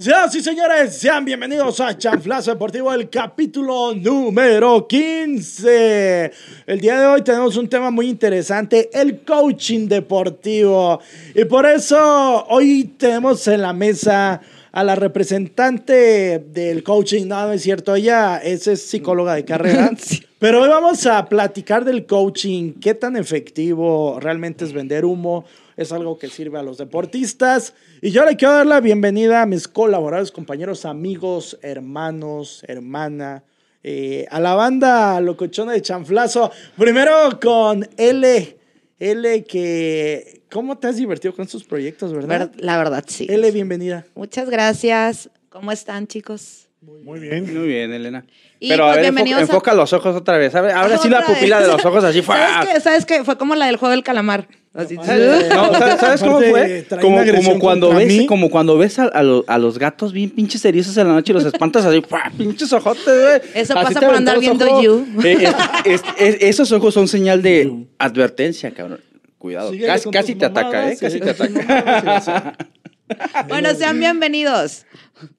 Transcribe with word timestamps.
Ya, 0.00 0.28
sí, 0.28 0.40
señores, 0.40 0.96
sean 0.96 1.24
bienvenidos 1.24 1.80
a 1.80 1.98
Chanflazo 1.98 2.52
Deportivo, 2.52 2.92
el 2.92 3.10
capítulo 3.10 3.96
número 3.96 4.86
15. 4.86 6.32
El 6.68 6.80
día 6.80 7.00
de 7.00 7.06
hoy 7.08 7.22
tenemos 7.22 7.56
un 7.56 7.68
tema 7.68 7.90
muy 7.90 8.08
interesante, 8.08 8.90
el 8.92 9.24
coaching 9.24 9.88
deportivo. 9.88 11.00
Y 11.34 11.44
por 11.46 11.66
eso 11.66 12.46
hoy 12.46 12.94
tenemos 12.96 13.48
en 13.48 13.60
la 13.60 13.72
mesa 13.72 14.40
a 14.70 14.84
la 14.84 14.94
representante 14.94 16.44
del 16.48 16.84
coaching. 16.84 17.26
No, 17.26 17.48
no 17.48 17.52
es 17.54 17.62
cierto, 17.62 17.96
ella 17.96 18.38
es, 18.38 18.68
es 18.68 18.88
psicóloga 18.88 19.34
de 19.34 19.44
carrera. 19.44 19.90
Pero 20.38 20.62
hoy 20.62 20.68
vamos 20.68 21.04
a 21.06 21.28
platicar 21.28 21.84
del 21.84 22.06
coaching, 22.06 22.74
qué 22.74 22.94
tan 22.94 23.16
efectivo 23.16 24.20
realmente 24.20 24.64
es 24.64 24.72
vender 24.72 25.04
humo 25.04 25.44
es 25.78 25.92
algo 25.92 26.18
que 26.18 26.28
sirve 26.28 26.58
a 26.58 26.62
los 26.62 26.76
deportistas. 26.76 27.72
Y 28.02 28.10
yo 28.10 28.24
le 28.24 28.36
quiero 28.36 28.52
dar 28.52 28.66
la 28.66 28.80
bienvenida 28.80 29.42
a 29.42 29.46
mis 29.46 29.68
colaboradores, 29.68 30.32
compañeros, 30.32 30.84
amigos, 30.84 31.56
hermanos, 31.62 32.64
hermana, 32.66 33.44
eh, 33.84 34.26
a 34.30 34.40
la 34.40 34.54
banda 34.54 35.20
locochona 35.20 35.72
de 35.72 35.80
Chanflazo. 35.80 36.50
Primero 36.76 37.38
con 37.40 37.88
L. 37.96 38.58
L, 38.98 39.44
que. 39.44 40.42
¿Cómo 40.50 40.78
te 40.78 40.88
has 40.88 40.96
divertido 40.96 41.32
con 41.32 41.44
estos 41.44 41.62
proyectos, 41.62 42.12
verdad? 42.12 42.50
La 42.56 42.76
verdad, 42.76 43.04
sí. 43.06 43.28
L, 43.30 43.48
bienvenida. 43.52 44.04
Muchas 44.16 44.50
gracias. 44.50 45.30
¿Cómo 45.48 45.70
están, 45.70 46.08
chicos? 46.08 46.67
Muy 46.80 47.18
bien. 47.20 47.52
Muy 47.58 47.66
bien, 47.66 47.92
Elena. 47.92 48.24
Y 48.60 48.68
Pero 48.68 48.84
pues, 48.84 48.92
a 48.92 48.94
ver, 48.96 49.02
bienvenidos 49.02 49.40
enfoca, 49.42 49.70
a- 49.70 49.74
enfoca 49.74 49.74
los 49.74 49.92
ojos 49.92 50.16
otra 50.16 50.38
vez. 50.38 50.52
¿sabes? 50.52 50.72
Ahora 50.74 50.96
sí 50.98 51.08
la 51.08 51.20
Otra 51.20 51.34
pupila 51.34 51.58
vez. 51.58 51.66
de 51.66 51.72
los 51.72 51.84
ojos 51.84 52.04
así 52.04 52.22
fue. 52.22 52.36
¿Sabes 52.38 52.68
qué? 52.74 52.80
¿Sabes 52.80 53.06
qué? 53.06 53.24
Fue 53.24 53.36
como 53.36 53.54
la 53.56 53.66
del 53.66 53.76
juego 53.76 53.90
del 53.90 54.04
calamar. 54.04 54.46
Así. 54.74 54.94
No, 54.96 55.04
¿sabes, 55.04 55.98
sabes 55.98 56.20
cómo 56.20 56.36
Aparte, 56.36 56.50
fue? 56.50 56.82
trae 56.88 57.00
Como, 57.00 57.14
una 57.16 57.22
agresión 57.22 57.46
como 57.54 57.60
cuando 57.60 57.86
contra 57.88 58.04
ves, 58.06 58.16
mí. 58.18 58.26
como 58.26 58.50
cuando 58.50 58.78
ves 58.78 58.98
a, 59.00 59.04
a 59.06 59.22
lo- 59.24 59.44
a 59.48 59.58
los 59.58 59.78
gatos 59.78 60.12
bien 60.12 60.30
pinches 60.30 60.64
erizos 60.64 60.96
en 60.98 61.08
la 61.08 61.14
noche 61.14 61.32
y 61.32 61.34
los 61.34 61.44
espantas 61.46 61.84
así, 61.84 62.00
¡fua! 62.00 62.30
pinches 62.36 62.72
ojotes, 62.72 63.04
güey. 63.04 63.40
Eso 63.54 63.76
Así 63.76 63.86
pasa 63.86 63.88
te 64.00 64.06
por 64.06 64.14
aventó 64.14 64.18
andar 64.18 64.34
los 64.36 64.40
viendo 64.40 64.66
ojos. 64.70 64.84
You. 64.84 65.06
Eh, 65.24 65.38
es- 65.84 66.02
es- 66.02 66.02
es- 66.18 66.36
esos 66.42 66.70
ojos 66.70 66.94
son 66.94 67.08
señal 67.08 67.42
de 67.42 67.86
advertencia, 67.98 68.70
cabrón. 68.70 69.00
Cuidado. 69.38 69.70
Síguele 69.72 69.88
Casi, 69.88 70.04
con 70.04 70.12
casi 70.12 70.32
tus 70.34 70.38
te 70.40 70.46
ataca, 70.46 70.92
¿eh? 70.92 70.96
Casi 71.00 71.18
síguele 71.18 71.34
te 71.34 71.38
con 71.38 71.54
tus 71.54 71.62
ataca. 71.64 72.56
mamadas, 73.08 73.48
Bueno, 73.48 73.74
sean 73.74 73.98
bienvenidos. 73.98 74.84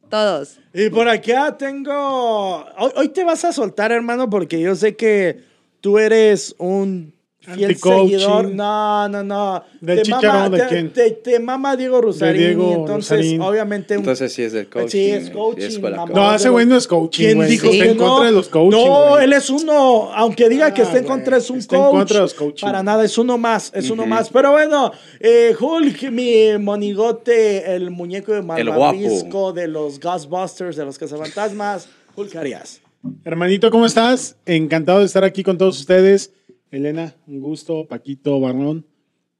Todos. 0.09 0.59
Y 0.73 0.89
por 0.89 1.07
acá 1.07 1.57
tengo. 1.57 2.65
Hoy, 2.77 2.91
hoy 2.95 3.09
te 3.09 3.23
vas 3.23 3.45
a 3.45 3.53
soltar, 3.53 3.91
hermano, 3.91 4.29
porque 4.29 4.59
yo 4.59 4.75
sé 4.75 4.95
que 4.95 5.43
tú 5.81 5.99
eres 5.99 6.55
un 6.57 7.13
fiel 7.55 7.77
seguidor. 7.77 8.49
No, 8.51 9.07
no, 9.09 9.23
no. 9.23 9.63
¿Del 9.81 9.97
te 9.97 10.03
Chicharo 10.03 10.27
mama, 10.27 10.49
de 10.49 10.57
te, 10.63 10.67
quién? 10.67 10.93
Te, 10.93 11.11
te 11.11 11.39
mama 11.39 11.75
Diego 11.75 12.01
Rosarini. 12.01 12.45
Diego 12.45 12.73
entonces, 12.75 13.17
Rosarín. 13.17 13.41
obviamente. 13.41 13.93
un- 13.95 13.99
Entonces 14.01 14.33
sí 14.33 14.43
es 14.43 14.53
del 14.53 14.69
coaching. 14.69 14.89
Sí, 14.89 15.09
es 15.11 15.27
eh, 15.27 15.31
coaching. 15.31 15.81
No, 16.13 16.35
ese 16.35 16.49
güey 16.49 16.65
no 16.65 16.75
es 16.77 16.87
coaching, 16.87 17.23
¿Quién 17.25 17.37
güey. 17.37 17.49
dijo 17.49 17.67
Está 17.67 17.83
que 17.85 17.91
en 17.91 17.97
no? 17.97 18.03
contra 18.07 18.25
de 18.27 18.31
los 18.33 18.49
coaching, 18.49 18.77
No, 18.77 19.09
güey. 19.09 19.23
él 19.25 19.33
es 19.33 19.49
uno. 19.49 20.11
Aunque 20.13 20.49
diga 20.49 20.73
que 20.73 20.81
Ah, 20.81 20.85
está 20.85 20.97
en 20.97 21.03
güey. 21.05 21.17
contra, 21.17 21.37
es 21.37 21.49
un 21.49 21.59
Está 21.59 21.75
en 21.77 21.81
coach. 21.83 21.91
contra 21.93 22.15
de 22.17 22.21
los 22.21 22.33
coaching. 22.33 22.65
Para 22.65 22.83
nada, 22.83 23.03
es 23.05 23.17
uno 23.17 23.37
más. 23.37 23.71
Es 23.73 23.89
uno 23.89 24.05
más. 24.05 24.29
Pero 24.29 24.51
bueno, 24.51 24.91
eh, 25.19 25.55
Hulk, 25.59 26.11
mi 26.11 26.57
monigote, 26.59 27.75
el 27.75 27.91
muñeco 27.91 28.31
de 28.33 28.41
malvavisco 28.41 29.53
de 29.53 29.67
los 29.67 29.99
Ghostbusters, 29.99 30.75
de 30.75 30.85
los 30.85 30.97
cazafantasmas. 30.97 31.87
Hulk 32.15 32.35
Arias. 32.35 32.81
Hermanito, 33.23 33.71
¿cómo 33.71 33.85
estás? 33.85 34.35
Encantado 34.45 34.99
de 34.99 35.05
estar 35.05 35.23
aquí 35.23 35.41
con 35.43 35.57
todos 35.57 35.79
ustedes. 35.79 36.33
Elena, 36.71 37.15
un 37.27 37.39
gusto. 37.39 37.85
Paquito, 37.87 38.39
Barrón. 38.39 38.85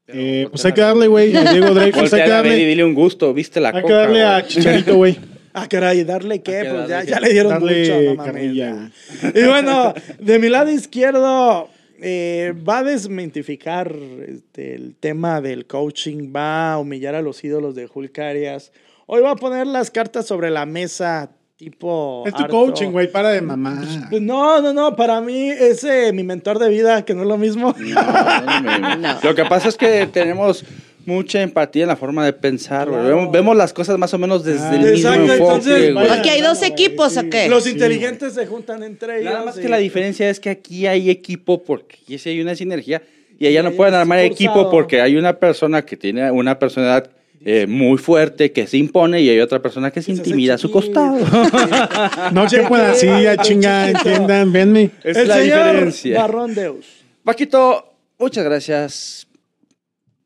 Eh, 0.08 0.48
pues 0.50 0.66
hay 0.66 0.74
que 0.74 0.82
darle, 0.82 1.08
güey. 1.08 1.36
A 1.36 1.52
Diego 1.52 1.74
Dreyfus, 1.74 2.14
hay 2.14 2.24
que 2.24 2.30
darle. 2.30 2.56
dile 2.56 2.84
un 2.84 2.96
gusto, 2.96 3.34
viste 3.34 3.60
la 3.60 3.70
Hay 3.70 3.82
coca. 3.82 3.88
que 3.88 3.94
darle 3.94 4.24
a? 4.24 4.46
Chicharito, 4.46 4.96
güey. 4.96 5.18
Ah, 5.52 5.68
caray, 5.68 6.04
darle 6.04 6.44
qué, 6.44 6.64
pues 6.70 6.88
ya, 6.88 7.04
ya 7.04 7.20
le 7.20 7.32
dieron 7.32 7.52
Darle 7.54 7.80
mucho, 7.80 8.02
no 8.02 8.16
mames, 8.16 8.34
carrilla, 8.34 8.92
ya. 9.24 9.42
Y 9.42 9.48
bueno, 9.48 9.96
de 10.20 10.38
mi 10.38 10.48
lado 10.48 10.72
izquierdo 10.72 11.70
eh, 12.02 12.54
va 12.68 12.78
a 12.78 12.84
desmentificar 12.84 13.94
este, 14.28 14.76
el 14.76 14.96
tema 14.96 15.42
del 15.42 15.66
coaching, 15.66 16.32
va 16.34 16.74
a 16.74 16.78
humillar 16.78 17.16
a 17.16 17.24
los 17.24 17.44
ídolos 17.44 17.74
de 17.74 17.90
Hulk 17.92 18.20
Arias. 18.20 18.72
Hoy 19.08 19.22
va 19.22 19.32
a 19.32 19.36
poner 19.36 19.66
las 19.66 19.90
cartas 19.90 20.28
sobre 20.28 20.52
la 20.52 20.68
mesa, 20.68 21.32
tipo. 21.60 22.24
Es 22.26 22.34
tu 22.34 22.44
harto. 22.44 22.54
coaching, 22.56 22.90
güey. 22.92 23.12
Para 23.12 23.30
de 23.30 23.42
mamá. 23.42 23.84
Pues 24.10 24.22
no, 24.22 24.62
no, 24.62 24.74
no, 24.74 24.96
para 24.96 25.20
mí 25.22 25.50
es 25.50 25.84
eh, 25.84 26.12
mi 26.14 26.24
mentor 26.24 26.58
de 26.58 26.70
vida, 26.70 27.04
que 27.06 27.14
no 27.14 27.22
es 27.24 27.28
lo 27.28 27.38
mismo. 27.38 27.76
No, 27.78 28.62
no, 28.62 28.96
no. 28.98 29.20
Lo 29.22 29.36
que 29.36 29.44
pasa 29.46 29.68
es 29.68 29.76
que 29.76 30.08
tenemos 30.08 30.64
mucha 31.06 31.42
empatía 31.42 31.84
en 31.84 31.90
la 31.90 31.96
forma 31.98 32.24
de 32.26 32.32
pensar. 32.34 32.88
güey. 32.88 33.02
Claro. 33.02 33.16
Vemos, 33.18 33.32
vemos 33.34 33.58
las 33.58 33.74
cosas 33.74 33.98
más 33.98 34.14
o 34.14 34.18
menos 34.18 34.44
desde 34.46 34.64
Ah, 34.66 34.76
el 34.76 34.80
mismo 34.92 34.96
exacto, 35.12 35.22
enfoque. 35.34 35.44
entonces, 35.56 35.94
vaya. 35.94 36.14
Aquí 36.14 36.30
hay 36.30 36.42
dos 36.42 36.62
equipos, 36.64 37.18
¿o 37.18 37.30
qué? 37.30 37.50
Los 37.50 37.66
Sí, 37.66 37.72
inteligentes 37.72 38.34
se 38.34 38.46
juntan 38.48 38.82
entre 38.84 39.20
ellos. 39.22 39.34
Nada 39.34 39.46
más 39.46 39.58
que 39.58 39.68
la 39.68 39.78
diferencia 39.78 40.30
es 40.30 40.40
que 40.40 40.50
aquí 40.50 40.88
hay 40.88 41.10
equipo 41.10 41.62
porque 41.64 41.98
aquí 42.04 42.18
sí 42.18 42.30
hay 42.30 42.42
una 42.42 42.56
sinergia 42.56 43.02
y 43.38 43.48
allá 43.48 43.64
no 43.64 43.72
pueden 43.72 43.96
armar 43.96 44.20
equipo 44.20 44.70
porque 44.72 45.02
hay 45.02 45.18
una 45.18 45.34
persona 45.34 45.84
que 45.84 45.98
tiene 45.98 46.30
una 46.32 46.58
personalidad 46.60 47.10
eh, 47.42 47.68
muy 47.68 47.98
fuerte 47.98 48.52
que 48.52 48.68
se 48.68 48.78
impone 48.78 49.22
y 49.22 49.30
hay 49.30 49.40
otra 49.40 49.62
persona 49.62 49.92
que 49.92 50.02
se 50.02 50.08
se 50.08 50.18
intimida 50.18 50.56
a 50.56 50.58
su 50.58 50.72
costado. 50.72 51.18
No 52.34 52.48
que 52.48 52.62
pueda 52.64 52.92
así, 52.92 53.08
a 53.08 53.38
chinga, 53.38 53.88
Chiquito. 53.88 54.10
entiendan, 54.10 54.52
venme. 54.52 54.92
Es 55.04 55.18
el 55.18 55.28
la 55.28 55.36
señor 55.38 55.66
diferencia. 55.66 56.22
Barrón 56.22 56.54
Deus. 56.54 56.86
Paquito, 57.24 57.94
muchas 58.18 58.44
gracias. 58.44 59.28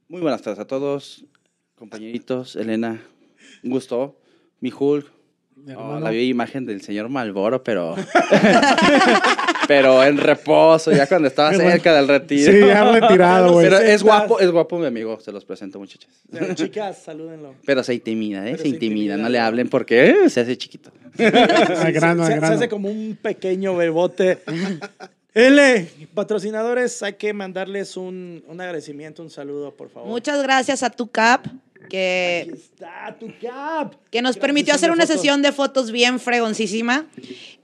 Muy 0.07 0.22
buenas 0.22 0.41
tardes 0.41 0.59
a 0.59 0.66
todos, 0.66 1.25
compañeritos, 1.75 2.56
Elena, 2.56 3.01
un 3.63 3.69
gusto. 3.72 4.19
Mi 4.59 4.72
Hulk, 4.72 5.06
oh, 5.75 6.00
la 6.00 6.09
vi 6.09 6.30
imagen 6.30 6.66
del 6.66 6.81
señor 6.81 7.09
Malboro, 7.09 7.63
pero 7.63 7.95
pero 9.68 10.03
en 10.03 10.18
reposo, 10.18 10.91
ya 10.91 11.07
cuando 11.07 11.28
estaba 11.28 11.51
Qué 11.51 11.57
bueno. 11.57 11.72
cerca 11.72 11.94
del 11.96 12.07
retiro. 12.07 12.51
Sí, 12.51 12.59
ya 12.59 12.91
retirado, 12.91 13.53
güey. 13.53 13.66
Pero 13.69 13.79
es 13.79 14.03
guapo, 14.03 14.40
es 14.40 14.51
guapo 14.51 14.78
mi 14.79 14.85
amigo, 14.85 15.19
se 15.19 15.31
los 15.31 15.46
presento, 15.46 15.79
muchachas. 15.79 16.09
Eh, 16.34 16.51
Chicas, 16.56 17.01
salúdenlo. 17.03 17.56
Pero 17.66 17.84
se 17.84 17.94
intimida, 17.94 18.40
¿eh? 18.40 18.51
Pero 18.51 18.57
se 18.57 18.63
se 18.63 18.69
intimida, 18.69 18.96
intimida, 18.96 19.18
no 19.18 19.29
le 19.29 19.40
hablen 19.40 19.69
porque 19.69 20.09
eh, 20.09 20.29
se 20.29 20.41
hace 20.41 20.57
chiquito. 20.57 20.91
Al 21.18 21.91
grano, 21.91 22.25
se, 22.25 22.34
hace 22.34 22.69
como 22.69 22.90
un 22.90 23.18
pequeño 23.22 23.75
bebote. 23.75 24.40
L, 25.35 25.88
patrocinadores, 26.13 27.01
hay 27.01 27.13
que 27.13 27.34
mandarles 27.34 27.97
un, 27.97 28.44
un 28.47 28.62
agradecimiento, 28.62 29.24
un 29.24 29.31
saludo, 29.31 29.72
por 29.72 29.90
favor. 29.90 30.07
Muchas 30.09 30.44
gracias 30.44 30.84
a 30.84 30.91
tu 30.91 31.07
cap, 31.09 31.47
Aquí 31.47 31.88
que, 31.90 32.51
está 32.53 33.16
tu 33.19 33.28
cap. 33.41 33.95
que 34.12 34.22
nos 34.22 34.38
permitió 34.38 34.74
hacer 34.75 34.91
una 34.91 35.03
fotos. 35.06 35.16
sesión 35.16 35.41
de 35.41 35.51
fotos 35.51 35.91
bien 35.91 36.19
fregoncísima. 36.19 37.07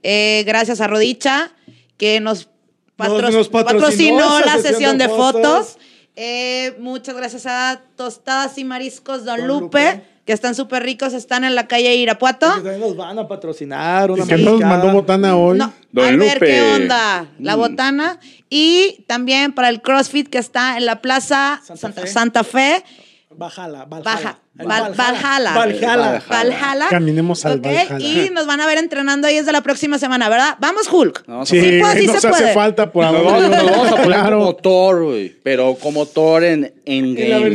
Eh, 0.02 0.42
gracias 0.46 0.80
a 0.80 0.88
Rodicha, 0.88 1.52
que 2.00 2.18
nos, 2.18 2.48
patro- 2.96 3.20
Nos- 3.20 3.34
nos 3.34 3.48
patrocinó 3.50 4.40
la 4.40 4.56
sesión 4.58 4.96
de 4.96 5.06
fotos. 5.08 5.32
fotos. 5.42 5.78
Eh, 6.16 6.74
muchas 6.80 7.14
gracias 7.14 7.44
a 7.46 7.82
Tostadas 7.94 8.56
y 8.58 8.64
Mariscos 8.64 9.24
Don, 9.26 9.36
Don 9.38 9.46
Lupe, 9.46 9.92
Lupe. 9.92 10.04
que 10.24 10.32
están 10.32 10.54
súper 10.54 10.82
ricos, 10.82 11.12
están 11.12 11.44
en 11.44 11.54
la 11.54 11.68
calle 11.68 11.94
Irapuato. 11.96 12.46
Que 12.48 12.54
también 12.62 12.80
nos 12.80 12.96
van 12.96 13.18
a 13.18 13.28
patrocinar. 13.28 14.10
Una 14.10 14.24
¿Y 14.24 14.26
qué 14.26 14.38
nos 14.38 14.60
mandó 14.60 14.90
botana 14.92 15.36
hoy? 15.36 15.58
No, 15.58 15.72
Don 15.92 16.04
al 16.06 16.16
ver 16.18 16.34
Lupe. 16.34 16.46
qué 16.46 16.62
onda, 16.62 17.26
la 17.38 17.56
Mm. 17.56 17.60
botana. 17.60 18.18
Y 18.48 19.04
también 19.06 19.52
para 19.52 19.68
el 19.68 19.82
CrossFit 19.82 20.28
que 20.28 20.38
está 20.38 20.78
en 20.78 20.86
la 20.86 21.00
Plaza 21.02 21.60
Santa 21.62 21.76
Santa, 21.76 22.00
Fe. 22.02 22.08
Santa 22.08 22.44
Fe. 22.44 22.84
Valhalla. 23.32 23.84
Baja. 23.86 24.38
El 24.58 24.66
Val- 24.66 24.92
Valhalla. 24.94 25.54
Valhalla. 25.54 26.22
Valhalla. 26.28 26.86
Caminemos 26.90 27.46
al 27.46 27.58
¿ok? 27.60 27.64
Valhalla. 27.64 27.98
Y 28.00 28.30
nos 28.30 28.44
van 28.46 28.60
a 28.60 28.66
ver 28.66 28.78
entrenando 28.78 29.28
ahí 29.28 29.36
desde 29.36 29.52
la 29.52 29.60
próxima 29.62 29.98
semana, 29.98 30.28
¿verdad? 30.28 30.56
Vamos, 30.58 30.88
Hulk. 30.92 31.24
No, 31.28 31.46
Sí, 31.46 31.60
Sí, 31.60 31.78
pues, 31.80 31.98
sí 32.00 32.06
nos 32.08 32.20
se 32.20 32.28
hace 32.28 32.38
puede. 32.42 32.54
falta 32.54 32.90
por 32.90 33.04
Nos 33.04 33.14
amor. 33.14 33.32
vamos, 33.50 33.86
a 33.86 33.90
poner 33.90 34.04
Claro. 34.06 34.38
como 34.40 34.56
Thor, 34.56 35.04
güey. 35.04 35.28
Pero 35.44 35.76
como 35.76 36.06
Thor 36.06 36.42
en, 36.42 36.64
en 36.84 37.16
En 37.16 37.18
Endgame, 37.18 37.50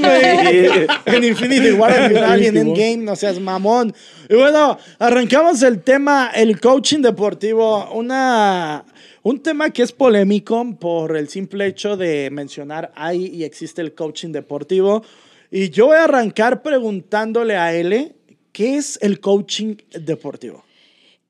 güey. 0.00 0.86
en 1.04 1.24
Infinity 1.24 1.72
War 1.72 1.92
al 1.92 2.08
final 2.12 2.42
y 2.42 2.46
en. 2.46 2.56
Endgame, 2.56 2.96
no 2.98 3.16
seas 3.16 3.38
mamón. 3.38 3.94
Y 4.30 4.34
bueno, 4.34 4.78
arrancamos 4.98 5.62
el 5.62 5.82
tema, 5.82 6.30
el 6.34 6.58
coaching 6.58 7.02
deportivo, 7.02 7.90
una, 7.92 8.82
un 9.28 9.40
tema 9.42 9.70
que 9.70 9.82
es 9.82 9.90
polémico 9.92 10.64
por 10.78 11.16
el 11.16 11.28
simple 11.28 11.66
hecho 11.66 11.96
de 11.96 12.30
mencionar 12.30 12.92
hay 12.94 13.26
y 13.26 13.42
existe 13.44 13.80
el 13.82 13.92
coaching 13.94 14.30
deportivo. 14.30 15.02
Y 15.50 15.70
yo 15.70 15.86
voy 15.86 15.96
a 15.96 16.04
arrancar 16.04 16.62
preguntándole 16.62 17.56
a 17.56 17.74
L, 17.74 18.14
¿qué 18.52 18.76
es 18.76 18.98
el 19.02 19.18
coaching 19.20 19.76
deportivo? 19.90 20.64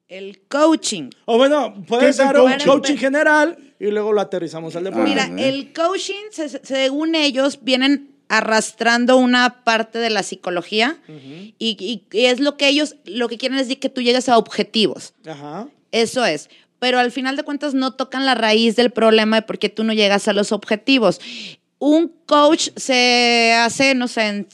El 0.08 0.40
coaching. 0.48 1.08
O 1.25 1.38
bueno, 1.38 1.72
¿Qué 1.75 1.82
puedes 1.88 2.16
dar 2.19 2.38
un 2.38 2.52
coaching? 2.64 2.96
general 2.96 3.56
y 3.81 3.87
luego 3.87 4.12
lo 4.12 4.20
aterrizamos 4.20 4.76
al 4.76 4.84
deporte. 4.84 5.08
Mira, 5.08 5.31
el 5.38 5.72
coaching, 5.72 6.25
se- 6.31 6.49
se- 6.49 6.60
según 6.64 7.14
ellos, 7.14 7.60
vienen 7.62 8.10
arrastrando 8.28 9.16
una 9.16 9.64
parte 9.64 9.99
de 9.99 10.10
la 10.10 10.22
psicología 10.22 10.99
y, 11.58 11.76
y- 11.81 12.04
y 12.16 12.25
es 12.26 12.40
lo 12.40 12.56
que 12.56 12.69
ellos, 12.69 12.96
lo 13.06 13.28
que 13.28 13.38
quieren 13.38 13.56
es 13.58 13.66
decir 13.69 13.81
que 13.81 13.88
tú 13.88 14.02
llegues 14.02 14.28
a 14.28 14.37
objetivos. 14.37 15.14
Ajá. 15.26 15.69
Eso 15.92 16.25
es. 16.26 16.50
Pero 16.78 16.99
al 16.99 17.11
final 17.11 17.37
de 17.37 17.43
cuentas 17.43 17.75
no 17.75 17.94
tocan 17.94 18.26
la 18.26 18.34
raíz 18.34 18.76
del 18.76 18.90
problema 18.90 19.37
de 19.37 19.43
por 19.43 19.58
qué 19.58 19.69
tú 19.69 19.84
no 19.84 19.93
llegas 19.93 20.28
a 20.28 20.32
los 20.32 20.52
objetivos. 20.52 21.20
Un 21.78 22.12
coach 22.26 22.69
se 22.76 23.55
hace, 23.58 23.94
no 23.94 24.08
sé, 24.08 24.28
en, 24.28 24.49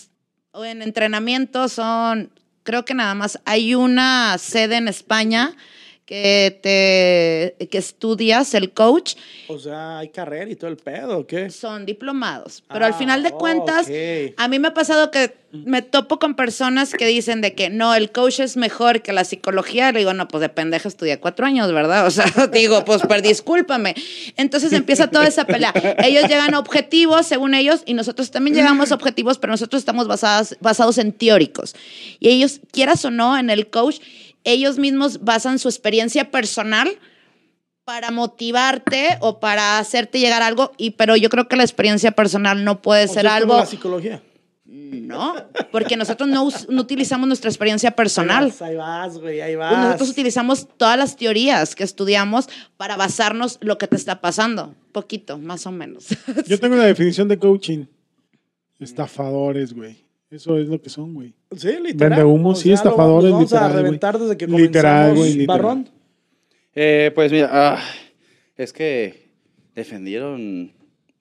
en 0.55 0.83
entrenamiento 0.83 1.69
son 1.69 2.31
creo 2.63 2.85
que 2.85 2.95
nada 2.95 3.15
más 3.15 3.41
hay 3.45 3.75
una 3.75 4.37
sede 4.39 4.77
en 4.77 4.89
España 4.89 5.57
que 6.13 7.55
te 7.59 7.67
que 7.69 7.79
estudias 7.79 8.53
el 8.53 8.73
coach 8.73 9.15
O 9.49 9.59
sea, 9.59 9.99
hay 9.99 10.09
carrera 10.09 10.51
y 10.51 10.57
todo 10.57 10.69
el 10.69 10.77
pedo, 10.77 11.21
¿o 11.21 11.27
qué? 11.27 11.49
son 11.49 11.87
diplomados. 11.87 12.63
Pero 12.69 12.85
Ah, 12.85 12.89
al 12.89 12.95
final 12.95 13.23
de 13.23 13.31
oh, 13.31 13.39
cuentas, 13.39 13.87
ok. 13.87 14.35
a 14.37 14.49
mí 14.49 14.59
me 14.59 14.69
ha 14.69 14.75
pasado 14.75 15.11
que 15.11 15.35
me 15.53 15.83
topo 15.83 16.19
con 16.19 16.35
personas 16.35 16.93
que 16.93 17.07
dicen 17.07 17.41
de 17.41 17.55
que 17.55 17.71
no, 17.71 17.95
el 17.95 18.11
coach 18.11 18.41
es 18.41 18.57
mejor 18.57 19.03
que 19.03 19.13
la 19.13 19.25
psicología. 19.25 19.93
Le 19.93 20.01
digo, 20.01 20.13
no, 20.15 20.27
pues 20.29 20.41
de 20.41 20.49
pendeja 20.49 20.89
estudié 20.89 21.19
cuatro 21.19 21.47
años, 21.47 21.73
¿verdad? 21.73 22.07
O 22.07 22.11
sea, 22.11 22.25
digo, 22.53 22.85
pues, 22.85 23.03
pero 23.09 23.21
discúlpame. 23.23 23.95
Entonces 24.37 24.73
empieza 24.73 25.09
toda 25.09 25.27
esa 25.27 25.47
pelea. 25.47 25.73
Ellos 25.99 26.23
llegan 26.29 26.55
a 26.55 26.59
objetivos, 26.59 27.27
según 27.27 27.55
ellos, 27.55 27.83
y 27.87 27.95
nosotros 27.95 28.31
también 28.31 28.57
llegamos 28.57 28.93
a 28.93 28.95
objetivos, 28.95 29.39
pero 29.39 29.53
nosotros 29.53 29.81
estamos 29.81 30.09
basadas, 30.09 30.57
basados 30.61 30.99
en 30.99 31.13
teóricos. 31.13 31.75
Y 32.19 32.29
ellos, 32.31 32.61
quieras 32.71 33.05
o 33.05 33.11
no, 33.11 33.39
en 33.39 33.51
el 33.51 33.69
coach, 33.69 33.99
ellos 34.45 34.79
mismos 34.79 35.23
basan 35.25 35.59
su 35.59 35.69
experiencia 35.69 36.31
personal 36.31 36.99
para 37.85 38.11
motivarte 38.11 39.19
o 39.21 39.41
para 39.41 39.79
hacerte 39.79 40.21
llegar 40.21 40.43
a 40.43 40.47
algo, 40.47 40.73
y, 40.77 40.91
pero 40.91 41.17
yo 41.17 41.29
creo 41.29 41.49
que 41.49 41.57
la 41.57 41.65
experiencia 41.65 42.13
personal 42.13 42.65
no 42.65 42.81
puede 42.81 43.05
O 43.07 43.09
ser 43.09 43.23
sea, 43.23 43.37
es 43.39 43.43
como 43.43 43.53
algo, 43.55 43.65
la 43.65 43.67
psicología. 43.71 44.23
no, 44.65 45.35
porque 45.73 45.97
nosotros 45.97 46.29
no, 46.29 46.45
utilizamos 46.81 47.27
nuestra 47.27 47.51
experiencia 47.51 47.91
Ahí 47.91 47.95
personal. 47.97 48.45
vas, 48.47 48.63
Ahí 48.63 48.77
vas, 48.77 49.19
güey, 49.19 49.41
ahí 49.41 49.57
vas. 49.57 49.73
Pues 49.73 49.85
Nosotros 49.85 50.11
utilizamos 50.11 50.69
todas 50.77 50.97
las 50.97 51.17
teorías 51.17 51.75
que 51.75 51.83
estudiamos 51.83 52.49
para 52.77 52.97
basarnos 52.97 53.59
lo 53.61 53.79
que 53.79 53.89
te 53.89 53.97
está 53.97 54.21
pasando, 54.21 54.75
poquito, 54.93 55.39
más 55.39 55.67
o 55.67 55.73
menos. 55.73 56.07
Yo 56.47 56.61
tengo 56.61 56.77
la 56.77 56.85
definición 56.85 57.27
de 57.27 57.39
coaching. 57.39 57.87
Estafadores, 58.79 59.73
güey. 59.75 60.05
Eso 60.33 60.59
es 60.59 60.67
lo 60.69 60.81
que 60.81 60.89
son, 60.89 61.13
güey. 61.15 61.35
Sí, 61.57 61.69
literal. 61.83 62.11
Vende 62.11 62.25
humo, 62.25 62.51
O 62.51 62.55
sí, 62.55 62.65
sea, 62.65 62.75
estafadores, 62.75 63.31
vamos 63.31 63.53
a 63.53 63.57
literal, 63.57 63.73
güey. 63.73 63.83
reventar 63.85 64.19
desde 64.19 64.37
que 64.37 64.47
Literal, 64.47 65.11
comenzamos, 65.11 65.19
güey, 65.19 65.33
literal. 65.35 65.47
Barrón. 65.47 65.89
Eh, 66.75 67.13
pues 67.15 67.31
mira, 67.31 67.49
ah, 67.53 67.79
es 68.57 68.73
que 68.73 69.29
defendieron, 69.75 70.73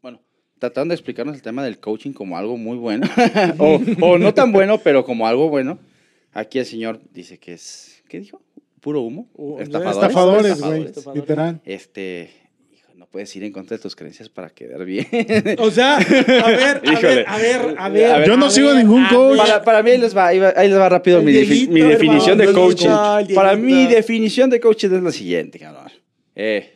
bueno, 0.01 0.21
trataron 0.59 0.87
de 0.87 0.95
explicarnos 0.95 1.35
el 1.35 1.41
tema 1.41 1.61
del 1.63 1.79
coaching 1.79 2.13
como 2.13 2.37
algo 2.37 2.55
muy 2.57 2.77
bueno, 2.77 3.05
o, 3.59 3.81
o 4.01 4.17
no 4.17 4.33
tan 4.33 4.53
bueno, 4.53 4.77
pero 4.77 5.03
como 5.03 5.27
algo 5.27 5.49
bueno. 5.49 5.77
Aquí 6.33 6.59
el 6.59 6.65
señor 6.65 7.01
dice 7.13 7.37
que 7.37 7.53
es, 7.53 8.01
¿qué 8.07 8.19
dijo? 8.19 8.41
Puro 8.79 9.01
humo. 9.01 9.27
Uh, 9.35 9.59
Estafadores. 9.59 9.95
Estafadores, 9.97 10.61
güey. 10.61 10.83
Estafadores. 10.85 11.21
Literal. 11.21 11.61
Este, 11.65 12.29
no 13.01 13.07
puedes 13.07 13.35
ir 13.35 13.43
en 13.43 13.51
contra 13.51 13.77
de 13.77 13.81
tus 13.81 13.95
creencias 13.95 14.29
para 14.29 14.51
quedar 14.51 14.85
bien. 14.85 15.07
O 15.57 15.71
sea, 15.71 15.97
a 15.97 16.03
ver, 16.03 16.81
a 16.85 16.99
ver, 16.99 17.25
a 17.27 17.37
ver, 17.39 17.75
a 17.79 17.89
ver. 17.89 18.11
A 18.11 18.17
ver. 18.19 18.27
Yo 18.27 18.37
no 18.37 18.51
sigo 18.51 18.67
ver, 18.67 18.77
ningún 18.77 19.03
coach. 19.07 19.37
Para, 19.39 19.63
para 19.63 19.81
mí 19.81 19.89
ahí 19.89 19.97
les 19.97 20.15
va, 20.15 20.27
ahí 20.27 20.39
les 20.39 20.77
va 20.77 20.87
rápido 20.87 21.19
mi, 21.23 21.31
defi- 21.33 21.47
Dieguito, 21.47 21.71
mi 21.73 21.81
definición 21.81 22.37
de 22.37 22.43
hermano, 22.43 22.67
coaching. 22.67 23.33
Para 23.33 23.55
mí 23.55 23.87
definición 23.87 24.51
de 24.51 24.59
coaching 24.59 24.89
es 24.93 25.01
la 25.01 25.11
siguiente, 25.11 25.57
cabrón. 25.57 25.91
Eh, 26.35 26.73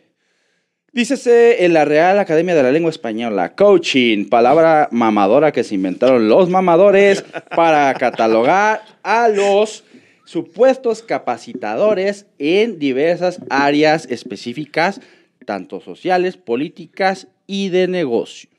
dícese 0.91 1.63
en 1.63 1.73
la 1.73 1.85
Real 1.85 2.17
Academia 2.17 2.55
de 2.55 2.63
la 2.63 2.71
Lengua 2.71 2.89
Española, 2.89 3.53
coaching, 3.53 4.25
palabra 4.27 4.87
mamadora 4.91 5.51
que 5.51 5.63
se 5.63 5.75
inventaron 5.75 6.27
los 6.27 6.49
mamadores 6.49 7.23
para 7.55 7.93
catalogar 7.93 8.81
a 9.03 9.27
los 9.27 9.83
supuestos 10.25 11.03
capacitadores 11.03 12.25
en 12.39 12.79
diversas 12.79 13.37
áreas 13.51 14.07
específicas, 14.09 14.99
tanto 15.45 15.79
sociales, 15.81 16.37
políticas 16.37 17.27
y 17.47 17.69
de 17.69 17.87
negocio. 17.87 18.49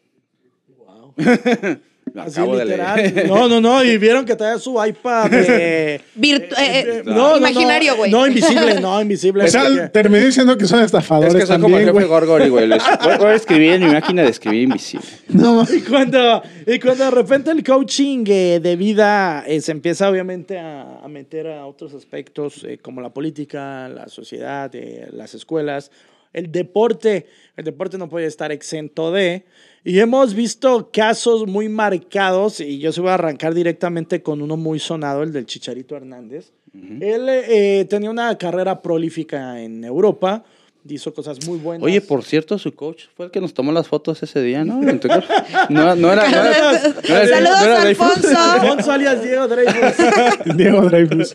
Lo 2.14 2.22
Así 2.22 2.38
acabo 2.38 2.56
de 2.56 2.64
leer. 2.64 2.78
literal. 2.78 3.26
No, 3.28 3.48
no, 3.48 3.60
no. 3.60 3.84
Y 3.84 3.98
vieron 3.98 4.24
que 4.24 4.36
traía 4.36 4.58
su 4.58 4.82
iPad 4.82 5.28
de. 5.28 6.00
Virtu- 6.16 6.54
eh, 6.56 7.00
eh, 7.00 7.02
no, 7.04 7.12
no, 7.14 7.30
no. 7.32 7.36
imaginario, 7.38 7.96
güey. 7.96 8.10
No, 8.12 8.26
invisible, 8.26 8.80
no, 8.80 9.02
invisible. 9.02 9.44
O 9.44 9.48
sea, 9.48 9.64
porque- 9.64 9.88
terminé 9.88 10.26
diciendo 10.26 10.56
que 10.56 10.66
son 10.66 10.82
estafadores 10.84 11.34
Es 11.34 11.40
que 11.40 11.46
soy 11.46 11.60
como 11.60 11.76
el 11.76 11.82
jefe 11.82 11.92
güey. 11.92 12.06
Gorgory, 12.06 12.48
güey. 12.48 12.68
Voy, 12.68 12.78
voy 13.18 13.26
a 13.26 13.34
escribir 13.34 13.72
en 13.72 13.86
mi 13.86 13.90
máquina 13.92 14.22
de 14.22 14.30
escribir 14.30 14.62
invisible. 14.62 15.04
No, 15.30 15.64
Y 15.64 15.80
cuando, 15.80 16.42
y 16.66 16.78
cuando 16.78 17.04
de 17.06 17.10
repente 17.10 17.50
el 17.50 17.64
coaching 17.64 18.24
eh, 18.28 18.60
de 18.62 18.76
vida 18.76 19.44
eh, 19.46 19.60
se 19.60 19.72
empieza 19.72 20.08
obviamente 20.08 20.58
a, 20.60 21.00
a 21.02 21.08
meter 21.08 21.48
a 21.48 21.66
otros 21.66 21.92
aspectos 21.92 22.62
eh, 22.64 22.78
como 22.78 23.00
la 23.00 23.10
política, 23.10 23.88
la 23.88 24.08
sociedad, 24.08 24.70
eh, 24.74 25.08
las 25.12 25.34
escuelas, 25.34 25.90
el 26.36 26.52
deporte, 26.52 27.26
el 27.56 27.64
deporte 27.64 27.98
no 27.98 28.08
puede 28.08 28.26
estar 28.26 28.52
exento 28.52 29.10
de. 29.10 29.44
Y 29.84 29.98
hemos 30.00 30.34
visto 30.34 30.90
casos 30.92 31.46
muy 31.46 31.68
marcados, 31.68 32.60
y 32.60 32.78
yo 32.78 32.92
se 32.92 33.00
voy 33.00 33.10
a 33.10 33.14
arrancar 33.14 33.54
directamente 33.54 34.20
con 34.22 34.42
uno 34.42 34.56
muy 34.56 34.78
sonado, 34.78 35.22
el 35.22 35.32
del 35.32 35.46
Chicharito 35.46 35.96
Hernández. 35.96 36.52
Él 37.00 37.26
eh, 37.30 37.86
tenía 37.88 38.10
una 38.10 38.36
carrera 38.36 38.82
prolífica 38.82 39.62
en 39.62 39.82
Europa, 39.84 40.44
hizo 40.88 41.14
cosas 41.14 41.44
muy 41.46 41.58
buenas. 41.58 41.84
Oye, 41.84 42.00
por 42.02 42.22
cierto, 42.22 42.58
su 42.58 42.74
coach 42.74 43.04
fue 43.16 43.26
el 43.26 43.32
que 43.32 43.40
nos 43.40 43.54
tomó 43.54 43.72
las 43.72 43.88
fotos 43.88 44.22
ese 44.22 44.42
día, 44.42 44.64
¿no? 44.64 44.86
En 44.88 45.00
tu 45.00 45.08
casa. 45.08 45.26
No, 45.70 45.96
no 45.96 46.12
era. 46.12 46.28
No 46.28 46.36
era, 46.36 46.50
no 46.52 47.16
era- 47.16 47.26
Saludos, 47.28 47.60
no 47.60 47.64
era. 47.64 47.82
Alfonso. 47.82 48.28
Alfonso 48.38 48.92
alias 48.92 49.22
Diego 49.22 49.48
Dreyfus. 49.48 50.54
Diego 50.56 50.82
Dreyfus. 50.82 51.34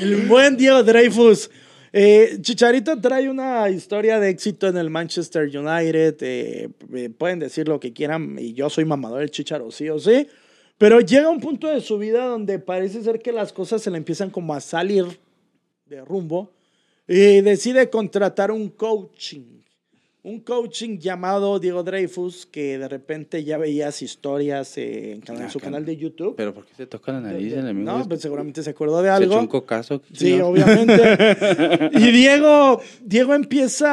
El 0.00 0.16
buen 0.26 0.56
Diego 0.56 0.82
Dreyfus. 0.82 1.50
Eh, 1.92 2.38
Chicharito 2.40 3.00
trae 3.00 3.28
una 3.28 3.68
historia 3.70 4.20
de 4.20 4.28
éxito 4.30 4.68
en 4.68 4.76
el 4.76 4.90
Manchester 4.90 5.44
United. 5.44 6.16
eh, 6.20 6.68
eh, 6.94 7.10
pueden 7.10 7.38
decir 7.38 7.68
lo 7.68 7.80
que 7.80 7.92
quieran, 7.92 8.36
y 8.38 8.52
yo 8.52 8.68
soy 8.70 8.84
mamador 8.84 9.20
del 9.20 9.30
Chicharo, 9.30 9.70
sí 9.70 9.88
o 9.88 9.98
sí. 9.98 10.28
Pero 10.76 11.00
llega 11.00 11.28
un 11.28 11.40
punto 11.40 11.66
de 11.66 11.80
su 11.80 11.98
vida 11.98 12.26
donde 12.26 12.58
parece 12.58 13.02
ser 13.02 13.20
que 13.20 13.32
las 13.32 13.52
cosas 13.52 13.82
se 13.82 13.90
le 13.90 13.96
empiezan 13.96 14.30
como 14.30 14.54
a 14.54 14.60
salir 14.60 15.04
de 15.86 16.04
rumbo. 16.04 16.52
Y 17.06 17.40
decide 17.40 17.88
contratar 17.88 18.50
un 18.50 18.68
coaching. 18.68 19.57
Un 20.28 20.40
coaching 20.40 20.98
llamado 20.98 21.58
Diego 21.58 21.82
Dreyfus, 21.82 22.44
que 22.44 22.76
de 22.76 22.86
repente 22.86 23.44
ya 23.44 23.56
veías 23.56 24.02
historias 24.02 24.76
eh, 24.76 25.12
en, 25.12 25.20
canal- 25.22 25.44
en 25.44 25.50
su 25.50 25.58
Ah, 25.58 25.62
canal 25.62 25.84
de 25.86 25.96
YouTube. 25.96 26.34
Pero 26.36 26.52
¿por 26.52 26.66
qué 26.66 26.74
se 26.76 26.86
toca 26.86 27.12
la 27.12 27.20
nariz 27.20 27.52
el 27.54 27.66
amigo? 27.66 27.90
no, 27.90 28.06
pues 28.06 28.20
seguramente 28.20 28.62
se 28.62 28.68
acordó 28.70 29.00
de 29.00 29.08
¿Se 29.08 29.14
algo. 29.14 29.32
echó 29.32 29.40
un 29.40 29.46
cocazo? 29.46 30.02
Sí, 30.12 30.38
obviamente. 30.40 31.88
y 31.92 32.10
Diego, 32.12 32.80
Diego 33.02 33.34
empieza 33.34 33.88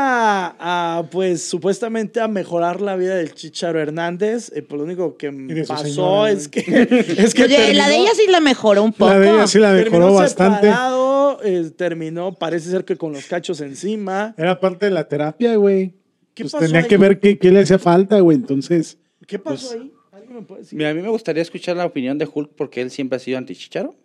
a, 0.60 1.04
pues, 1.10 1.42
supuestamente 1.44 2.20
a 2.20 2.28
mejorar 2.28 2.82
la 2.82 2.96
vida 2.98 3.16
del 3.16 3.34
Chicharo 3.34 3.80
Hernández. 3.80 4.52
Eh, 4.56 4.62
pues 4.62 4.78
lo 4.78 4.84
único 4.84 5.16
que 5.18 5.32
pasó 5.68 5.84
señora, 5.86 6.32
es 6.32 6.48
que, 6.50 6.60
es 7.18 7.34
que 7.34 7.44
Oye, 7.46 7.74
la 7.74 7.88
de 7.88 7.96
ella 7.98 8.12
sí 8.14 8.30
la 8.30 8.42
mejoró 8.42 8.84
un 8.84 8.92
poco. 8.92 9.12
La 9.12 9.20
de 9.20 9.30
ella 9.30 9.48
sí 9.48 9.60
la 9.60 9.74
terminó 9.74 10.00
mejoró 10.08 10.14
bastante. 10.16 10.68
separado, 10.68 11.40
eh, 11.44 11.72
terminó, 11.78 12.34
parece 12.34 12.70
ser 12.72 12.84
que 12.84 12.98
con 12.98 13.14
los 13.14 13.26
cachos 13.26 13.62
encima. 13.62 14.36
Era 14.38 14.60
parte 14.60 14.88
de 14.88 14.92
la 14.92 15.08
terapia, 15.08 15.56
güey. 15.56 15.94
¿Qué 16.36 16.44
Pues 16.44 16.52
pasó 16.54 16.66
tenía 16.66 16.82
ahí? 16.82 16.88
que 16.88 16.98
ver 16.98 17.20
qué, 17.20 17.40
qué 17.40 17.50
le 17.50 17.62
hacía 17.62 17.80
falta, 17.80 18.20
güey. 18.20 18.38
Entonces, 18.38 19.00
¿Qué 19.26 19.40
pasó 19.40 19.70
Pues- 19.70 19.82
ahí? 19.82 19.92
¿Alguien 20.12 20.36
me 20.36 20.42
puede 20.44 20.62
decir? 20.62 20.78
Mira, 20.78 20.92
a 20.92 20.94
mí 20.94 21.02
me 21.02 21.10
gustaría 21.10 21.42
escuchar 21.42 21.76
la 21.76 21.86
opinión 21.86 22.18
de 22.18 22.30
Hulk 22.32 22.52
porque 22.56 22.82
él 22.82 22.92
siempre 22.92 23.16
ha 23.18 23.20
sido 23.20 23.38
antichicharo. 23.40 23.96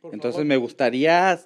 Por 0.00 0.12
Entonces 0.12 0.34
favor. 0.36 0.46
me 0.46 0.56
gustaría 0.56 1.40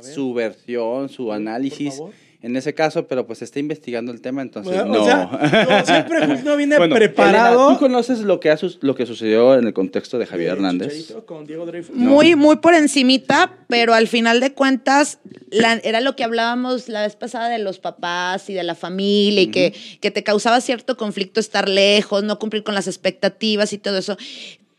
su 0.00 0.34
versión, 0.34 1.08
su 1.08 1.32
análisis 1.32 1.94
favor. 1.96 2.12
En 2.44 2.56
ese 2.56 2.74
caso, 2.74 3.06
pero 3.06 3.26
pues 3.26 3.40
está 3.42 3.58
investigando 3.58 4.12
el 4.12 4.20
tema, 4.20 4.42
entonces 4.42 4.74
Bueno, 4.74 4.92
no. 4.94 5.02
O 5.02 5.04
sea, 5.06 5.64
como 5.66 5.84
siempre 5.86 6.26
Hulk 6.26 6.42
no 6.44 6.56
viene 6.56 6.76
Bueno, 6.78 6.94
preparado. 6.94 7.54
Elena, 7.68 7.74
¿Tú 7.74 7.78
conoces 7.86 8.20
lo 8.20 8.38
que, 8.38 8.50
ha 8.50 8.56
sus- 8.56 8.78
lo 8.82 8.94
que 8.94 9.06
sucedió 9.06 9.54
en 9.54 9.66
el 9.66 9.72
contexto 9.72 10.18
de 10.18 10.26
Javier 10.26 10.50
Hernández? 10.52 11.14
Con 11.26 11.46
Diego. 11.46 11.66
Muy, 11.94 12.36
muy 12.36 12.56
por 12.56 12.74
encimita, 12.74 13.56
pero 13.68 13.94
al 13.94 14.08
final 14.08 14.40
de 14.40 14.52
cuentas 14.52 15.18
la- 15.50 15.74
era 15.82 16.00
lo 16.02 16.16
que 16.16 16.24
hablábamos 16.24 16.88
la 16.88 17.00
vez 17.02 17.16
pasada 17.16 17.48
de 17.48 17.58
los 17.58 17.78
papás 17.78 18.50
y 18.50 18.54
de 18.54 18.62
la 18.62 18.74
familia 18.74 19.42
y 19.42 19.46
que, 19.50 19.72
que 20.00 20.10
te 20.10 20.22
causaba 20.22 20.60
cierto 20.60 20.96
conflicto 20.96 21.40
estar 21.40 21.68
lejos, 21.68 22.24
no 22.24 22.38
cumplir 22.38 22.62
con 22.62 22.74
las 22.74 22.86
expectativas 22.86 23.72
y 23.72 23.78
todo 23.78 23.96
eso. 23.98 24.16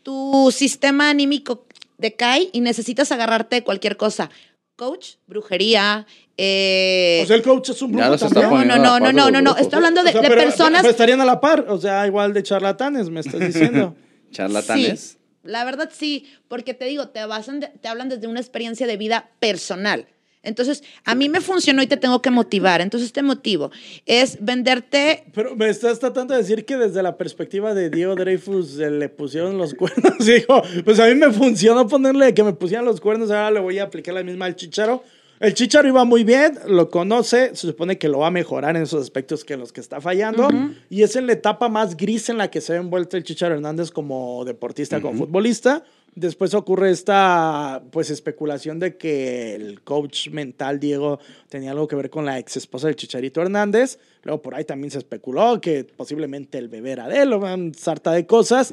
Tu 0.02 0.50
sistema 0.52 1.10
anímico 1.10 1.66
decae 1.98 2.48
y 2.52 2.60
necesitas 2.60 3.10
agarrarte 3.10 3.56
de 3.56 3.62
cualquier 3.64 3.96
cosa. 3.96 4.30
Coach, 4.76 5.14
brujería, 5.26 6.06
eh, 6.36 7.20
O 7.24 7.26
sea, 7.26 7.36
el 7.36 7.42
coach 7.42 7.70
es 7.70 7.80
un 7.80 7.92
brujo 7.92 8.16
también. 8.18 8.68
no, 8.68 8.76
no, 8.76 9.00
no, 9.00 9.00
no, 9.00 9.12
no, 9.12 9.30
no, 9.30 9.40
no. 9.42 9.56
Estoy 9.56 9.76
hablando 9.78 10.02
de, 10.02 10.10
O 10.10 10.12
sea, 10.12 10.20
de 10.20 10.28
pero- 10.28 10.42
personas. 10.42 10.82
pero 10.82 10.90
estarían 10.90 11.20
a 11.22 11.24
la 11.24 11.40
par, 11.40 11.64
o 11.68 11.80
sea, 11.80 12.06
igual 12.06 12.34
de 12.34 12.42
charlatanes, 12.42 13.08
me 13.08 13.20
estás 13.20 13.40
diciendo. 13.40 13.96
Charlatanes. 14.30 15.00
Sí, 15.00 15.18
la 15.44 15.64
verdad 15.64 15.90
sí, 15.96 16.26
porque 16.48 16.74
te 16.74 16.84
digo, 16.84 17.08
te, 17.08 17.24
basan 17.24 17.60
de- 17.60 17.68
te 17.68 17.88
hablan 17.88 18.08
desde 18.10 18.26
una 18.26 18.40
experiencia 18.40 18.86
de 18.86 18.96
vida 18.98 19.30
personal. 19.38 20.08
Entonces, 20.46 20.82
a 21.04 21.14
mí 21.14 21.28
me 21.28 21.40
funcionó 21.40 21.82
y 21.82 21.86
te 21.86 21.96
tengo 21.96 22.22
que 22.22 22.30
motivar. 22.30 22.80
Entonces, 22.80 23.12
te 23.12 23.22
motivo. 23.22 23.70
Es 24.06 24.38
venderte. 24.40 25.24
Pero 25.34 25.56
me 25.56 25.68
estás 25.68 25.98
tratando 25.98 26.34
de 26.34 26.40
decir 26.40 26.64
que 26.64 26.76
desde 26.76 27.02
la 27.02 27.16
perspectiva 27.16 27.74
de 27.74 27.90
Diego 27.90 28.14
Dreyfus 28.14 28.76
le 28.76 29.08
pusieron 29.08 29.58
los 29.58 29.74
cuernos. 29.74 30.18
Dijo, 30.24 30.62
pues 30.84 30.98
a 31.00 31.06
mí 31.06 31.14
me 31.14 31.32
funcionó 31.32 31.86
ponerle 31.86 32.32
que 32.32 32.42
me 32.42 32.52
pusieran 32.52 32.84
los 32.84 33.00
cuernos, 33.00 33.30
ahora 33.30 33.50
le 33.50 33.60
voy 33.60 33.78
a 33.78 33.84
aplicar 33.84 34.14
la 34.14 34.22
misma 34.22 34.46
al 34.46 34.56
chicharo. 34.56 35.02
El 35.38 35.52
Chicharo 35.52 35.86
iba 35.86 36.04
muy 36.04 36.24
bien, 36.24 36.58
lo 36.66 36.88
conoce, 36.88 37.54
se 37.54 37.66
supone 37.66 37.98
que 37.98 38.08
lo 38.08 38.20
va 38.20 38.28
a 38.28 38.30
mejorar 38.30 38.74
en 38.74 38.82
esos 38.82 39.02
aspectos 39.02 39.44
que 39.44 39.58
los 39.58 39.70
que 39.70 39.82
está 39.82 40.00
fallando. 40.00 40.48
Y 40.88 41.02
es 41.02 41.14
en 41.14 41.26
la 41.26 41.34
etapa 41.34 41.68
más 41.68 41.96
gris 41.96 42.30
en 42.30 42.38
la 42.38 42.50
que 42.50 42.62
se 42.62 42.72
ve 42.72 42.78
envuelto 42.78 43.18
el 43.18 43.24
Chicharo 43.24 43.54
Hernández 43.54 43.90
como 43.90 44.44
deportista, 44.46 45.00
como 45.00 45.18
futbolista. 45.18 45.84
Después 46.16 46.54
ocurre 46.54 46.90
esta 46.90 47.82
pues 47.90 48.08
especulación 48.08 48.78
de 48.78 48.96
que 48.96 49.54
el 49.54 49.82
coach 49.82 50.30
mental 50.30 50.80
Diego 50.80 51.20
tenía 51.50 51.72
algo 51.72 51.86
que 51.86 51.94
ver 51.94 52.08
con 52.08 52.24
la 52.24 52.38
ex 52.38 52.56
esposa 52.56 52.86
del 52.86 52.96
Chicharito 52.96 53.42
Hernández. 53.42 53.98
Luego 54.22 54.40
por 54.40 54.54
ahí 54.54 54.64
también 54.64 54.90
se 54.90 54.96
especuló 54.96 55.60
que 55.60 55.84
posiblemente 55.84 56.56
el 56.56 56.68
bebé 56.68 56.92
era 56.92 57.06
de 57.06 57.20
él, 57.20 57.34
una 57.34 57.54
sarta 57.76 58.12
de 58.12 58.26
cosas. 58.26 58.72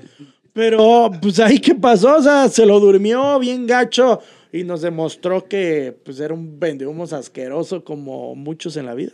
Pero 0.53 1.11
pues 1.21 1.37
ahí 1.41 1.59
qué 1.59 1.75
pasó, 1.75 2.15
o 2.15 2.21
sea, 2.21 2.47
se 2.47 2.65
lo 2.65 2.79
durmió 2.79 3.37
bien 3.39 3.67
gacho 3.67 4.21
y 4.53 4.63
nos 4.63 4.81
demostró 4.81 5.45
que 5.49 5.93
pues 6.05 6.21
era 6.21 6.33
un 6.33 6.61
vendehumos 6.61 7.11
asqueroso 7.11 7.83
como 7.83 8.35
muchos 8.35 8.77
en 8.77 8.85
la 8.85 8.93
vida. 8.93 9.11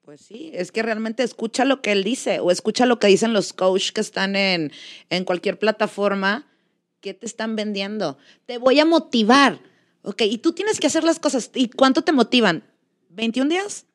Pues 0.00 0.22
sí, 0.22 0.50
es 0.54 0.72
que 0.72 0.82
realmente 0.82 1.24
escucha 1.24 1.66
lo 1.66 1.82
que 1.82 1.92
él 1.92 2.04
dice 2.04 2.40
o 2.40 2.50
escucha 2.50 2.86
lo 2.86 2.98
que 2.98 3.08
dicen 3.08 3.34
los 3.34 3.52
coaches 3.52 3.92
que 3.92 4.00
están 4.00 4.34
en, 4.34 4.72
en 5.10 5.24
cualquier 5.24 5.58
plataforma. 5.58 6.46
¿Qué 7.00 7.14
te 7.14 7.26
están 7.26 7.56
vendiendo? 7.56 8.18
Te 8.46 8.58
voy 8.58 8.80
a 8.80 8.84
motivar. 8.84 9.60
Ok, 10.02 10.22
y 10.22 10.38
tú 10.38 10.52
tienes 10.52 10.80
que 10.80 10.86
hacer 10.86 11.04
las 11.04 11.18
cosas. 11.18 11.50
¿Y 11.54 11.68
cuánto 11.68 12.02
te 12.02 12.12
motivan? 12.12 12.64
¿21 13.14 13.48
días? 13.48 13.86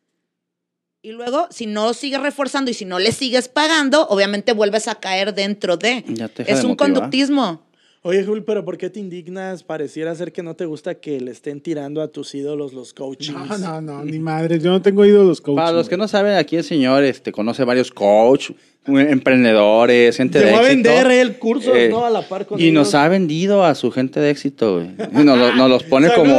Y 1.02 1.12
luego, 1.12 1.48
si 1.52 1.66
no 1.66 1.94
sigues 1.94 2.22
reforzando 2.22 2.72
y 2.72 2.74
si 2.74 2.86
no 2.86 2.98
le 2.98 3.12
sigues 3.12 3.50
pagando, 3.50 4.08
obviamente 4.08 4.54
vuelves 4.54 4.88
a 4.88 4.96
caer 4.96 5.34
dentro 5.34 5.76
de. 5.76 6.06
Ya 6.08 6.30
te 6.30 6.44
es 6.44 6.60
de 6.60 6.66
un 6.66 6.72
motivar. 6.72 6.78
conductismo. 6.78 7.66
Oye, 8.06 8.26
Jul, 8.26 8.44
pero 8.44 8.66
¿por 8.66 8.78
qué 8.78 8.90
te 8.90 9.00
indignas? 9.00 9.64
Pareciera 9.64 10.14
ser 10.14 10.34
que 10.34 10.44
no 10.44 10.56
te 10.58 10.66
gusta 10.66 10.96
que 10.96 11.22
le 11.22 11.32
estén 11.32 11.62
tirando 11.62 12.02
a 12.02 12.10
tus 12.10 12.36
ídolos 12.36 12.74
los 12.74 12.94
coaches. 12.94 13.34
No, 13.34 13.58
no, 13.58 13.80
no, 13.82 14.04
ni 14.04 14.20
madre. 14.20 14.60
Yo 14.60 14.72
no 14.72 14.82
tengo 14.82 15.06
ídolos 15.06 15.40
coach. 15.40 15.56
Para 15.56 15.72
los 15.72 15.88
que 15.88 15.96
no 15.96 16.10
saben, 16.10 16.36
aquí 16.36 16.58
el 16.58 16.66
señor 16.66 17.06
este, 17.06 17.32
conoce 17.32 17.64
varios 17.64 17.92
coach, 17.92 18.52
emprendedores, 18.86 20.18
gente 20.18 20.40
Te 20.40 20.46
de 20.48 20.52
va 20.52 20.58
a 20.60 20.62
éxito. 20.70 20.90
vender 20.90 21.12
él 21.12 21.38
cursos, 21.40 21.74
Eh, 21.78 21.88
¿no? 21.90 22.04
A 22.06 22.10
la 22.10 22.28
par 22.28 22.46
con 22.46 22.60
Y 22.60 22.72
nos 22.72 22.94
ha 22.94 23.08
vendido 23.08 23.64
a 23.64 23.74
su 23.74 23.90
gente 23.90 24.20
de 24.20 24.32
éxito, 24.32 24.76
güey. 24.76 24.90
Y 25.14 25.24
Nos, 25.24 25.38
lo- 25.38 25.56
nos 25.56 25.70
los 25.70 25.84
pone 25.84 26.10
como, 26.14 26.38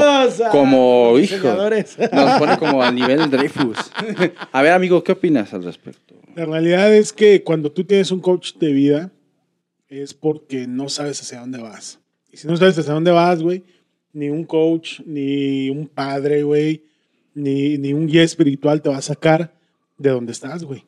como 0.50 1.12
los 1.16 1.33
hijo. 1.33 1.49
Nos 2.12 2.38
pone 2.38 2.59
como 2.59 2.83
al 2.83 2.94
nivel 2.94 3.30
Dreyfus. 3.30 3.78
A 4.52 4.61
ver, 4.61 4.73
amigo, 4.73 5.02
¿qué 5.02 5.12
opinas 5.12 5.54
al 5.54 5.64
respecto? 5.64 6.14
La 6.37 6.44
realidad 6.44 6.92
es 6.94 7.11
que 7.14 7.42
cuando 7.42 7.73
tú 7.73 7.85
tienes 7.85 8.11
un 8.11 8.21
coach 8.21 8.52
de 8.61 8.71
vida, 8.73 9.11
es 10.03 10.15
porque 10.15 10.67
no 10.67 10.89
sabes 10.89 11.21
hacia 11.21 11.41
dónde 11.41 11.59
vas. 11.59 11.99
Y 12.33 12.37
si 12.37 12.47
no 12.49 12.57
sabes 12.57 12.79
hacia 12.79 12.93
dónde 12.93 13.11
vas, 13.11 13.43
güey, 13.43 13.63
ni 14.13 14.29
un 14.29 14.45
coach, 14.45 15.01
ni 15.07 15.71
un 15.71 15.87
padre, 15.89 16.43
güey, 16.43 16.85
ni, 17.35 17.79
ni 17.79 17.93
un 17.93 18.07
guía 18.07 18.23
espiritual 18.23 18.81
te 18.83 18.89
va 18.89 18.97
a 18.99 19.03
sacar 19.03 19.55
de 19.99 20.11
donde 20.11 20.33
estás, 20.33 20.65
güey. 20.65 20.85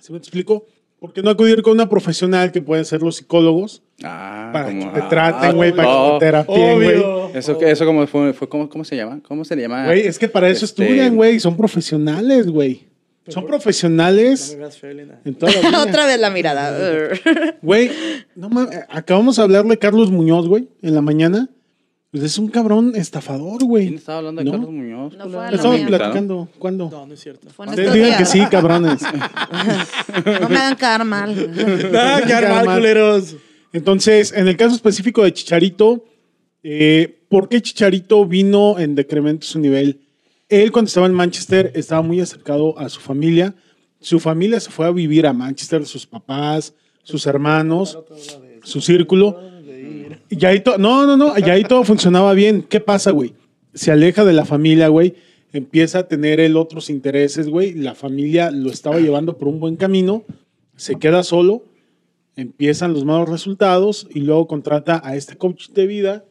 ¿Sí 0.00 0.12
me 0.12 0.18
explico? 0.18 0.66
¿Por 1.00 1.12
qué 1.12 1.22
no 1.22 1.30
acudir 1.30 1.62
con 1.62 1.74
una 1.74 1.88
profesional 1.88 2.50
que 2.50 2.60
pueden 2.60 2.84
ser 2.84 3.02
los 3.02 3.16
psicólogos 3.16 3.82
Ah, 4.02 4.50
para 4.52 4.66
como- 4.66 4.92
que 4.92 4.98
te 5.00 5.06
ah, 5.06 5.08
traten, 5.08 5.56
güey, 5.56 5.72
para 5.72 5.88
que 5.88 6.12
te 6.14 6.18
terapien, 6.26 6.74
güey? 6.82 7.04
Eso, 7.34 7.56
que- 7.56 7.70
eso 7.70 7.84
como 7.86 8.04
fue, 8.08 8.32
fue 8.32 8.48
¿cómo, 8.48 8.68
¿cómo 8.68 8.84
se 8.84 8.96
llama? 8.96 9.20
¿Cómo 9.22 9.44
se 9.44 9.54
le 9.54 9.62
llama? 9.62 9.86
Güey, 9.86 10.00
es 10.08 10.18
que 10.18 10.28
para 10.28 10.48
eso 10.48 10.64
Este- 10.64 10.82
estudian, 10.84 11.14
güey, 11.14 11.38
son 11.38 11.56
profesionales, 11.56 12.48
güey. 12.48 12.87
Son 13.28 13.44
No 13.44 13.48
profesionales 13.48 14.52
me 14.54 14.60
veas 14.60 14.78
feo, 14.78 14.90
Elena. 14.90 15.20
en 15.24 15.34
toda 15.34 15.52
la 15.52 15.60
vida. 15.60 15.82
Otra 15.88 16.06
vez 16.06 16.18
la 16.20 16.30
mirada. 16.30 17.10
Güey, 17.62 17.90
no 18.34 18.48
mames, 18.48 18.78
acabamos 18.88 19.36
de 19.36 19.42
hablarle 19.42 19.74
a 19.74 19.76
Carlos 19.76 20.10
Muñoz, 20.10 20.46
güey, 20.48 20.68
en 20.82 20.94
la 20.94 21.00
mañana. 21.02 21.48
Pues 22.10 22.22
es 22.22 22.38
un 22.38 22.48
cabrón 22.48 22.92
estafador, 22.96 23.62
güey. 23.64 23.84
¿Quién 23.88 23.98
estaba 23.98 24.18
hablando 24.18 24.40
de 24.40 24.46
¿No? 24.46 24.52
Carlos 24.52 24.70
Muñoz? 24.70 25.14
No 25.16 25.28
fue 25.28 25.46
a 25.46 25.50
la 25.50 25.56
Estamos 25.56 25.80
platicando. 25.82 26.48
¿Cuándo? 26.58 26.88
No, 26.90 27.06
no 27.06 27.12
es 27.12 27.20
cierto. 27.20 27.48
Ustedes 27.48 27.92
digan 27.92 28.16
que 28.16 28.24
sí, 28.24 28.40
cabrones. 28.50 29.02
No 30.40 30.48
me 30.48 30.56
hagan 30.56 30.76
quedar 30.76 31.04
mal. 31.04 31.52
Nada, 31.92 32.22
que 32.22 32.28
Calma. 32.28 32.64
mal, 32.64 32.76
culeros. 32.78 33.36
Entonces, 33.74 34.32
en 34.32 34.48
el 34.48 34.56
caso 34.56 34.74
específico 34.74 35.22
de 35.22 35.32
Chicharito, 35.34 36.04
eh, 36.62 37.24
¿por 37.28 37.48
qué 37.50 37.60
Chicharito 37.60 38.24
vino 38.24 38.78
en 38.78 38.94
decremento 38.94 39.46
su 39.46 39.58
nivel? 39.58 40.00
Él 40.48 40.72
cuando 40.72 40.88
estaba 40.88 41.06
en 41.06 41.14
Manchester 41.14 41.72
estaba 41.74 42.02
muy 42.02 42.20
acercado 42.20 42.78
a 42.78 42.88
su 42.88 43.00
familia. 43.00 43.54
Su 44.00 44.18
familia 44.20 44.60
se 44.60 44.70
fue 44.70 44.86
a 44.86 44.90
vivir 44.90 45.26
a 45.26 45.32
Manchester, 45.32 45.84
sus 45.84 46.06
papás, 46.06 46.74
sus 47.02 47.26
hermanos, 47.26 47.98
su 48.62 48.80
círculo. 48.80 49.40
Y 50.30 50.44
ahí 50.44 50.60
to- 50.60 50.78
no, 50.78 51.06
no, 51.06 51.16
no, 51.16 51.38
y 51.38 51.42
ahí 51.50 51.64
todo 51.64 51.84
funcionaba 51.84 52.32
bien. 52.34 52.62
¿Qué 52.62 52.80
pasa, 52.80 53.10
güey? 53.10 53.34
Se 53.74 53.90
aleja 53.90 54.24
de 54.24 54.32
la 54.32 54.44
familia, 54.44 54.88
güey. 54.88 55.14
Empieza 55.52 56.00
a 56.00 56.08
tener 56.08 56.40
él 56.40 56.56
otros 56.56 56.90
intereses, 56.90 57.48
güey. 57.48 57.74
La 57.74 57.94
familia 57.94 58.50
lo 58.50 58.70
estaba 58.70 58.98
llevando 59.00 59.36
por 59.38 59.48
un 59.48 59.60
buen 59.60 59.76
camino. 59.76 60.24
Se 60.76 60.96
queda 60.96 61.22
solo 61.22 61.62
empiezan 62.36 62.92
los 62.92 63.04
malos 63.04 63.28
resultados 63.28 64.06
y 64.14 64.20
luego 64.20 64.46
contrata 64.46 65.02
a 65.04 65.16
este 65.16 65.36
coach 65.36 65.70
de 65.70 65.88
vida 65.88 66.24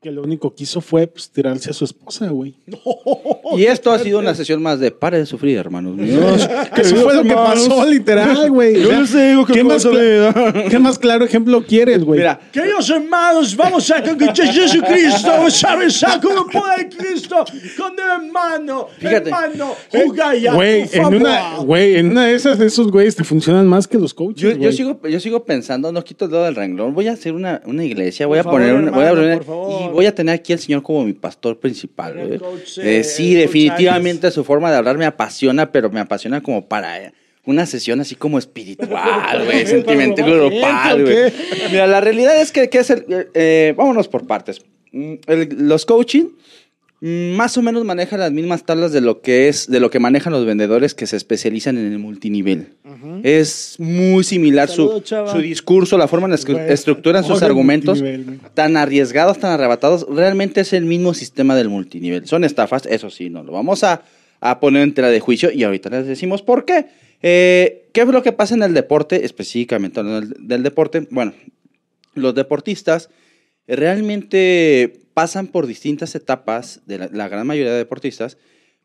que 0.00 0.12
lo 0.12 0.22
único 0.22 0.54
que 0.54 0.62
hizo 0.62 0.80
fue 0.80 1.08
pues, 1.08 1.28
tirarse 1.28 1.70
a 1.70 1.72
su 1.72 1.84
esposa, 1.84 2.28
güey. 2.28 2.54
Y 3.56 3.64
esto 3.64 3.90
ha 3.90 3.98
sido 3.98 4.18
una 4.18 4.34
sesión 4.34 4.62
más 4.62 4.78
de 4.78 4.90
pare 4.90 5.18
de 5.18 5.26
sufrir, 5.26 5.56
hermanos 5.56 5.96
míos. 5.96 6.46
Eso 6.76 6.96
fue 6.96 7.14
lo 7.14 7.22
que 7.22 7.32
pasó, 7.34 7.84
literal, 7.86 8.50
güey. 8.50 8.80
Yo 8.80 8.92
les 8.92 9.12
digo 9.12 9.46
que 9.46 9.54
¿qué, 9.54 9.64
más 9.64 9.84
cosa 9.84 9.98
cla- 9.98 10.68
¿Qué 10.70 10.78
más 10.78 10.98
claro 10.98 11.24
ejemplo 11.24 11.64
quieres, 11.64 12.04
güey? 12.04 12.20
Mira, 12.20 12.38
Queridos 12.52 12.90
hermanos, 12.90 13.56
vamos 13.56 13.90
a 13.90 14.02
conquistar 14.02 14.46
Jesucristo. 14.52 15.50
¿Sabes 15.50 16.04
a 16.04 16.20
cómo 16.20 16.46
puede 16.46 16.88
Cristo? 16.90 17.44
Con 17.76 17.94
hermano, 17.98 18.88
Fíjate. 18.98 19.30
hermano, 19.30 19.74
jugaya, 19.90 20.52
Güey, 20.54 20.84
por 20.86 20.94
en 20.94 21.02
favor. 21.02 21.16
una, 21.16 21.56
güey, 21.56 21.96
en 21.96 22.10
una 22.10 22.26
de 22.26 22.34
esas 22.34 22.58
de 22.58 22.66
esos 22.66 22.90
güeyes 22.92 23.16
te 23.16 23.24
funcionan 23.24 23.66
más 23.66 23.88
que 23.88 23.98
los 23.98 24.12
coaches. 24.14 24.42
yo, 24.42 24.50
yo, 24.50 24.58
güey. 24.58 24.72
sigo, 24.74 25.00
yo 25.08 25.20
sigo 25.20 25.44
pensando, 25.44 25.90
no 25.90 26.04
quito 26.04 26.26
el 26.26 26.30
dedo 26.30 26.44
del 26.44 26.54
renglón, 26.54 26.92
voy 26.94 27.08
a 27.08 27.12
hacer 27.12 27.32
una, 27.32 27.62
una 27.64 27.82
iglesia, 27.84 28.26
voy 28.26 28.36
Por 28.36 28.40
a 28.40 28.44
favor, 28.44 28.60
poner 28.60 28.74
una, 28.76 28.90
voy 28.90 29.04
a 29.06 29.10
poner- 29.10 29.38
por 29.38 29.46
favor. 29.46 29.97
y 29.97 29.97
voy 29.98 30.06
a 30.06 30.14
tener 30.14 30.32
aquí 30.32 30.52
al 30.52 30.60
Señor 30.60 30.82
como 30.84 31.04
mi 31.04 31.12
pastor 31.12 31.58
principal. 31.58 32.38
Coach, 32.38 32.78
Eh, 32.78 33.00
eh, 33.00 33.04
sí, 33.04 33.32
coach 33.32 33.40
definitivamente 33.42 34.30
su 34.30 34.44
forma 34.44 34.70
de 34.70 34.76
hablar 34.76 34.96
me 34.96 35.06
apasiona, 35.06 35.72
pero 35.72 35.90
me 35.90 35.98
apasiona 35.98 36.40
como 36.40 36.68
para 36.68 37.02
eh, 37.02 37.12
una 37.44 37.66
sesión 37.66 38.00
así 38.00 38.14
como 38.14 38.38
espiritual, 38.38 39.44
güey, 39.44 39.66
sentimental, 39.66 40.24
¿Para 40.24 40.38
romántico 40.38 40.50
grupal, 40.50 41.02
güey. 41.02 41.32
Mira, 41.72 41.86
la 41.88 42.00
realidad 42.00 42.40
es 42.40 42.52
que, 42.52 42.68
que 42.70 42.78
es 42.78 42.90
el, 42.90 43.04
eh, 43.08 43.26
eh, 43.34 43.74
vámonos 43.76 44.06
por 44.06 44.24
partes. 44.26 44.60
Mm, 44.92 45.14
el- 45.26 45.48
los 45.68 45.84
coaching 45.84 46.26
más 47.00 47.56
o 47.56 47.62
menos 47.62 47.84
manejan 47.84 48.18
las 48.18 48.32
mismas 48.32 48.64
tablas 48.64 48.90
de 48.90 49.00
lo 49.00 49.20
que 49.20 49.48
es, 49.48 49.70
de 49.70 49.78
lo 49.78 49.88
que 49.88 50.00
manejan 50.00 50.32
los 50.32 50.44
vendedores 50.44 50.94
que 50.94 51.06
se 51.06 51.16
especializan 51.16 51.78
en 51.78 51.92
el 51.92 51.98
multinivel. 52.00 52.74
Es 53.22 53.76
muy 53.78 54.24
similar 54.24 54.68
su, 54.68 55.02
su 55.04 55.38
discurso, 55.38 55.96
la 55.96 56.08
forma 56.08 56.26
en 56.26 56.32
la 56.32 56.38
que 56.38 56.72
estructuran 56.72 57.22
sus 57.22 57.42
argumentos, 57.42 58.02
tan 58.54 58.76
arriesgados, 58.76 59.38
tan 59.38 59.52
arrebatados, 59.52 60.06
realmente 60.10 60.62
es 60.62 60.72
el 60.72 60.86
mismo 60.86 61.14
sistema 61.14 61.54
del 61.54 61.68
multinivel. 61.68 62.26
Son 62.26 62.42
estafas, 62.42 62.86
eso 62.86 63.10
sí, 63.10 63.30
no 63.30 63.44
lo 63.44 63.52
vamos 63.52 63.84
a, 63.84 64.02
a 64.40 64.58
poner 64.58 64.82
en 64.82 64.94
tela 64.94 65.08
de 65.08 65.20
juicio 65.20 65.52
y 65.52 65.62
ahorita 65.62 65.90
les 65.90 66.06
decimos 66.06 66.42
por 66.42 66.64
qué. 66.64 66.86
Eh, 67.22 67.88
¿Qué 67.92 68.00
es 68.02 68.08
lo 68.08 68.22
que 68.22 68.32
pasa 68.32 68.54
en 68.54 68.62
el 68.62 68.74
deporte, 68.74 69.24
específicamente 69.24 70.02
del, 70.02 70.34
del 70.38 70.62
deporte? 70.64 71.06
Bueno, 71.10 71.32
los 72.14 72.34
deportistas 72.34 73.08
realmente 73.76 75.00
pasan 75.14 75.46
por 75.48 75.66
distintas 75.66 76.14
etapas, 76.14 76.80
de 76.86 76.98
la, 76.98 77.08
la 77.12 77.28
gran 77.28 77.46
mayoría 77.46 77.72
de 77.72 77.78
deportistas, 77.78 78.38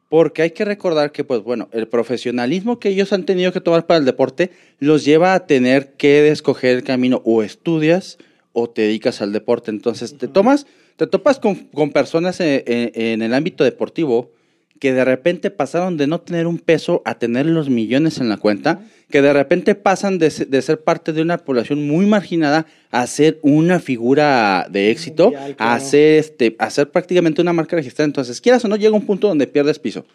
porque 0.09 0.43
hay 0.43 0.51
que 0.51 0.65
recordar 0.65 1.11
que, 1.11 1.23
pues 1.23 1.41
bueno, 1.41 1.69
el 1.71 1.87
profesionalismo 1.87 2.79
que 2.79 2.89
ellos 2.89 3.13
han 3.13 3.25
tenido 3.25 3.51
que 3.51 3.61
tomar 3.61 3.87
para 3.87 3.97
el 3.99 4.05
deporte 4.05 4.51
los 4.79 5.05
lleva 5.05 5.33
a 5.33 5.47
tener 5.47 5.93
que 5.93 6.27
escoger 6.29 6.75
el 6.77 6.83
camino. 6.83 7.21
O 7.25 7.41
estudias 7.41 8.19
o 8.51 8.69
te 8.69 8.83
dedicas 8.83 9.21
al 9.21 9.31
deporte. 9.33 9.71
Entonces, 9.71 10.15
te 10.17 10.27
tomas, 10.27 10.67
te 10.97 11.07
topas 11.07 11.39
con, 11.39 11.55
con 11.55 11.89
personas 11.91 12.39
en, 12.41 12.63
en- 12.67 12.91
en 12.93 13.21
el 13.23 13.33
ámbito 13.33 13.63
deportivo 13.63 14.31
que 14.79 14.93
de 14.93 15.05
repente 15.05 15.49
pasaron 15.49 15.97
de 15.97 16.05
no 16.07 16.19
tener 16.21 16.45
un 16.45 16.59
peso 16.59 17.01
a 17.05 17.17
tener 17.17 17.45
los 17.47 17.69
millones 17.69 18.19
en 18.19 18.27
la 18.29 18.37
cuenta, 18.37 18.81
que 19.13 19.21
de 19.21 19.31
repente 19.31 19.75
pasan 19.75 20.17
de, 20.17 20.31
de 20.31 20.61
ser 20.63 20.83
parte 20.83 21.13
de 21.13 21.21
una 21.21 21.37
población 21.37 21.85
muy 21.85 22.07
marginada 22.07 22.65
a 22.89 23.05
ser 23.05 23.37
una 23.43 23.79
figura 23.79 24.65
de 24.71 24.89
éxito, 24.89 25.25
Mundial, 25.25 25.55
a 25.59 25.79
ser, 25.81 26.17
este, 26.17 26.55
a 26.57 26.71
ser 26.71 26.89
prácticamente 26.89 27.39
una 27.39 27.53
marca 27.53 27.75
registrada. 27.75 28.07
Entonces, 28.07 28.41
quieras 28.41 28.65
o 28.65 28.67
no, 28.67 28.75
llega 28.75 28.95
un 28.95 29.05
punto 29.05 29.27
donde 29.27 29.45
pierdes 29.45 29.77
piso. 29.77 30.07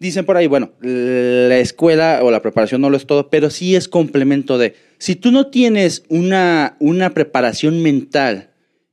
Dicen 0.00 0.24
por 0.24 0.36
ahí, 0.36 0.48
bueno, 0.48 0.72
la 0.80 1.58
escuela 1.58 2.18
o 2.24 2.32
la 2.32 2.42
preparación 2.42 2.80
no 2.80 2.90
lo 2.90 2.96
es 2.96 3.06
todo, 3.06 3.30
pero 3.30 3.48
sí 3.48 3.76
es 3.76 3.86
complemento 3.86 4.58
de. 4.58 4.74
Si 4.98 5.14
tú 5.14 5.30
no 5.30 5.46
tienes 5.46 6.02
una, 6.08 6.74
una 6.80 7.10
preparación 7.10 7.80
mental 7.80 8.50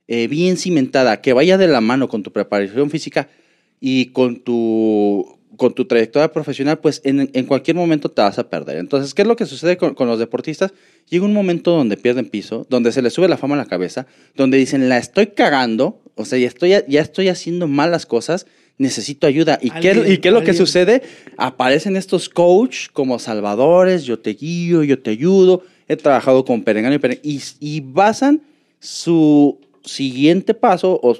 eh, 0.08 0.28
bien 0.28 0.58
cimentada, 0.58 1.22
que 1.22 1.34
vaya 1.34 1.58
de 1.58 1.68
la 1.68 1.82
mano 1.82 2.08
con 2.08 2.22
tu 2.22 2.32
preparación 2.32 2.92
física 2.92 3.30
y 3.80 4.12
con 4.12 4.42
tu 4.42 5.33
con 5.58 5.74
tu 5.74 5.86
trayectoria 5.86 6.32
profesional, 6.32 6.80
pues 6.80 7.02
en, 7.04 7.30
en 7.34 7.46
cualquier 7.46 7.76
momento 7.76 8.10
te 8.10 8.22
vas 8.22 8.40
a 8.40 8.50
perder. 8.50 8.78
Entonces, 8.78 9.14
¿qué 9.14 9.22
es 9.22 9.28
lo 9.28 9.36
que 9.36 9.46
sucede 9.46 9.78
con, 9.78 9.94
con 9.94 10.08
los 10.08 10.20
deportistas? 10.20 10.74
Llega 11.10 11.26
un 11.26 11.34
momento 11.34 11.72
donde 11.72 11.98
pierden 11.98 12.30
piso, 12.30 12.66
donde 12.70 12.92
se 12.92 13.02
les 13.02 13.14
sube 13.14 13.28
la 13.28 13.38
fama 13.38 13.56
a 13.56 13.60
la 13.60 13.66
cabeza, 13.66 14.08
donde 14.36 14.58
dicen, 14.58 14.90
la 14.90 14.98
estoy 14.98 15.28
cagando, 15.28 16.02
o 16.16 16.26
sea, 16.26 16.40
ya 16.40 16.48
estoy, 16.48 16.72
ya 16.88 17.02
estoy 17.02 17.30
haciendo 17.30 17.68
malas 17.68 18.06
cosas, 18.06 18.46
necesito 18.78 19.28
ayuda. 19.28 19.60
¿Y, 19.62 19.70
qué, 19.70 19.92
¿y 20.08 20.18
qué 20.18 20.30
es 20.30 20.34
lo 20.34 20.44
que 20.44 20.54
sucede? 20.54 21.04
Aparecen 21.38 21.96
estos 21.96 22.30
coach 22.30 22.88
como 22.92 23.20
salvadores, 23.20 24.04
yo 24.04 24.20
te 24.20 24.32
guío, 24.32 24.84
yo 24.84 25.00
te 25.00 25.12
ayudo, 25.12 25.64
he 25.88 25.96
trabajado 25.96 26.46
con 26.46 26.64
Perengano 26.64 26.96
y 26.96 27.00
Perengano, 27.00 27.28
y, 27.28 27.42
y 27.60 27.82
basan 27.82 28.42
su 28.80 29.60
siguiente 29.84 30.54
paso 30.54 31.00
o, 31.02 31.16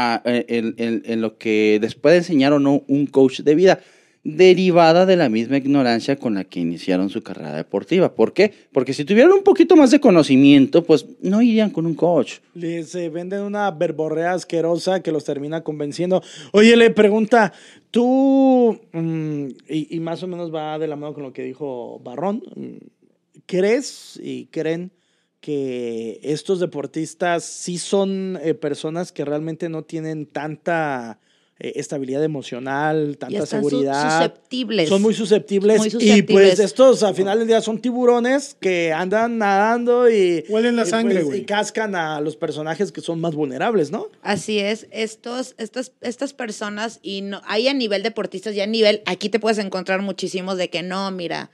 a- 0.00 0.22
en, 0.24 1.20
lo 1.20 1.36
que 1.38 1.78
después 1.80 2.12
de 2.12 2.18
enseñar 2.18 2.52
o 2.52 2.58
no 2.60 2.82
un 2.88 3.06
coach 3.06 3.40
de 3.40 3.54
vida, 3.54 3.80
derivada 4.22 5.06
de 5.06 5.16
la 5.16 5.30
misma 5.30 5.56
ignorancia 5.56 6.16
con 6.16 6.34
la 6.34 6.44
que 6.44 6.60
iniciaron 6.60 7.08
su 7.08 7.22
carrera 7.22 7.54
deportiva. 7.54 8.14
¿Por 8.14 8.34
qué? 8.34 8.52
Porque 8.70 8.92
si 8.92 9.06
tuvieran 9.06 9.32
un 9.32 9.42
poquito 9.42 9.76
más 9.76 9.90
de 9.90 9.98
conocimiento, 10.00 10.84
pues 10.84 11.06
no 11.22 11.40
irían 11.40 11.70
con 11.70 11.86
un 11.86 11.94
coach. 11.94 12.34
Les 12.54 12.94
eh, 12.94 13.08
venden 13.08 13.40
una 13.42 13.70
verborrea 13.70 14.32
asquerosa 14.34 15.02
que 15.02 15.10
los 15.10 15.24
termina 15.24 15.62
convenciendo. 15.62 16.22
Oye, 16.52 16.76
le 16.76 16.90
pregunta, 16.90 17.54
tú, 17.90 18.78
mm, 18.92 19.46
y, 19.70 19.96
y 19.96 20.00
más 20.00 20.22
o 20.22 20.26
menos 20.26 20.54
va 20.54 20.78
de 20.78 20.86
la 20.86 20.96
mano 20.96 21.14
con 21.14 21.22
lo 21.22 21.32
que 21.32 21.42
dijo 21.42 21.98
Barrón, 22.04 22.42
mm, 22.56 22.76
¿crees 23.46 24.20
y 24.22 24.46
creen 24.46 24.90
que 25.40 26.20
estos 26.22 26.60
deportistas 26.60 27.44
sí 27.44 27.78
son 27.78 28.38
eh, 28.42 28.54
personas 28.54 29.10
que 29.12 29.24
realmente 29.24 29.68
no 29.68 29.82
tienen 29.84 30.26
tanta 30.26 31.18
eh, 31.58 31.72
estabilidad 31.76 32.22
emocional, 32.24 33.10
Y 33.12 33.16
tanta 33.16 33.44
están 33.44 33.62
su- 33.62 33.68
seguridad? 33.70 34.18
susceptibles. 34.18 34.88
Son 34.88 35.00
muy 35.02 35.14
susceptibles. 35.14 35.78
Muy 35.78 35.88
Y 35.88 35.90
pues 35.90 36.02
susceptibles. 36.04 36.58
estos 36.58 37.02
al 37.02 37.14
final 37.14 37.38
del 37.38 37.48
día 37.48 37.60
son 37.62 37.80
tiburones 37.80 38.54
que 38.60 38.92
andan 38.92 39.38
nadando 39.38 40.10
y... 40.10 40.44
Huelen 40.48 40.76
la 40.76 40.82
y, 40.82 40.86
sangre, 40.86 41.14
pues, 41.16 41.24
güey. 41.26 41.40
y 41.40 41.44
cascan 41.44 41.94
a 41.94 42.20
los 42.20 42.36
personajes 42.36 42.92
que 42.92 43.00
son 43.00 43.20
más 43.20 43.34
vulnerables, 43.34 43.90
¿no? 43.90 44.08
Así 44.22 44.58
es, 44.58 44.86
estos, 44.90 45.54
estas, 45.58 45.92
estas 46.02 46.32
personas, 46.34 46.98
y 47.02 47.22
no, 47.22 47.40
hay 47.46 47.68
a 47.68 47.74
nivel 47.74 48.02
deportistas 48.02 48.54
y 48.54 48.60
a 48.60 48.66
nivel, 48.66 49.02
aquí 49.06 49.28
te 49.30 49.40
puedes 49.40 49.58
encontrar 49.58 50.02
muchísimos 50.02 50.56
de 50.58 50.68
que 50.70 50.82
no, 50.82 51.10
mira, 51.10 51.50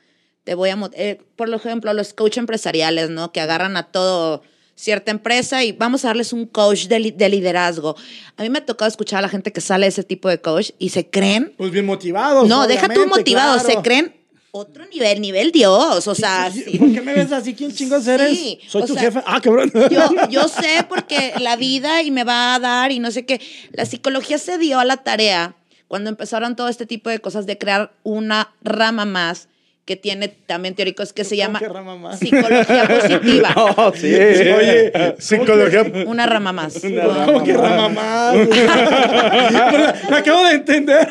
te 0.46 0.54
voy 0.54 0.70
a, 0.70 0.78
eh, 0.94 1.18
por 1.34 1.52
ejemplo, 1.52 1.92
los 1.92 2.14
coach 2.14 2.38
empresariales, 2.38 3.10
¿no? 3.10 3.32
Que 3.32 3.40
agarran 3.40 3.76
a 3.76 3.82
todo 3.90 4.42
cierta 4.76 5.10
empresa 5.10 5.64
y 5.64 5.72
vamos 5.72 6.04
a 6.04 6.08
darles 6.08 6.32
un 6.32 6.46
coach 6.46 6.86
de, 6.86 7.00
li- 7.00 7.10
de 7.10 7.28
liderazgo. 7.28 7.96
A 8.36 8.42
mí 8.44 8.48
me 8.50 8.58
ha 8.58 8.64
tocado 8.64 8.88
escuchar 8.88 9.18
a 9.18 9.22
la 9.22 9.28
gente 9.28 9.52
que 9.52 9.60
sale 9.60 9.86
de 9.86 9.88
ese 9.88 10.04
tipo 10.04 10.28
de 10.28 10.40
coach 10.40 10.70
y 10.78 10.90
se 10.90 11.10
creen, 11.10 11.52
Pues 11.58 11.72
bien 11.72 11.84
motivados. 11.84 12.46
no, 12.48 12.66
deja 12.68 12.88
tú 12.88 13.06
motivados, 13.08 13.64
claro. 13.64 13.80
se 13.80 13.82
creen 13.82 14.14
otro 14.52 14.86
nivel, 14.86 15.20
nivel 15.20 15.50
Dios, 15.50 16.06
o 16.06 16.14
sea, 16.14 16.48
¿Y- 16.54 16.60
sí. 16.62 16.78
¿Por 16.78 16.92
qué 16.92 17.00
me 17.02 17.12
ves 17.12 17.32
así? 17.32 17.52
¿Quién 17.54 17.72
chingos 17.74 18.06
eres? 18.06 18.30
Sí, 18.38 18.60
Soy 18.68 18.84
tu 18.86 18.92
sea, 18.94 19.02
jefe. 19.02 19.22
Ah, 19.26 19.40
cabrón. 19.42 19.72
Yo, 19.90 20.28
yo 20.30 20.46
sé 20.48 20.84
porque 20.88 21.32
la 21.40 21.56
vida 21.56 22.02
y 22.02 22.10
me 22.12 22.22
va 22.24 22.54
a 22.54 22.58
dar 22.60 22.92
y 22.92 23.00
no 23.00 23.10
sé 23.10 23.26
qué. 23.26 23.40
La 23.72 23.84
psicología 23.84 24.38
se 24.38 24.58
dio 24.58 24.78
a 24.78 24.84
la 24.84 24.98
tarea 24.98 25.56
cuando 25.88 26.08
empezaron 26.08 26.54
todo 26.54 26.68
este 26.68 26.86
tipo 26.86 27.10
de 27.10 27.18
cosas 27.18 27.46
de 27.46 27.58
crear 27.58 27.92
una 28.04 28.54
rama 28.62 29.04
más 29.04 29.48
que 29.86 29.96
tiene 29.96 30.28
también 30.28 30.74
teóricos 30.74 31.12
que 31.12 31.22
se 31.24 31.36
¿Cómo 31.36 31.46
llama 31.46 31.58
que 31.60 31.68
rama 31.68 31.96
más? 31.96 32.18
psicología 32.18 32.88
positiva. 33.00 33.50
No, 33.76 33.92
sí. 33.94 34.14
Oye, 34.14 34.92
Psicología. 35.18 35.84
Una 36.06 36.26
rama 36.26 36.52
más. 36.52 36.74
¿Cómo 37.24 37.44
que 37.44 37.52
rama 37.54 37.88
más? 37.88 38.34
la, 38.36 39.94
la 40.10 40.16
acabo 40.18 40.44
de 40.44 40.52
entender. 40.54 41.08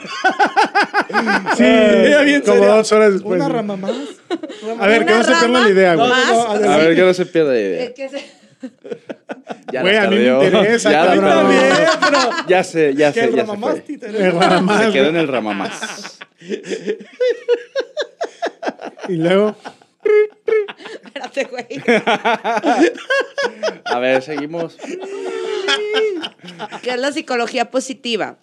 Sí, 1.57 1.63
Ella 1.63 2.21
bien 2.21 2.41
como 2.41 2.57
seria. 2.57 2.69
dos 2.75 2.91
horas 2.91 3.13
después. 3.13 3.39
Una 3.39 3.49
rama 3.49 3.77
más. 3.77 3.91
A 4.79 4.87
ver, 4.87 5.05
que 5.05 5.13
Una 5.13 5.17
no 5.19 5.23
se 5.23 5.31
pierda 5.31 5.41
rama 5.47 5.59
la 5.61 5.69
idea, 5.69 5.95
güey. 5.95 6.11
a 6.67 6.77
ver, 6.77 6.95
que 6.95 7.01
no 7.01 7.13
se 7.13 7.25
pierda 7.25 7.55
es 7.57 7.61
idea. 7.61 7.93
que 7.93 8.09
se- 8.09 8.45
Ya 9.71 9.81
Güey, 9.81 9.93
la 9.95 10.03
a 10.03 10.07
mí 10.09 10.15
me 10.17 10.27
interesa, 10.45 10.91
Ya 10.91 11.05
la 11.05 11.13
cabrón. 11.13 11.29
También, 11.31 11.61
pero... 12.01 12.19
Ya 12.47 12.63
sé, 12.63 12.93
ya 12.95 13.13
¿Qué 13.13 13.21
sé, 13.21 13.25
el 13.27 13.35
ya 13.35 13.43
rama 13.43 13.53
se 13.55 13.59
fue. 13.61 13.83
El 13.85 13.91
interesa? 13.93 14.39
rama 14.39 14.61
más, 14.61 14.85
Se 14.85 14.91
quedó 14.91 15.09
en 15.09 15.15
el 15.15 15.27
ramamás. 15.27 16.19
Y 19.07 19.17
luego, 19.17 19.55
Espérate, 21.03 21.45
güey. 21.45 21.65
A 23.85 23.99
ver, 23.99 24.21
seguimos. 24.21 24.77
que 26.81 26.89
es 26.89 26.99
la 26.99 27.11
psicología 27.11 27.71
positiva, 27.71 28.37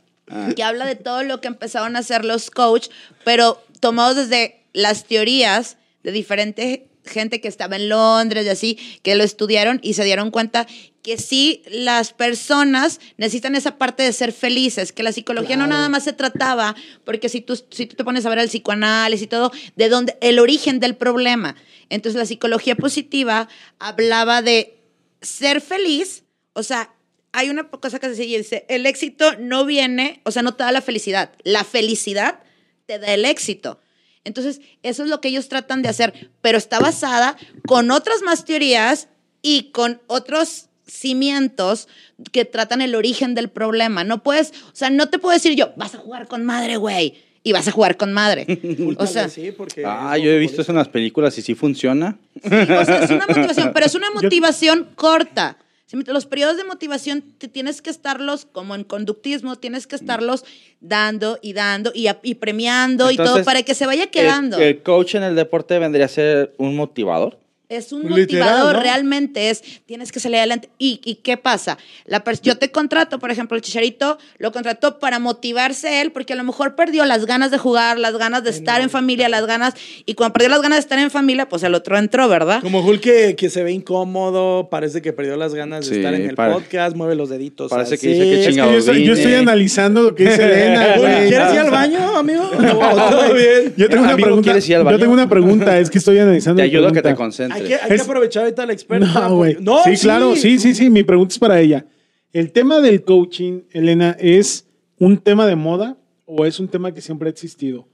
que 0.57 0.63
habla 0.63 0.87
de 0.87 0.97
todo 0.97 1.23
lo 1.23 1.41
que 1.41 1.49
empezaron 1.49 1.97
a 1.97 2.01
hacer 2.01 2.25
los 2.25 2.51
coach, 2.51 2.89
pero 3.25 3.63
tomados 3.81 4.17
desde 4.17 4.65
las 4.73 5.05
teorías 5.05 5.77
de 6.03 6.13
diferente 6.13 6.89
gente 7.05 7.41
que 7.41 7.49
estaba 7.49 7.77
en 7.77 7.89
Londres 7.89 8.47
y 8.47 8.49
así, 8.49 8.79
que 9.03 9.17
lo 9.17 9.25
estudiaron 9.25 9.81
y 9.83 9.95
se 9.95 10.05
dieron 10.05 10.31
cuenta 10.31 10.67
que 11.03 11.19
sí, 11.19 11.63
las 11.67 12.13
personas 12.13 13.01
necesitan 13.17 13.57
esa 13.57 13.77
parte 13.77 14.05
de 14.05 14.13
ser 14.13 14.33
felices, 14.33 14.93
que 14.93 15.03
la 15.03 15.13
psicología 15.13 15.57
no 15.57 15.67
nada 15.67 15.89
más 15.89 16.05
se 16.05 16.13
trataba, 16.13 16.77
porque 17.05 17.29
si 17.29 17.41
tú, 17.41 17.57
si 17.71 17.87
tú 17.87 17.97
te 17.97 18.05
pones 18.05 18.25
a 18.25 18.29
ver 18.29 18.39
el 18.39 18.49
psicoanálisis 18.49 19.25
y 19.25 19.27
todo, 19.27 19.51
de 19.75 19.89
dónde, 19.89 20.17
el 20.21 20.39
origen 20.39 20.79
del 20.79 20.95
problema. 20.95 21.57
Entonces 21.89 22.19
la 22.19 22.27
psicología 22.27 22.77
positiva 22.77 23.49
hablaba 23.81 24.43
de 24.43 24.79
ser 25.21 25.61
feliz, 25.61 26.23
o 26.53 26.63
sea, 26.63 26.95
hay 27.33 27.51
una 27.51 27.69
cosa 27.69 27.99
que 27.99 28.15
se 28.15 28.23
dice, 28.23 28.65
el 28.69 28.87
éxito 28.87 29.37
no 29.39 29.65
viene, 29.65 30.21
o 30.25 30.31
sea, 30.31 30.43
no 30.43 30.55
te 30.55 30.63
da 30.63 30.71
la 30.71 30.83
felicidad, 30.83 31.33
la 31.43 31.65
felicidad 31.65 32.41
te 32.87 32.99
da 32.99 33.13
el 33.13 33.25
éxito. 33.25 33.81
Entonces, 34.25 34.61
eso 34.83 35.03
es 35.03 35.09
lo 35.09 35.21
que 35.21 35.29
ellos 35.29 35.49
tratan 35.49 35.83
de 35.83 35.89
hacer, 35.89 36.31
pero 36.43 36.59
está 36.59 36.79
basada 36.79 37.37
con 37.67 37.91
otras 37.91 38.23
más 38.23 38.45
teorías 38.45 39.09
y 39.41 39.73
con 39.73 40.01
otros 40.07 40.69
cimientos 40.87 41.89
que 42.33 42.45
tratan 42.45 42.81
el 42.83 42.95
origen 42.95 43.35
del 43.35 43.49
problema. 43.49 44.05
No 44.05 44.23
puedes, 44.23 44.51
o 44.51 44.75
sea, 44.75 44.91
no 44.91 45.09
te 45.09 45.19
puedo 45.19 45.35
decir 45.35 45.55
yo, 45.55 45.73
vas 45.77 45.95
a 45.95 45.99
jugar 45.99 46.27
con 46.29 46.45
madre, 46.45 46.77
güey, 46.77 47.15
y 47.45 47.53
vas 47.53 47.67
a 47.69 47.73
jugar 47.73 47.97
con 47.97 48.13
madre. 48.13 48.47
o 48.99 49.07
sea, 49.07 49.29
sí, 49.29 49.53
porque 49.53 49.83
Ah, 49.87 50.17
yo 50.19 50.31
he 50.31 50.39
visto 50.39 50.63
eso 50.63 50.73
en 50.73 50.79
las 50.79 50.89
películas 50.89 51.37
y 51.39 51.43
sí 51.43 51.55
funciona. 51.55 52.17
Sí, 52.43 52.49
o 52.51 52.85
sea, 52.85 53.05
es 53.05 53.11
una 53.11 53.27
motivación, 53.29 53.71
pero 53.75 53.87
es 53.87 53.95
una 53.95 54.11
motivación 54.11 54.89
corta. 54.95 55.59
Los 56.07 56.25
periodos 56.25 56.57
de 56.57 56.65
motivación 56.65 57.23
te 57.37 57.49
tienes 57.49 57.83
que 57.83 57.91
estarlos, 57.91 58.47
como 58.51 58.75
en 58.75 58.83
conductismo, 58.83 59.57
tienes 59.57 59.87
que 59.87 59.95
estarlos 59.95 60.43
dando 60.81 61.39
y 61.43 61.53
dando 61.53 61.93
y, 61.95 62.07
a- 62.07 62.19
y 62.23 62.37
premiando 62.37 63.11
y 63.11 63.17
todo 63.19 63.45
para 63.45 63.63
que 63.63 63.75
se 63.75 63.85
vaya 63.85 64.07
quedando. 64.07 64.57
El, 64.57 64.63
el 64.63 64.83
coach 64.83 65.17
en 65.17 65.23
el 65.23 65.35
deporte 65.37 65.79
vendría 65.79 66.07
a 66.07 66.09
ser 66.09 66.55
un 66.57 66.77
motivador. 66.77 67.39
Es 67.77 67.93
un 67.93 68.03
Literal, 68.03 68.21
motivador, 68.21 68.77
¿no? 68.77 68.83
realmente 68.83 69.49
es, 69.51 69.63
tienes 69.87 70.13
que 70.13 70.21
salir 70.21 70.37
adelante. 70.39 70.69
¿Y, 70.79 71.01
y 71.05 71.17
qué 71.17 71.37
pasa? 71.37 71.79
La 72.05 72.23
yo 72.43 72.59
te 72.59 72.71
contrato, 72.71 73.19
por 73.19 73.31
ejemplo, 73.31 73.57
el 73.57 73.63
Chicharito 73.63 74.19
lo 74.39 74.53
contrató 74.53 74.99
para 74.99 75.19
motivarse 75.19 76.01
él, 76.01 76.13
porque 76.13 76.35
a 76.35 76.37
lo 76.37 76.45
mejor 76.45 76.75
perdió 76.75 77.05
las 77.05 77.25
ganas 77.27 77.51
de 77.51 77.59
jugar, 77.59 77.99
las 77.99 78.17
ganas 78.17 78.45
de 78.45 78.51
estar 78.51 78.81
en 78.81 78.91
familia, 78.91 79.29
las 79.29 79.47
ganas, 79.47 79.75
y 80.07 80.15
cuando 80.15 80.35
perdió 80.35 80.49
las 80.51 80.61
ganas 80.63 80.77
de 80.77 80.81
estar 80.81 80.99
en 80.99 81.11
familia, 81.11 81.49
pues 81.49 81.63
el 81.63 81.75
otro 81.75 81.97
entró, 81.97 82.29
¿verdad? 82.29 82.61
Como 82.61 82.81
Hulk 82.81 83.01
que, 83.01 83.37
que 83.37 83.51
se 83.51 83.63
ve 83.65 83.73
incómodo, 83.73 84.69
parece 84.71 85.03
que 85.03 85.13
perdió 85.13 85.37
las 85.37 85.55
ganas 85.55 85.87
de 85.87 85.93
Sí, 85.95 85.97
estar 86.01 86.15
en 86.15 86.29
el 86.29 86.35
podcast, 86.35 86.95
mueve 86.97 87.15
los 87.15 87.29
deditos. 87.29 87.71
parece 87.71 87.99
que 87.99 88.09
dice 88.09 88.21
que 88.23 88.33
es 88.35 88.47
que 88.47 88.53
Chingado 88.53 88.73
yo 88.73 88.79
estoy, 88.79 89.05
yo 89.05 89.13
estoy 89.15 89.35
analizando 89.35 90.03
lo 90.03 90.15
que 90.15 90.25
dice 90.25 90.45
Elena. 90.45 90.95
¿Quieres 91.29 91.53
ir 91.55 91.59
al 91.61 91.71
baño, 91.71 92.17
amigo? 92.17 92.51
No, 92.63 92.79
todo 92.79 93.35
bien. 93.35 93.75
Yo 93.77 93.89
tengo 93.89 94.05
una 94.05 94.13
Amigo, 94.13 94.27
pregunta. 94.27 94.45
¿quieres 94.45 94.69
ir 94.69 94.77
al 94.77 94.89
Yo 94.89 94.99
tengo 94.99 95.13
una 95.13 95.29
pregunta, 95.29 95.79
es 95.81 95.91
que 95.91 95.99
estoy 95.99 96.19
analizando. 96.19 96.59
Te 96.59 96.65
ayudo 96.65 96.89
a 96.89 96.93
que 96.93 97.03
te 97.03 97.03
pregunta. 97.03 97.23
Hay 97.63 97.69
que, 97.69 97.75
hay 97.77 97.89
que 97.89 97.95
Es- 97.95 98.03
aprovechar 98.03 98.43
ahorita 98.45 98.67
la 98.67 98.73
experta. 98.73 99.29
No, 99.29 99.37
güey. 99.37 99.55
porque- 99.55 99.65
No, 99.65 99.83
sí, 99.85 99.97
claro, 100.03 100.37
sí, 100.37 100.59
sí, 100.59 100.75
sí. 100.75 100.91
Mi 100.91 101.03
pregunta 101.03 101.33
es 101.33 101.39
para 101.39 101.61
ella. 101.61 101.85
¿El 102.33 102.51
tema 102.53 102.81
del 102.81 103.03
coaching, 103.03 103.61
Elena, 103.73 104.17
es 104.19 104.67
un 104.99 105.19
tema 105.19 105.47
de 105.47 105.57
moda 105.57 105.97
o 106.25 106.47
es 106.47 106.59
un 106.61 106.69
tema 106.69 106.93
que 106.95 107.01
siempre 107.01 107.29
ha 107.29 107.31
existido? 107.31 107.87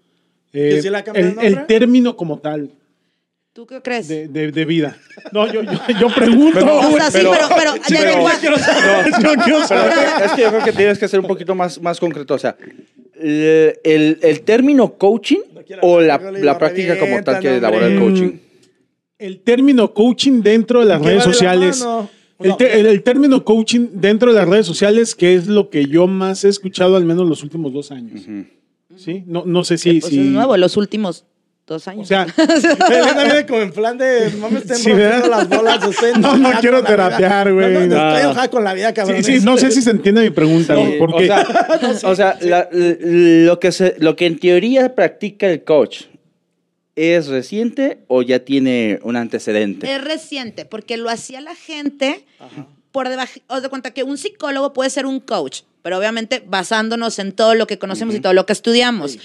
Eh, 0.53 0.71
¿Que 0.77 0.83
sí 0.83 0.91
le 0.91 0.97
ha 0.99 1.05
cambiado 1.05 1.41
el, 1.41 1.47
el 1.47 1.67
término 1.67 2.17
como 2.17 2.39
tal 2.39 2.71
¿Tú 3.53 3.67
qué 3.67 3.83
crees? 3.83 4.07
de, 4.09 4.29
de- 4.29 4.53
de 4.53 4.65
vida. 4.65 4.97
No, 5.33 5.53
yo, 5.53 5.63
yo, 5.65 5.73
yo 6.01 6.09
pregunto. 6.15 6.61
Pero- 6.61 6.79
o 6.79 6.97
sea, 6.97 7.11
sí, 7.11 7.19
pero- 7.21 7.33
pero, 7.57 7.75
Yo 7.77 8.39
quiero 9.45 9.67
saber. 9.67 9.93
es 10.25 10.33
que 10.33 10.43
yo 10.43 10.49
creo 10.51 10.65
que 10.65 10.73
tienes 10.73 10.99
que 10.99 11.09
ser 11.09 11.19
un 11.21 11.27
poquito 11.27 11.55
más, 11.57 11.81
más 11.83 11.99
concreto. 11.99 12.35
O 12.35 12.39
sea, 12.39 12.57
el, 13.21 13.79
el- 13.83 14.19
el 14.23 14.41
término 14.43 14.95
coaching 14.95 15.41
No 15.53 15.63
quiero 15.63 15.83
o 15.83 16.01
la, 16.01 16.19
la 16.19 16.57
práctica 16.59 16.99
como 16.99 17.23
tal 17.25 17.41
que 17.41 17.57
elabora 17.57 17.87
el 17.89 17.99
coaching. 17.99 18.31
El 19.19 19.41
término 19.41 19.93
coaching 19.95 20.43
dentro 20.43 20.81
de 20.81 20.87
las 20.87 21.01
¿Qué 21.01 21.07
redes 21.09 21.27
la 21.27 21.33
sociales. 21.33 21.81
mano? 21.81 22.11
El, 22.41 22.51
No. 22.51 22.57
te- 22.57 22.79
el- 22.79 22.87
el 22.87 23.03
término 23.03 23.45
coaching 23.45 23.89
dentro 23.95 24.33
de 24.33 24.39
las 24.39 24.49
redes 24.49 24.65
sociales, 24.67 25.15
que 25.17 25.35
es 25.35 25.49
lo 25.49 25.71
que 25.71 25.87
yo 25.87 26.07
más 26.07 26.45
he 26.45 26.49
escuchado 26.49 26.97
al 26.97 27.05
menos 27.05 27.29
los 27.29 27.43
últimos 27.43 27.73
dos 27.73 27.91
años. 27.91 28.23
¿Sí? 28.97 29.25
No, 29.27 29.43
no 29.45 29.65
sé 29.65 29.77
si... 29.77 30.01
Pues 30.01 30.13
si- 30.13 30.21
es 30.21 30.27
nuevo, 30.27 30.57
los 30.57 30.77
últimos 30.77 31.25
dos 31.67 31.87
años. 31.89 32.03
O 32.05 32.07
sea, 32.07 32.27
Elena 32.91 33.25
viene 33.25 33.47
como 33.49 33.61
en 33.63 33.73
plan 33.73 33.99
de, 33.99 34.31
no 34.41 34.51
me 34.51 34.59
estén 34.61 34.77
Sí, 34.77 34.89
rompiendo 34.91 35.15
¿verdad? 35.23 35.29
las 35.29 35.49
bolas. 35.49 35.81
No, 36.15 36.21
no 36.21 36.35
enojada 36.37 36.61
quiero 36.61 36.81
la 36.81 36.87
terapear, 36.87 37.53
güey, 37.53 37.73
No, 37.75 37.81
no, 37.81 37.87
no. 37.87 38.09
estoy 38.09 38.23
enojada 38.23 38.51
con 38.51 38.63
la 38.65 38.75
vida, 38.75 38.95
cabrón. 38.95 39.23
sí, 39.25 39.39
sí, 39.41 39.45
no 39.45 39.57
sé 39.59 39.71
si 39.73 39.83
se 39.83 39.91
entiende 39.91 40.23
mi 40.23 40.31
pregunta, 40.31 40.75
güey, 40.77 40.93
Sí, 40.93 40.97
porque 40.99 41.25
O 41.25 41.27
sea, 41.27 42.09
o 42.11 42.15
sea, 42.15 42.39
la- 42.41 42.69
lo, 42.73 43.59
que 43.59 43.73
se, 43.73 43.97
lo 43.99 44.15
que 44.15 44.27
en 44.27 44.39
teoría 44.39 44.95
practica 44.95 45.49
el 45.51 45.65
coach, 45.65 46.03
¿es 46.99 47.29
reciente 47.29 48.01
o 48.09 48.23
ya 48.23 48.41
tiene 48.41 48.99
un 49.03 49.15
antecedente? 49.15 49.93
Es 49.93 50.03
reciente, 50.03 50.65
porque 50.65 50.97
lo 50.97 51.09
hacía 51.09 51.41
la 51.41 51.55
gente 51.55 52.25
por 52.91 53.09
debajo. 53.09 53.39
Os 53.47 53.63
de 53.63 53.69
cuenta 53.69 53.93
que 53.93 54.03
un 54.03 54.19
psicólogo 54.19 54.73
puede 54.73 54.91
ser 54.91 55.07
un 55.07 55.21
coach, 55.21 55.61
pero 55.83 55.97
obviamente 55.97 56.43
basándonos 56.45 57.21
en 57.21 57.33
todo 57.33 57.55
lo 57.55 57.69
que 57.69 57.79
conocemos 57.79 58.17
y 58.17 58.21
todo 58.21 58.33
lo 58.33 58.47
que 58.47 58.53
estudiamos. 58.53 59.19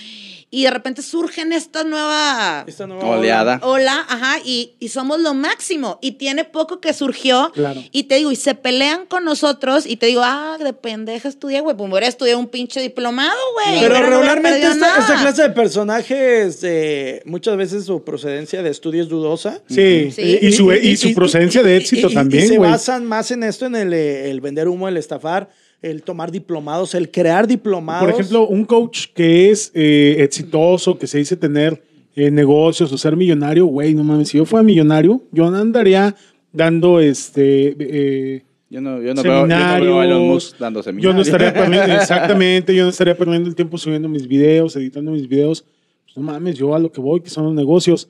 Y 0.53 0.65
de 0.65 0.69
repente 0.69 1.01
surgen 1.01 1.51
Esta 1.51 1.83
nueva 1.83 2.63
Oleada. 3.01 3.59
Hola, 3.63 4.05
ajá, 4.07 4.35
y, 4.45 4.75
y 4.79 4.89
somos 4.89 5.19
lo 5.19 5.33
máximo. 5.33 5.97
Y 5.99 6.11
tiene 6.11 6.45
poco 6.45 6.79
que 6.79 6.93
surgió. 6.93 7.49
Claro. 7.55 7.81
Y 7.91 8.03
te 8.03 8.17
digo, 8.17 8.31
y 8.31 8.35
se 8.35 8.53
pelean 8.53 9.07
con 9.07 9.25
nosotros. 9.25 9.87
Y 9.87 9.97
te 9.97 10.05
digo, 10.05 10.21
ah, 10.23 10.59
de 10.63 10.73
pendeja 10.73 11.27
estudié, 11.27 11.61
güey. 11.61 11.75
Pues 11.75 11.87
me 11.87 11.93
hubiera 11.95 12.07
estudiado 12.07 12.39
un 12.39 12.49
pinche 12.49 12.79
diplomado, 12.81 13.35
güey. 13.55 13.81
Pero 13.81 13.95
no 13.97 14.05
regularmente 14.11 14.61
esta, 14.61 14.93
clase 15.19 15.41
de 15.41 15.49
personajes, 15.49 16.59
eh, 16.61 17.23
muchas 17.25 17.57
veces 17.57 17.85
su 17.85 18.03
procedencia 18.03 18.61
de 18.61 18.69
estudio 18.69 19.01
es 19.01 19.09
dudosa. 19.09 19.59
sí, 19.67 20.11
Sí. 20.11 20.37
Y, 20.39 20.51
su, 20.51 20.71
y 20.71 20.95
su 20.97 21.15
procedencia 21.15 21.63
de 21.63 21.77
éxito 21.77 22.11
también, 22.11 22.43
Y 22.43 22.47
se 22.49 22.57
güey. 22.57 22.69
basan 22.69 23.07
más 23.07 23.31
en 23.31 23.41
esto, 23.41 23.65
en 23.65 23.75
el, 23.75 23.91
eh, 23.91 24.29
el 24.29 24.39
vender 24.39 24.67
humo, 24.67 24.87
el 24.87 24.97
estafar, 24.97 25.49
el 25.83 26.01
tomar 26.01 26.31
diplomados, 26.31 26.95
el 26.95 27.11
crear 27.11 27.45
diplomados. 27.47 28.09
Por 28.09 28.19
ejemplo, 28.19 28.47
un 28.47 28.65
coach 28.65 29.07
que 29.13 29.51
es 29.51 29.71
eh, 29.75 30.15
exitoso, 30.19 30.97
que 30.97 31.05
se 31.05 31.19
dice 31.19 31.35
tener 31.37 31.83
eh, 32.15 32.31
negocios 32.31 32.91
o 32.91 32.97
ser 32.97 33.15
millonario, 33.15 33.65
güey, 33.67 33.93
no 33.93 34.03
mames, 34.03 34.29
si 34.29 34.37
yo 34.37 34.45
fuera 34.45 34.63
millonario, 34.63 35.21
yo 35.31 35.51
no 35.51 35.57
andaría 35.57 36.15
dando 36.51 36.99
este... 36.99 37.75
eh, 37.79 38.43
Yo 38.69 38.81
no, 38.81 39.01
yo 39.01 39.13
no, 39.13 39.21
veo, 39.23 39.47
yo 39.47 39.47
no 39.47 39.81
veo 39.81 39.99
a 39.99 40.05
Elon 40.05 40.27
Musk 40.29 40.57
dando 40.57 40.79
Yo 40.81 41.13
no 41.13 41.23
seminarios. 41.23 41.27
estaría 41.27 41.53
perdiendo, 41.53 41.93
exactamente, 42.01 42.75
yo 42.75 42.83
no 42.83 42.89
estaría 42.89 43.17
perdiendo 43.17 43.49
el 43.49 43.55
tiempo 43.55 43.77
subiendo 43.77 44.07
mis 44.09 44.27
videos, 44.27 44.75
editando 44.75 45.11
mis 45.11 45.27
videos. 45.27 45.65
Pues 46.05 46.15
no 46.17 46.23
mames, 46.23 46.55
yo 46.57 46.73
a 46.75 46.79
lo 46.79 46.91
que 46.91 47.01
voy, 47.01 47.21
que 47.21 47.29
son 47.29 47.45
los 47.45 47.53
negocios. 47.53 48.07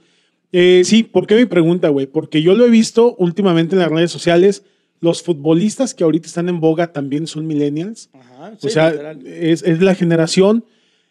Eh, 0.51 0.81
sí, 0.85 1.03
¿por 1.03 1.25
qué 1.25 1.35
mi 1.35 1.45
pregunta, 1.45 1.89
güey? 1.89 2.05
Porque 2.05 2.41
yo 2.43 2.53
lo 2.53 2.65
he 2.65 2.69
visto 2.69 3.15
últimamente 3.17 3.75
en 3.75 3.79
las 3.79 3.89
redes 3.89 4.11
sociales. 4.11 4.63
Los 5.03 5.21
futbolistas 5.21 5.93
que 5.93 6.05
ahorita 6.05 6.27
están 6.27 6.47
en 6.47 6.61
boga 6.61 6.93
también 6.93 7.27
son 7.27 7.45
millennials. 7.45 8.09
Ajá, 8.13 8.53
o 8.55 8.61
sí, 8.61 8.69
sea, 8.69 8.91
literal. 8.91 9.27
es, 9.27 9.61
es 9.63 9.81
la 9.81 9.95
generación. 9.95 10.63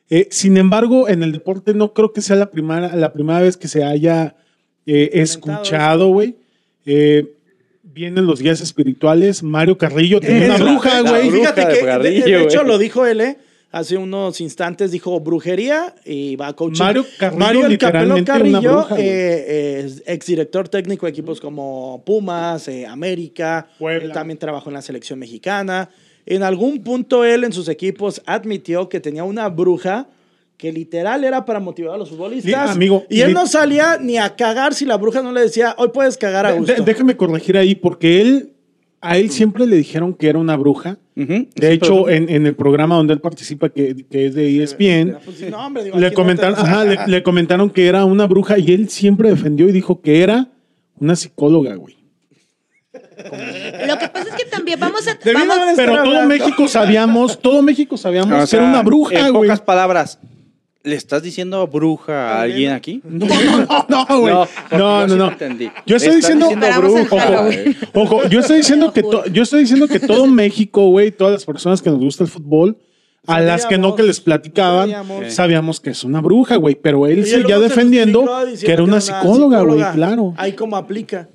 Eh, 0.09 0.29
sin 0.31 0.57
embargo, 0.57 1.11
en 1.11 1.23
el 1.23 1.31
deporte 1.31 1.75
no 1.75 1.93
creo 1.93 2.15
que 2.15 2.23
sea 2.23 2.37
la 2.37 2.51
primera, 2.51 2.97
la 2.97 3.13
primera 3.13 3.41
vez 3.41 3.59
que 3.59 3.69
se 3.69 3.85
haya 3.85 4.35
eh, 4.87 5.11
escuchado, 5.13 6.09
güey. 6.09 6.37
Eh, 6.87 7.35
vienen 7.83 8.25
los 8.25 8.41
guías 8.41 8.63
espirituales. 8.63 9.43
Mario 9.43 9.77
Carrillo 9.77 10.21
tenía 10.21 10.47
una 10.47 10.57
bruja, 10.57 11.03
güey. 11.03 11.31
Fíjate 11.31 11.67
de 11.67 11.75
que, 11.75 11.99
de, 12.31 12.43
hecho, 12.43 12.63
lo 12.63 12.79
dijo 12.79 13.05
él, 13.05 13.21
¿eh? 13.21 13.37
Hace 13.73 13.97
unos 13.97 14.41
instantes 14.43 14.91
dijo 14.91 15.19
brujería 15.21 15.95
y 16.05 16.37
va 16.37 16.49
a 16.49 16.53
coaching. 16.53 16.83
Mario 16.85 17.07
Carrillo, 17.19 17.39
Mario 17.39 17.61
el 17.67 17.67
una 18.13 18.25
Carrillo, 18.25 18.61
bruja, 18.61 18.97
eh, 18.99 19.83
es 19.87 20.03
exdirector 20.07 20.69
técnico 20.69 21.07
de 21.07 21.11
equipos 21.11 21.41
como 21.41 22.03
Pumas, 22.05 22.69
eh, 22.69 22.87
América. 22.87 23.67
Puebla. 23.79 24.05
Él 24.05 24.13
también 24.13 24.39
trabajó 24.39 24.69
en 24.69 24.75
la 24.75 24.83
selección 24.83 25.19
mexicana. 25.19 25.89
En 26.27 26.43
algún 26.43 26.85
punto 26.85 27.25
él 27.25 27.45
en 27.45 27.53
sus 27.53 27.67
equipos 27.69 28.21
admitió 28.27 28.89
que 28.91 29.01
tenía 29.01 29.25
una 29.25 29.49
bruja 29.49 30.07
que 30.59 30.71
literal 30.71 31.25
era 31.25 31.45
para 31.45 31.59
motivar 31.59 31.95
a 31.95 31.99
los 31.99 32.11
futbolistas. 32.11 32.67
Li- 32.69 32.73
amigo, 32.75 33.05
y 33.09 33.23
él 33.23 33.33
no 33.33 33.47
salía 33.47 33.97
ni 33.99 34.19
a 34.19 34.37
cagar 34.37 34.75
si 34.75 34.85
la 34.85 34.97
bruja 34.99 35.23
no 35.23 35.33
le 35.33 35.41
decía, 35.41 35.75
hoy 35.79 35.89
puedes 35.95 36.17
cagar 36.19 36.45
a 36.47 36.53
De- 36.53 36.59
gusto. 36.59 36.75
de- 36.75 36.83
déjame 36.83 37.17
corregir 37.17 37.57
ahí, 37.57 37.75
porque 37.75 38.21
él, 38.21 38.53
a 39.03 39.19
él 39.19 39.31
siempre 39.31 39.67
le 39.67 39.77
dijeron 39.77 40.15
que 40.15 40.29
era 40.29 40.39
una 40.39 40.57
bruja. 40.57 40.97
De 41.15 41.73
hecho, 41.73 42.09
en, 42.09 42.31
en 42.31 42.47
el 42.47 42.55
programa 42.55 42.97
donde 42.97 43.13
él 43.13 43.21
participa, 43.21 43.69
que, 43.69 44.07
que 44.11 44.27
es 44.27 44.35
de 44.35 44.49
E 44.49 44.63
ESPN, 44.63 45.19
no, 45.51 45.67
hombre, 45.67 45.85
digo, 45.85 45.99
le 45.99 46.09
no 46.09 46.15
comentaron, 46.15 46.55
te- 46.55 46.61
ajá, 46.63 46.85
le, 46.85 46.99
le 47.07 47.23
comentaron 47.23 47.69
que 47.69 47.87
era 47.87 48.05
una 48.07 48.27
bruja 48.27 48.59
y 48.59 48.73
él 48.73 48.89
siempre 48.89 49.29
defendió 49.29 49.69
y 49.69 49.73
dijo 49.73 50.01
que 50.01 50.23
era 50.23 50.49
una 50.99 51.15
psicóloga, 51.17 51.75
güey. 51.75 51.97
Lo 53.87 53.99
que 53.99 54.09
pasa 54.09 54.29
es 54.31 54.35
que 54.45 54.51
también 54.51 54.79
vamos 54.81 55.07
a. 55.09 55.19
Vamos- 55.33 55.57
Pero 55.77 55.93
todo 55.93 56.01
hablando. 56.03 56.29
México 56.29 56.69
sabíamos, 56.69 57.39
todo 57.41 57.63
México 57.63 57.97
sabíamos 57.97 58.45
O 58.45 58.51
que 58.51 58.57
era 58.57 58.65
una 58.67 58.83
bruja, 58.83 59.27
En 59.27 59.33
güey. 59.33 59.49
pocas 59.49 59.61
palabras, 59.61 60.19
¿le 60.85 60.97
estás 60.97 61.23
diciendo 61.23 61.67
bruja 61.67 62.39
a 62.39 62.43
alguien 62.43 62.73
aquí? 62.73 63.03
No, 63.09 63.27
no, 63.27 63.87
no, 64.09 64.21
güey. 64.21 64.35
No, 64.35 64.49
No, 64.73 65.07
yo 65.07 65.07
no, 65.07 65.17
no. 65.17 65.29
entendí. 65.33 65.71
Yo 65.87 65.97
estoy 65.97 66.17
diciendo, 66.17 66.49
bruja. 66.51 67.49
Ojo, 67.95 68.29
yo 68.29 68.41
estoy 68.41 68.59
diciendo 68.59 68.93
que 68.93 69.03
to- 69.03 69.27
yo 69.27 69.43
estoy 69.43 69.61
diciendo 69.61 69.87
que 69.89 70.01
todo 70.01 70.27
México, 70.27 70.89
güey, 70.89 71.11
todas 71.13 71.33
las 71.33 71.45
personas 71.45 71.81
que 71.83 71.91
nos 71.91 71.99
gusta 72.01 72.25
el 72.25 72.31
fútbol, 72.31 72.77
a 73.27 73.41
las 73.41 73.67
que 73.67 73.79
no 73.79 73.95
que 73.95 74.03
les 74.03 74.21
platicaban, 74.21 74.91
Sabíamos. 74.91 75.33
sabíamos 75.35 75.81
que 75.81 75.91
es 75.91 76.03
una 76.03 76.21
bruja, 76.21 76.57
güey, 76.57 76.75
pero 76.75 77.07
él 77.07 77.25
seguía 77.27 77.57
se 77.57 77.63
defendiendo 77.63 78.29
que 78.61 78.73
era 78.73 78.83
una 78.83 79.01
psicóloga, 79.01 79.61
güey, 79.63 79.83
claro. 79.95 80.35
Ahí 80.37 80.55
como 80.55 80.77
aplica. 80.77 81.29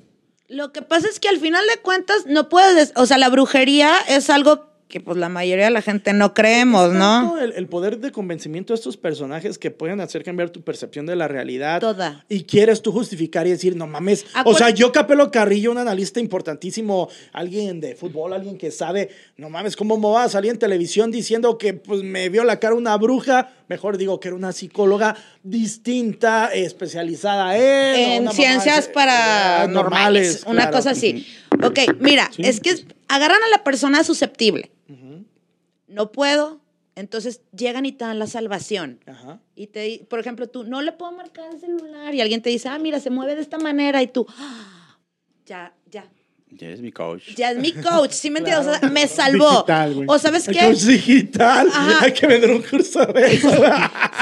Lo 0.48 0.72
que 0.72 0.82
pasa 0.82 1.08
es 1.08 1.18
que 1.20 1.28
al 1.28 1.38
final 1.38 1.62
de 1.74 1.80
cuentas 1.80 2.24
no 2.26 2.48
puedes, 2.48 2.92
o 2.96 3.06
sea, 3.06 3.18
la 3.18 3.28
brujería 3.28 3.92
es 4.08 4.28
algo 4.30 4.66
que 4.88 5.00
pues 5.00 5.18
la 5.18 5.28
mayoría 5.28 5.66
de 5.66 5.70
la 5.70 5.82
gente 5.82 6.14
no 6.14 6.32
creemos, 6.32 6.92
¿no? 6.94 7.38
El, 7.38 7.52
el 7.52 7.66
poder 7.66 7.98
de 7.98 8.10
convencimiento 8.10 8.72
de 8.72 8.76
estos 8.76 8.96
personajes 8.96 9.58
que 9.58 9.70
pueden 9.70 10.00
hacer 10.00 10.24
cambiar 10.24 10.48
tu 10.48 10.62
percepción 10.62 11.04
de 11.04 11.14
la 11.14 11.28
realidad. 11.28 11.80
Toda. 11.80 12.24
Y 12.28 12.44
quieres 12.44 12.80
tú 12.80 12.90
justificar 12.90 13.46
y 13.46 13.50
decir, 13.50 13.76
no 13.76 13.86
mames. 13.86 14.24
O 14.46 14.54
sea, 14.54 14.70
yo 14.70 14.90
Capelo 14.90 15.30
Carrillo, 15.30 15.70
un 15.70 15.78
analista 15.78 16.20
importantísimo, 16.20 17.10
alguien 17.32 17.80
de 17.80 17.94
fútbol, 17.96 18.32
alguien 18.32 18.56
que 18.56 18.70
sabe, 18.70 19.10
no 19.36 19.50
mames, 19.50 19.76
¿cómo 19.76 19.98
me 19.98 20.08
va 20.08 20.24
a 20.24 20.28
salir 20.30 20.50
en 20.50 20.58
televisión 20.58 21.10
diciendo 21.10 21.58
que 21.58 21.74
pues 21.74 22.02
me 22.02 22.30
vio 22.30 22.44
la 22.44 22.58
cara 22.58 22.74
una 22.74 22.96
bruja? 22.96 23.52
Mejor 23.68 23.98
digo 23.98 24.18
que 24.20 24.28
era 24.28 24.36
una 24.36 24.52
psicóloga 24.52 25.16
distinta, 25.42 26.46
especializada 26.54 27.58
en... 27.58 28.26
en 28.26 28.32
ciencias 28.32 28.88
para 28.88 29.64
eh, 29.64 29.68
normales, 29.68 30.44
una 30.46 30.62
claro. 30.62 30.76
cosa 30.78 30.90
así. 30.92 31.26
Ok, 31.62 31.80
mira, 32.00 32.30
es 32.38 32.60
que 32.60 32.86
agarran 33.08 33.42
a 33.42 33.48
la 33.50 33.64
persona 33.64 34.02
susceptible. 34.02 34.70
No 35.98 36.12
puedo, 36.12 36.60
entonces 36.94 37.42
llegan 37.56 37.84
y 37.86 37.92
te 37.92 38.04
dan 38.04 38.18
la 38.18 38.26
salvación. 38.26 39.00
Ajá. 39.06 39.40
Y 39.54 39.66
te, 39.66 40.06
por 40.08 40.20
ejemplo, 40.20 40.48
tú 40.48 40.64
no 40.64 40.80
le 40.80 40.92
puedo 40.92 41.12
marcar 41.12 41.52
el 41.52 41.60
celular 41.60 42.14
y 42.14 42.20
alguien 42.20 42.40
te 42.40 42.50
dice, 42.50 42.68
ah, 42.68 42.78
mira, 42.78 43.00
se 43.00 43.10
mueve 43.10 43.34
de 43.34 43.42
esta 43.42 43.58
manera 43.58 44.00
y 44.02 44.06
tú, 44.06 44.24
"Ah, 44.38 44.96
ya, 45.44 45.74
ya, 45.90 46.08
Ya 46.50 46.70
es 46.70 46.80
mi 46.80 46.92
coach. 46.92 47.34
ya 47.36 47.50
es 47.50 47.58
mi 47.58 47.72
coach, 47.72 48.12
¿sí 48.12 48.30
me 48.30 48.38
entiendes? 48.38 48.66
O 48.66 48.78
sea, 48.78 48.88
me 48.90 49.06
salvó. 49.08 49.50
Digital, 49.50 50.04
o 50.08 50.18
sabes 50.18 50.48
El 50.48 50.54
qué? 50.56 50.66
coach 50.66 50.78
digital. 50.82 51.68
Ajá. 51.68 51.98
Hay 52.06 52.12
que 52.12 52.26
vender 52.26 52.50
un 52.52 52.62
curso 52.62 53.04
de 53.06 53.34
eso. 53.34 53.50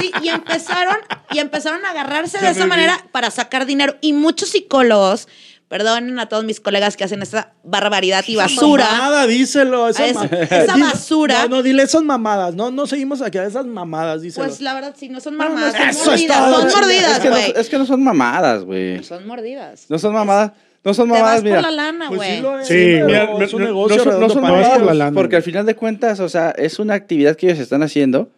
Sí, 0.01 0.11
y 0.23 0.29
empezaron, 0.29 0.97
y 1.31 1.39
empezaron 1.39 1.85
a 1.85 1.91
agarrarse 1.91 2.39
de 2.39 2.45
Ya 2.45 2.51
esa 2.51 2.61
me 2.61 2.65
vi. 2.67 2.71
manera 2.71 3.07
para 3.12 3.31
sacar 3.31 3.65
dinero. 3.67 3.97
Y 4.01 4.12
muchos 4.12 4.49
psicólogos, 4.49 5.29
perdonen 5.68 6.18
a 6.18 6.29
todos 6.29 6.44
mis 6.44 6.61
colegas 6.61 6.96
que 6.96 7.05
hacen 7.05 7.22
esta 7.22 7.52
barbaridad 7.64 8.24
y 8.29 8.37
basura. 8.37 8.85
Mamada, 8.90 9.26
díselo. 9.26 9.88
Esa, 9.88 10.07
esa 10.24 10.74
Di- 10.74 10.81
basura. 10.83 11.42
No, 11.42 11.57
no, 11.57 11.62
dile, 11.62 11.87
son 11.87 12.07
mamadas. 12.07 12.55
No, 12.55 12.70
no 12.70 12.87
seguimos 12.87 13.20
aquí 13.22 13.38
a 13.38 13.44
esas 13.46 13.66
mamadas, 13.66 14.22
díselo. 14.22 14.46
Pues 14.46 14.61
la 14.61 14.74
verdad, 14.74 14.94
sí, 14.96 15.09
no 15.09 15.20
son 15.20 15.37
No, 15.37 15.44
no, 15.44 15.50
mamadas, 15.55 15.74
son 15.76 15.88
eso 15.88 16.00
es 16.00 16.07
mordidas, 16.29 16.38
todo, 16.38 16.70
son 16.70 16.81
mordidas, 16.81 17.12
Es 17.12 17.18
que, 17.20 17.29
no, 17.31 17.37
güey. 17.37 17.52
es 17.57 17.68
que 17.68 17.79
no 17.79 17.87
son 17.87 18.05
mamadas, 18.05 18.64
güey. 18.64 19.02
Son 19.05 19.26
mordidas. 19.26 19.87
No 19.88 19.98
son 19.98 20.12
mamadas. 20.14 20.52
No 20.85 20.94
son 20.94 21.09
Te 21.09 21.12
vas 21.14 21.20
mamadas, 21.20 21.40
por 21.40 21.44
mira. 21.50 21.62
la 21.62 21.70
lana, 21.72 22.09
Pues 22.09 22.18
güey. 22.18 22.37
sí 22.37 22.42
lo 22.42 22.61
es. 22.61 22.66
Sí, 22.68 22.74
pero 22.74 23.07
mira, 23.07 23.44
es 23.44 23.55
un 23.55 23.61
no, 23.62 23.66
negocio 23.66 23.96
no 23.96 24.05
son, 24.05 24.20
no 24.20 24.29
son 24.31 24.42
mamadas 24.42 24.68
por 24.79 24.87
la 24.87 24.94
lana, 24.94 25.14
porque 25.14 25.35
al 25.35 25.42
final 25.42 25.66
de 25.66 25.74
cuentas, 25.74 26.20
o 26.20 26.29
sea, 26.29 26.50
es 26.50 26.79
una 26.79 26.94
actividad 26.94 27.35
que 27.35 27.46
ellos 27.46 27.59
están 27.59 27.83
haciendo. 27.83 28.31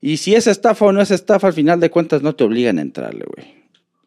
Y 0.00 0.16
si 0.16 0.34
es 0.34 0.48
estafa 0.48 0.86
o 0.86 0.90
no 0.90 1.00
es 1.00 1.12
estafa, 1.12 1.46
al 1.46 1.52
final 1.52 1.78
de 1.78 1.90
cuentas 1.90 2.20
no 2.22 2.34
te 2.34 2.42
obligan 2.42 2.78
a 2.78 2.82
entrarle, 2.82 3.24
güey. 3.32 3.61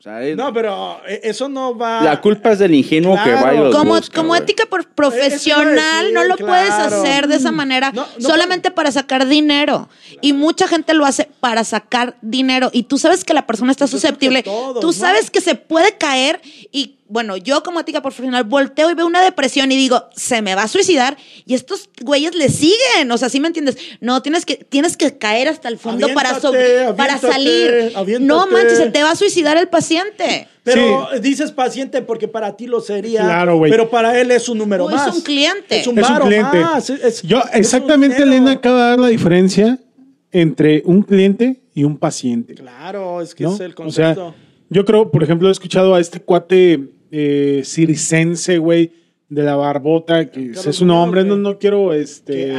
O 0.05 0.07
sea, 0.07 0.21
es- 0.21 0.37
No, 0.37 0.53
pero 0.53 1.01
eh, 1.07 1.21
eso 1.23 1.49
no 1.49 1.75
va. 1.75 1.99
la 2.03 2.21
culpa 2.21 2.51
es 2.51 2.59
del 2.59 2.75
ingenuo 2.75 3.17
que 3.23 3.33
va 3.33 3.55
y 3.55 3.57
los 3.57 3.75
Como, 3.75 3.95
busca, 3.95 4.15
como 4.15 4.27
güey. 4.29 4.41
ética 4.43 4.65
a 4.65 4.67
profesional, 4.93 5.75
decir, 6.05 6.13
no 6.13 6.23
lo 6.25 6.37
puedes 6.37 6.69
hacer 6.69 7.27
de 7.27 7.37
esa 7.37 7.51
manera 7.51 7.91
No, 7.91 8.05
no 8.19 8.27
solamente 8.29 8.69
para 8.69 8.91
sacar 8.91 9.25
dinero. 9.27 9.89
Y 10.21 10.33
mucha 10.33 10.67
gente 10.67 10.93
lo 10.93 11.05
hace 11.07 11.27
para 11.39 11.63
sacar 11.63 12.17
dinero. 12.21 12.69
Y 12.71 12.83
tú 12.83 12.99
sabes 12.99 13.23
que 13.25 13.33
la 13.33 13.47
persona 13.47 13.71
está 13.71 13.87
susceptible. 13.87 14.43
todos, 14.43 14.79
tú 14.79 14.87
¿no? 14.87 14.93
sabes 14.93 15.31
que 15.31 15.41
se 15.41 15.55
puede 15.55 15.97
caer 15.97 16.39
y, 16.71 16.97
bueno, 17.07 17.37
yo 17.37 17.61
como 17.61 17.79
ética 17.79 18.01
profesional 18.01 18.43
volteo 18.45 18.89
y 18.89 18.95
veo 18.95 19.05
una 19.05 19.21
depresión 19.21 19.71
y 19.71 19.75
digo, 19.77 20.05
se 20.15 20.41
me 20.41 20.55
va 20.55 20.63
a 20.63 20.67
suicidar. 20.67 21.17
Y 21.45 21.53
estos 21.53 21.89
güeyes 22.01 22.33
le 22.33 22.49
siguen. 22.49 23.11
O 23.11 23.17
sea, 23.17 23.29
¿sí 23.29 23.39
me 23.39 23.47
entiendes? 23.47 23.77
No, 24.01 24.21
tienes 24.23 24.45
que, 24.45 24.55
tienes 24.55 24.97
que 24.97 25.17
caer 25.17 25.47
hasta 25.47 25.67
el 25.69 25.77
fondo 25.77 26.07
para, 26.15 26.39
sobre- 26.39 26.93
para 26.93 27.17
salir. 27.19 27.91
aviéntate. 27.95 28.25
No 28.27 28.47
manches, 28.47 28.77
se 28.77 28.89
te 28.89 29.03
va 29.03 29.11
a 29.11 29.15
suicidar 29.15 29.55
el 29.57 29.67
paciente. 29.67 30.47
Pero 30.63 31.07
dices 31.21 31.51
paciente 31.51 32.01
porque 32.01 32.27
para 32.27 32.57
ti 32.57 32.65
lo 32.65 32.81
sería. 32.81 33.21
Claro, 33.21 33.57
güey. 33.57 33.69
Pero 33.71 33.87
para 33.91 34.19
él 34.19 34.31
es 34.31 34.49
un 34.49 34.57
número 34.57 34.89
No, 34.89 34.95
es 34.95 35.05
más. 35.05 35.15
un 35.15 35.21
cliente. 35.21 35.79
Es 35.81 35.85
un, 35.85 35.99
Es 35.99 36.09
un 36.09 36.17
cliente. 36.17 36.57
más. 36.59 36.89
es- 36.89 37.03
es- 37.03 37.21
Yo, 37.21 37.37
es 37.37 37.45
un 37.53 37.59
exactamente. 37.59 38.23
Elena, 38.23 38.53
acaba 38.53 38.83
de 38.83 38.89
dar 38.89 38.99
la 38.99 39.07
diferencia 39.09 39.77
entre 40.31 40.81
un 40.85 41.03
cliente 41.03 41.61
y 41.75 41.83
un 41.83 41.97
paciente. 41.99 42.55
Claro, 42.55 43.21
es 43.21 43.35
que 43.35 43.43
¿no? 43.43 43.53
es 43.53 43.59
el 43.59 43.73
O 43.77 43.91
sea, 43.91 44.15
concepto. 44.15 44.35
Yo 44.71 44.83
creo, 44.83 45.11
por 45.11 45.21
ejemplo, 45.23 45.47
he 45.47 45.51
escuchado 45.51 45.93
a 45.93 45.99
este 45.99 46.19
cuate 46.19 46.89
eh, 47.17 47.61
circense, 47.63 48.57
güey, 48.57 48.91
de 49.29 49.43
la 49.43 49.55
barbota, 49.55 50.29
que 50.29 50.51
es 50.51 50.81
un 50.81 50.91
hombre, 50.91 51.23
no, 51.23 51.37
no 51.37 51.57
quiero, 51.57 51.93
este, 51.93 52.53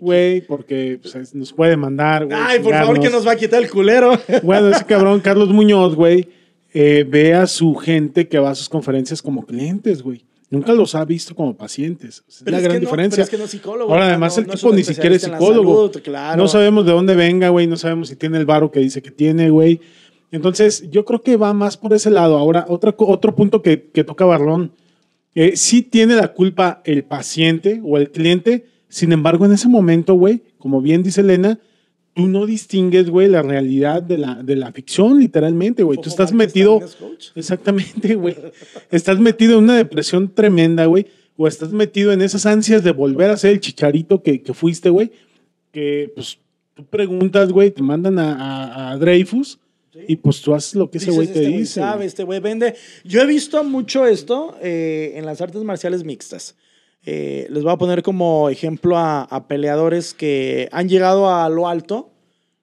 güey, 0.00 0.40
porque 0.42 0.98
pues, 1.02 1.34
nos 1.34 1.52
puede 1.52 1.76
mandar, 1.76 2.24
güey. 2.26 2.38
Ay, 2.40 2.60
por 2.60 2.72
favor, 2.72 3.00
que 3.00 3.10
nos 3.10 3.26
va 3.26 3.32
a 3.32 3.36
quitar 3.36 3.62
el 3.62 3.70
culero. 3.70 4.12
Bueno, 4.42 4.68
ese 4.68 4.84
cabrón, 4.86 5.20
Carlos 5.20 5.50
Muñoz, 5.50 5.94
güey, 5.94 6.28
eh, 6.72 7.04
ve 7.08 7.34
a 7.34 7.46
su 7.46 7.74
gente 7.74 8.28
que 8.28 8.38
va 8.38 8.50
a 8.50 8.54
sus 8.54 8.68
conferencias 8.68 9.20
como 9.22 9.44
clientes, 9.44 10.02
güey. 10.02 10.24
Nunca 10.48 10.72
los 10.72 10.96
ha 10.96 11.04
visto 11.04 11.34
como 11.36 11.56
pacientes. 11.56 12.24
Es 12.28 12.40
Pero 12.44 12.52
la 12.52 12.56
es 12.58 12.64
gran 12.64 12.76
que 12.78 12.80
no- 12.84 12.90
diferencia. 12.90 13.16
pero 13.16 13.24
es 13.24 13.30
que 13.30 13.38
no 13.38 13.44
es 13.44 13.50
psicólogo, 13.50 13.92
Ahora, 13.92 14.08
además, 14.08 14.36
no- 14.36 14.42
el 14.44 14.58
tipo 14.58 14.72
ni 14.74 14.82
siquiera 14.82 15.14
es 15.14 15.22
psicólogo. 15.22 15.88
salud, 15.90 16.02
claro. 16.02 16.36
No 16.42 16.48
sabemos 16.48 16.86
de 16.86 16.92
dónde 16.92 17.14
venga, 17.14 17.50
güey. 17.50 17.66
No 17.68 17.76
sabemos 17.76 18.08
si 18.08 18.16
tiene 18.16 18.38
el 18.38 18.46
varo 18.46 18.70
que 18.72 18.80
dice 18.80 19.00
que 19.02 19.10
tiene, 19.12 19.50
güey. 19.50 19.80
Entonces, 20.32 20.88
yo 20.90 21.04
creo 21.04 21.22
que 21.22 21.36
va 21.36 21.52
más 21.52 21.76
por 21.76 21.92
ese 21.92 22.10
lado. 22.10 22.36
Ahora, 22.38 22.64
otra, 22.68 22.92
co- 22.92 23.08
otro 23.08 23.34
punto 23.34 23.62
que, 23.62 23.90
que 23.92 24.04
toca 24.04 24.24
Barlón. 24.24 24.72
Eh, 25.34 25.56
sí 25.56 25.82
tiene 25.82 26.14
la 26.16 26.28
culpa 26.32 26.82
el 26.84 27.04
paciente 27.04 27.80
o 27.84 27.96
el 27.98 28.10
cliente. 28.10 28.66
Sin 28.88 29.12
embargo, 29.12 29.44
en 29.46 29.52
ese 29.52 29.68
momento, 29.68 30.14
güey, 30.14 30.42
como 30.58 30.80
bien 30.80 31.02
dice 31.02 31.20
Elena, 31.20 31.58
tú 32.14 32.26
no 32.26 32.46
distingues, 32.46 33.08
güey, 33.10 33.28
la 33.28 33.42
realidad 33.42 34.02
de 34.02 34.18
la, 34.18 34.34
de 34.42 34.56
la 34.56 34.72
ficción, 34.72 35.18
literalmente, 35.20 35.82
güey. 35.84 35.98
Tú 36.00 36.08
estás 36.08 36.32
metido. 36.32 36.78
Exactamente, 37.36 38.14
güey. 38.16 38.36
Estás 38.90 39.18
metido 39.20 39.58
en 39.58 39.64
una 39.64 39.76
depresión 39.76 40.28
tremenda, 40.34 40.86
güey. 40.86 41.06
O 41.36 41.46
estás 41.48 41.72
metido 41.72 42.12
en 42.12 42.20
esas 42.22 42.44
ansias 42.46 42.84
de 42.84 42.92
volver 42.92 43.30
a 43.30 43.36
ser 43.36 43.52
el 43.52 43.60
chicharito 43.60 44.22
que, 44.22 44.42
que 44.42 44.52
fuiste, 44.54 44.90
güey. 44.90 45.10
Que, 45.72 46.12
pues, 46.14 46.38
tú 46.74 46.84
preguntas, 46.84 47.50
güey, 47.52 47.70
te 47.70 47.82
mandan 47.82 48.18
a, 48.18 48.34
a- 48.34 48.90
a 48.90 48.96
Dreyfus 48.98 49.58
y 50.06 50.16
pues 50.16 50.40
tú 50.40 50.54
haces 50.54 50.74
lo 50.76 50.90
que 50.90 50.98
ese 50.98 51.10
güey 51.10 51.26
te 51.26 51.42
este 51.44 51.56
dice. 51.58 51.80
sabe, 51.80 51.96
güey. 51.96 52.06
este 52.08 52.22
güey 52.24 52.40
vende. 52.40 52.74
Yo 53.04 53.20
he 53.22 53.26
visto 53.26 53.62
mucho 53.64 54.06
esto 54.06 54.56
eh, 54.62 55.12
en 55.16 55.26
las 55.26 55.40
artes 55.40 55.62
marciales 55.64 56.04
mixtas. 56.04 56.54
Eh, 57.04 57.46
les 57.50 57.62
voy 57.62 57.72
a 57.72 57.76
poner 57.76 58.02
como 58.02 58.50
ejemplo 58.50 58.96
a, 58.98 59.22
a 59.22 59.48
peleadores 59.48 60.12
que 60.14 60.68
han 60.70 60.88
llegado 60.88 61.34
a 61.34 61.48
lo 61.48 61.66
alto, 61.68 62.10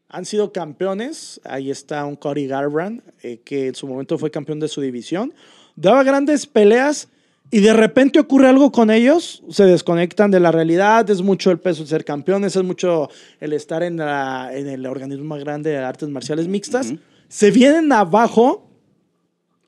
han 0.10 0.26
sido 0.26 0.54
campeones. 0.54 1.42
Ahí 1.44 1.70
está 1.72 2.06
un 2.06 2.16
Cody 2.16 2.48
Garbrandt, 2.48 3.04
eh, 3.24 3.42
que 3.44 3.68
en 3.68 3.76
su 3.76 3.88
momento 3.88 4.18
fue 4.18 4.32
campeón 4.32 4.60
de 4.60 4.68
su 4.68 4.80
división. 4.82 5.34
Daba 5.76 6.04
grandes 6.04 6.46
peleas 6.46 7.10
y 7.50 7.60
de 7.62 7.74
repente 7.74 8.20
ocurre 8.20 8.48
algo 8.48 8.72
con 8.72 8.92
ellos, 8.92 9.42
se 9.50 9.64
desconectan 9.64 10.32
de 10.32 10.40
la 10.42 10.52
realidad, 10.52 11.10
es 11.10 11.22
mucho 11.22 11.50
el 11.50 11.60
peso 11.60 11.84
de 11.84 11.90
ser 11.90 12.04
campeones, 12.04 12.56
es 12.58 12.64
mucho 12.64 13.10
el 13.40 13.54
estar 13.54 13.84
en, 13.84 13.98
la- 13.98 14.50
en 14.54 14.68
el 14.68 14.86
organismo 14.86 15.24
más 15.26 15.40
grande 15.40 15.70
de 15.72 15.78
artes 15.78 16.10
marciales 16.10 16.48
mixtas. 16.48 16.94
Se 17.30 17.52
vienen 17.52 17.92
abajo 17.92 18.70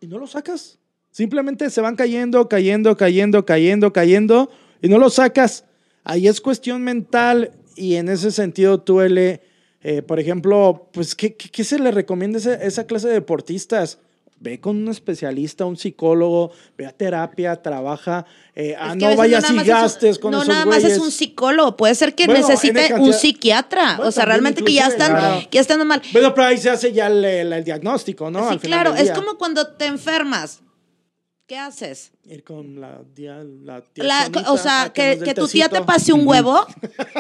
y 0.02 0.08
no 0.08 0.18
lo 0.20 0.28
sacas. 0.28 0.80
Simplemente 1.12 1.70
se 1.70 1.82
van 1.82 1.96
cayendo, 1.96 2.48
cayendo, 2.48 2.96
cayendo, 2.96 3.46
cayendo, 3.46 3.92
cayendo 3.92 4.50
y 4.82 4.88
no 4.88 4.98
lo 4.98 5.10
sacas. 5.10 5.66
Ahí 6.04 6.28
es 6.28 6.40
cuestión 6.42 6.84
mental 6.84 7.52
y 7.76 7.96
en 7.96 8.10
ese 8.10 8.32
sentido 8.32 8.84
L, 9.02 9.42
eh, 9.82 10.02
por 10.02 10.20
ejemplo, 10.20 10.90
pues, 10.94 11.16
¿qué, 11.16 11.36
qué, 11.36 11.50
qué 11.50 11.64
se 11.64 11.80
le 11.80 11.92
recomienda 11.92 12.40
a 12.40 12.54
esa 12.56 12.86
clase 12.86 13.08
de 13.08 13.14
deportistas? 13.16 14.00
Ve 14.42 14.60
con 14.62 14.78
un 14.78 14.88
especialista, 14.88 15.66
un 15.66 15.76
psicólogo, 15.76 16.52
ve 16.78 16.86
a 16.86 16.92
terapia, 16.94 17.62
trabaja, 17.62 18.26
eh, 18.56 18.74
ah, 18.80 18.96
no 18.96 19.16
vayas 19.18 19.50
y 19.50 19.54
más 19.54 19.66
es 19.68 19.70
un- 19.74 19.80
gastes 19.82 20.20
con 20.20 20.32
No, 20.32 20.38
esos 20.44 20.48
nada 20.48 20.66
más 20.66 20.84
es 20.84 20.98
un 20.98 21.12
psicólogo. 21.12 21.76
Puede 21.76 21.94
ser 21.96 22.16
que 22.16 22.26
Bueno, 22.26 22.48
necesite 22.48 22.94
un 22.94 23.14
psiquiatra. 23.14 23.96
Bueno, 23.98 24.10
o 24.10 24.12
sea, 24.14 24.24
realmente 24.26 24.64
que 24.64 24.72
ya 24.74 24.88
están, 24.88 25.12
claro. 25.12 25.42
que 25.42 25.56
ya 25.58 25.62
están 25.62 25.86
mal. 25.86 26.02
Pero 26.14 26.34
ahí 26.42 26.58
se 26.58 26.70
hace 26.70 26.94
ya 26.94 27.08
el, 27.08 27.24
el- 27.26 27.52
el 27.52 27.64
diagnóstico, 27.66 28.32
¿no? 28.32 28.48
sí, 28.48 28.54
Al 28.54 28.60
final 28.62 28.82
claro. 28.84 28.96
Es 28.96 29.12
como 29.12 29.38
cuando 29.38 29.68
te 29.68 29.86
enfermas. 29.88 30.62
¿Qué 31.50 31.58
haces? 31.58 32.12
Ir 32.26 32.44
con 32.44 32.80
la 32.80 33.00
tía, 33.16 33.44
la 33.64 33.82
tía 33.82 34.04
La- 34.04 34.30
o 34.52 34.58
sea, 34.60 34.92
que 34.94 35.18
tu 35.36 35.48
tía 35.48 35.68
te 35.68 35.82
pase 35.82 36.14
un 36.14 36.28
huevo. 36.28 36.64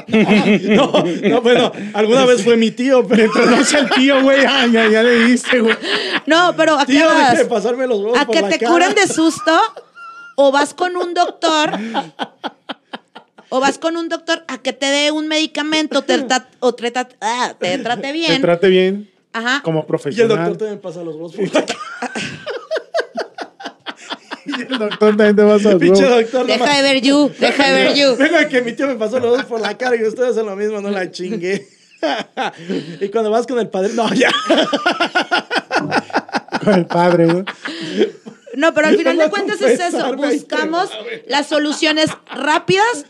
No, 0.08 1.04
no, 1.04 1.42
bueno, 1.42 1.72
alguna 1.96 2.26
vez 2.28 2.44
fue 2.44 2.56
mi 2.56 2.70
tío, 2.70 3.08
pero 3.08 3.32
No 3.34 3.64
sea 3.66 3.80
el 3.80 3.90
tío, 3.90 4.22
güey. 4.22 4.44
Ya, 4.44 4.88
ya 4.88 5.02
le 5.02 5.26
diste, 5.26 5.60
güey. 5.62 5.76
No, 6.28 6.54
pero 6.56 6.76
¿a 6.78 6.86
qué 6.86 6.94
tío, 6.94 7.06
vas? 7.08 7.32
deje 7.32 7.44
de 7.44 7.50
pasarme 7.50 7.88
los 7.88 8.00
huevos 8.02 8.20
¿A 8.20 8.28
por 8.28 8.36
que 8.36 8.42
la 8.44 8.50
te 8.50 8.60
cara. 8.60 8.72
curen 8.72 8.94
de 8.94 9.08
susto? 9.08 9.52
¿O 10.36 10.52
vas 10.52 10.76
con 10.76 10.96
un 10.96 11.16
doctor? 11.16 11.72
¿O 13.50 13.60
vas 13.60 13.80
con 13.80 13.98
un 13.98 14.10
doctor 14.10 14.44
a 14.48 14.60
que 14.60 14.74
te 14.74 14.86
dé 14.86 15.10
un 15.12 15.28
medicamento 15.28 16.04
te 16.04 16.24
tra- 16.28 16.46
o 16.60 16.76
te, 16.76 16.94
tra- 16.94 17.10
ah, 17.20 17.56
te 17.60 17.80
trate 17.80 18.02
Te 18.04 18.12
bien? 18.14 18.42
trate 18.42 18.68
bien 18.68 19.10
Ajá. 19.34 19.62
como 19.64 19.80
Y 19.80 19.82
el 19.82 19.88
profesional. 19.88 20.38
doctor 20.38 20.58
también 20.58 20.80
pasa 20.82 21.02
los 21.04 21.16
huevos 21.16 21.34
por 21.36 21.52
la 21.54 21.66
cara. 21.66 21.80
El 24.62 24.78
doctor 24.78 25.18
también 25.18 25.36
te 25.36 25.44
vas 25.44 25.66
a 25.66 25.78
Pinche 25.78 26.04
doctor. 26.04 26.42
no 26.42 26.54
Deja 26.54 26.76
de 26.76 26.82
ver 26.82 27.02
you, 27.02 27.32
deja 27.40 27.72
de 27.72 27.84
ver 27.84 27.96
you. 27.96 28.16
Venga, 28.18 28.48
que 28.48 28.62
mi 28.62 28.74
tío 28.74 28.88
me 28.88 28.96
pasó 28.96 29.20
los 29.20 29.38
dos 29.38 29.46
por 29.46 29.62
la 29.62 29.78
cara 29.78 29.96
y 29.96 30.04
ustedes 30.04 30.32
hacen 30.32 30.46
lo 30.46 30.56
mismo, 30.56 30.82
no 30.82 30.90
la 30.90 31.10
chingue. 31.12 31.68
y 33.02 33.10
cuando 33.10 33.30
vas 33.32 33.46
con 33.46 33.60
el 33.60 33.70
padre, 33.70 33.94
no, 33.94 34.14
ya. 34.14 34.32
con 36.64 36.74
el 36.74 36.86
padre, 36.86 37.26
güey. 37.26 37.46
No, 38.56 38.74
pero 38.74 38.88
al 38.88 38.98
final 38.98 39.18
de 39.18 39.30
cuentas 39.30 39.62
es 39.62 39.80
eso. 39.80 40.16
Buscamos 40.16 40.90
las 41.28 41.48
soluciones 41.48 42.10
rápidas. 42.32 43.06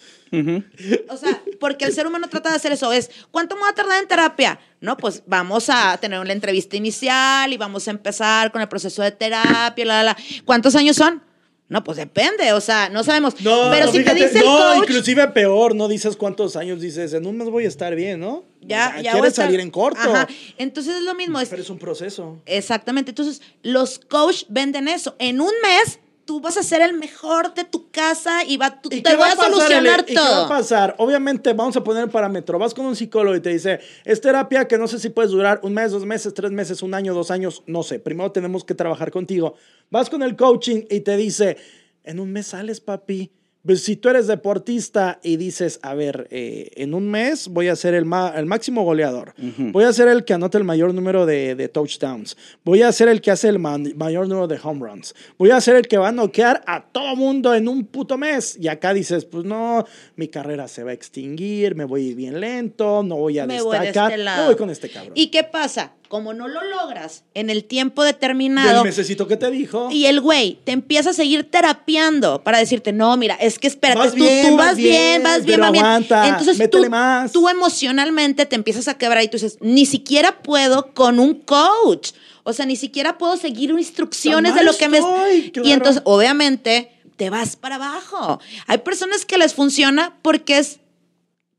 O 1.09 1.17
sea, 1.17 1.41
porque 1.59 1.85
el 1.85 1.93
ser 1.93 2.05
humano 2.05 2.27
trata 2.29 2.49
de 2.49 2.55
hacer 2.55 2.71
eso. 2.71 2.91
Es, 2.93 3.09
¿cuánto 3.31 3.55
me 3.55 3.63
va 3.63 3.69
a 3.69 3.75
tardar 3.75 3.99
en 4.01 4.07
terapia? 4.07 4.59
No, 4.79 4.95
pues 4.95 5.23
vamos 5.25 5.69
a 5.69 5.97
tener 5.97 6.19
una 6.19 6.33
entrevista 6.33 6.77
inicial 6.77 7.51
y 7.51 7.57
vamos 7.57 7.87
a 7.87 7.91
empezar 7.91 8.51
con 8.51 8.61
el 8.61 8.67
proceso 8.67 9.01
de 9.01 9.11
terapia, 9.11 9.85
la, 9.85 10.03
la, 10.03 10.03
la. 10.03 10.17
¿Cuántos 10.45 10.75
años 10.75 10.95
son? 10.95 11.23
No, 11.69 11.83
pues 11.83 11.97
depende, 11.97 12.51
o 12.53 12.61
sea, 12.61 12.89
no 12.89 13.03
sabemos. 13.03 13.39
No, 13.41 13.69
pero 13.71 13.85
no, 13.85 13.91
si 13.91 13.99
fíjate, 13.99 14.19
te 14.19 14.25
dice 14.27 14.39
el 14.39 14.45
no, 14.45 14.57
coach, 14.57 14.77
inclusive 14.89 15.27
peor, 15.29 15.75
no 15.75 15.87
dices 15.87 16.15
cuántos 16.17 16.55
años, 16.55 16.81
dices, 16.81 17.13
en 17.13 17.27
un 17.27 17.37
mes 17.37 17.47
voy 17.49 17.65
a 17.65 17.67
estar 17.67 17.93
bien, 17.95 18.19
¿no? 18.19 18.43
ya, 18.61 18.87
O 18.87 18.91
sea, 18.93 19.01
ya 19.01 19.01
voy 19.01 19.07
a 19.07 19.11
quieres 19.21 19.29
estar- 19.33 19.45
salir 19.45 19.59
en 19.59 19.69
corto. 19.71 19.99
Ajá. 20.01 20.27
Entonces 20.57 20.95
es 20.95 21.03
lo 21.03 21.13
mismo. 21.13 21.39
Es, 21.39 21.47
Pero 21.49 21.61
es 21.61 21.69
un 21.69 21.77
proceso. 21.77 22.41
Exactamente. 22.47 23.11
Entonces, 23.11 23.41
los 23.61 23.99
coach 23.99 24.43
venden 24.49 24.87
eso. 24.87 25.15
En 25.19 25.39
un 25.41 25.51
mes, 25.61 25.99
tú 26.29 26.39
vas 26.39 26.57
a 26.57 26.61
ser 26.61 26.83
el 26.83 26.93
mejor 26.93 27.55
de 27.55 27.63
tu 27.63 27.89
casa 27.89 28.43
y 28.45 28.55
va, 28.57 28.79
tú- 28.79 28.89
¿Y 28.91 29.01
te 29.01 29.15
voy 29.15 29.19
va 29.21 29.31
a 29.31 29.35
pasar, 29.35 29.51
solucionar? 29.51 30.01
¿Y 30.07 30.13
qué 30.13 30.19
va 30.19 30.27
a 30.27 30.29
todo. 30.41 30.49
pasar? 30.49 30.93
Obviamente, 30.99 31.53
vamos 31.53 31.75
a 31.75 31.83
poner 31.83 32.03
el 32.03 32.11
parámetro. 32.11 32.59
Vas 32.59 32.75
con 32.75 32.85
un 32.85 32.95
psicólogo 32.95 33.35
y 33.35 33.39
te 33.39 33.49
dice, 33.49 33.79
es 34.05 34.21
terapia 34.21 34.67
que 34.67 34.77
no 34.77 34.87
sé 34.87 34.99
si 34.99 35.09
puedes 35.09 35.31
durar 35.31 35.59
un 35.63 35.73
mes, 35.73 35.91
dos 35.91 36.05
meses, 36.05 36.31
tres 36.35 36.51
meses, 36.51 36.83
un 36.83 36.93
año, 36.93 37.15
dos 37.15 37.31
años, 37.31 37.63
no 37.65 37.81
sé. 37.81 37.97
Primero 37.97 38.31
tenemos 38.31 38.63
que 38.63 38.75
trabajar 38.75 39.09
contigo. 39.09 39.55
Vas 39.89 40.07
con 40.11 40.21
el 40.21 40.35
coaching 40.35 40.83
y 40.91 40.99
te 40.99 41.17
dice, 41.17 41.57
en 42.03 42.19
un 42.19 42.31
mes 42.31 42.45
sales, 42.45 42.79
papi. 42.79 43.31
Pues 43.65 43.83
si 43.83 43.97
tú 43.97 44.07
eres 44.09 44.25
deportista 44.27 45.19
y 45.21 45.35
dices, 45.37 45.79
a 45.83 45.93
ver, 45.93 46.27
eh, 46.31 46.71
en 46.75 46.93
un 46.93 47.11
mes 47.11 47.49
voy 47.49 47.67
a 47.67 47.75
ser 47.75 47.93
el, 47.93 48.05
el 48.35 48.45
máximo 48.45 48.83
goleador, 48.83 49.33
voy 49.71 49.83
a 49.83 49.91
ser 49.93 50.07
el 50.07 50.23
que 50.23 50.33
anota 50.33 50.57
el 50.57 50.63
mayor 50.63 50.93
número 50.93 51.25
de, 51.25 51.55
de 51.55 51.67
touchdowns, 51.67 52.37
voy 52.63 52.81
a 52.83 52.91
ser 52.91 53.09
el 53.09 53.19
que 53.21 53.31
hace 53.31 53.49
el 53.49 53.59
ma- 53.59 53.77
mayor 53.95 54.27
número 54.27 54.47
de 54.47 54.57
home 54.63 54.87
runs, 54.87 55.13
voy 55.37 55.51
a 55.51 55.59
ser 55.61 55.75
el 55.75 55.87
que 55.87 55.97
va 55.97 56.07
a 56.07 56.11
noquear 56.13 56.63
a 56.67 56.85
todo 56.85 57.15
mundo 57.17 57.53
en 57.53 57.67
un 57.67 57.85
puto 57.85 58.17
mes. 58.17 58.57
Y 58.59 58.69
acá 58.69 58.93
dices, 58.93 59.25
pues 59.25 59.43
no, 59.43 59.85
mi 60.15 60.29
carrera 60.29 60.67
se 60.69 60.83
va 60.83 60.91
a 60.91 60.93
extinguir, 60.93 61.75
me 61.75 61.83
voy 61.85 62.05
a 62.07 62.09
ir 62.11 62.15
bien 62.15 62.39
lento, 62.39 63.03
no 63.03 63.17
voy 63.17 63.39
a 63.39 63.45
Me 63.45 63.61
voy 63.61 63.77
de 63.77 63.85
destacar, 63.87 64.11
este 64.17 64.23
me 64.41 64.45
voy 64.45 64.55
con 64.55 64.69
este 64.69 64.89
cabrón. 64.89 65.13
¿Y 65.15 65.27
qué 65.27 65.43
pasa? 65.43 65.93
Como 66.09 66.33
no 66.33 66.47
lo 66.47 66.61
logras 66.63 67.23
en 67.35 67.49
el 67.49 67.63
tiempo 67.63 68.03
determinado, 68.03 68.83
mesecito 68.83 69.27
que 69.27 69.37
te 69.37 69.49
dijo. 69.51 69.89
y 69.91 70.07
el 70.07 70.19
güey 70.19 70.59
te 70.65 70.71
empieza 70.71 71.11
a 71.11 71.13
seguir 71.13 71.49
terapiando 71.49 72.43
para 72.43 72.57
decirte, 72.57 72.91
no, 72.91 73.15
mira, 73.15 73.35
es 73.35 73.59
que 73.59 73.67
espérate, 73.67 73.99
Vas 73.99 74.11
tú, 74.11 74.17
bien, 74.23 74.47
tú 74.49 74.57
vas 74.57 74.65
vas 74.69 74.75
bien, 74.75 74.91
bien, 74.91 75.23
vas 75.23 75.45
bien, 75.45 75.59
vas 75.61 75.71
bien. 75.71 75.85
aguanta, 75.85 76.27
Entonces 76.27 76.57
métele 76.57 76.85
tú, 76.85 76.89
más. 76.89 77.31
tú 77.31 77.47
emocionalmente 77.47 78.45
te 78.47 78.55
empiezas 78.55 78.87
a 78.87 78.97
quebrar 78.97 79.23
y 79.23 79.27
tú 79.27 79.37
dices, 79.37 79.57
ni 79.61 79.85
siquiera 79.85 80.39
puedo 80.41 80.93
con 80.93 81.19
un 81.19 81.35
coach. 81.35 82.11
O 82.43 82.53
sea, 82.53 82.65
ni 82.65 82.75
siquiera 82.75 83.17
puedo 83.19 83.37
seguir 83.37 83.69
instrucciones 83.69 84.55
de 84.55 84.63
lo 84.63 84.75
que 84.75 84.89
me... 84.89 84.97
claro. 84.99 85.27
Y 85.63 85.71
entonces, 85.71 86.01
obviamente, 86.05 86.91
te 87.17 87.29
vas 87.29 87.55
para 87.55 87.75
abajo. 87.75 88.39
Hay 88.65 88.79
personas 88.79 89.25
que 89.25 89.37
les 89.37 89.53
funciona 89.53 90.17
porque 90.23 90.57
es... 90.57 90.79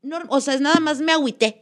norm- 0.03 0.25
o 0.27 0.41
sea, 0.41 0.55
es 0.55 0.59
nada 0.61 0.81
más 0.81 0.99
me 0.99 1.13
agüité. 1.13 1.60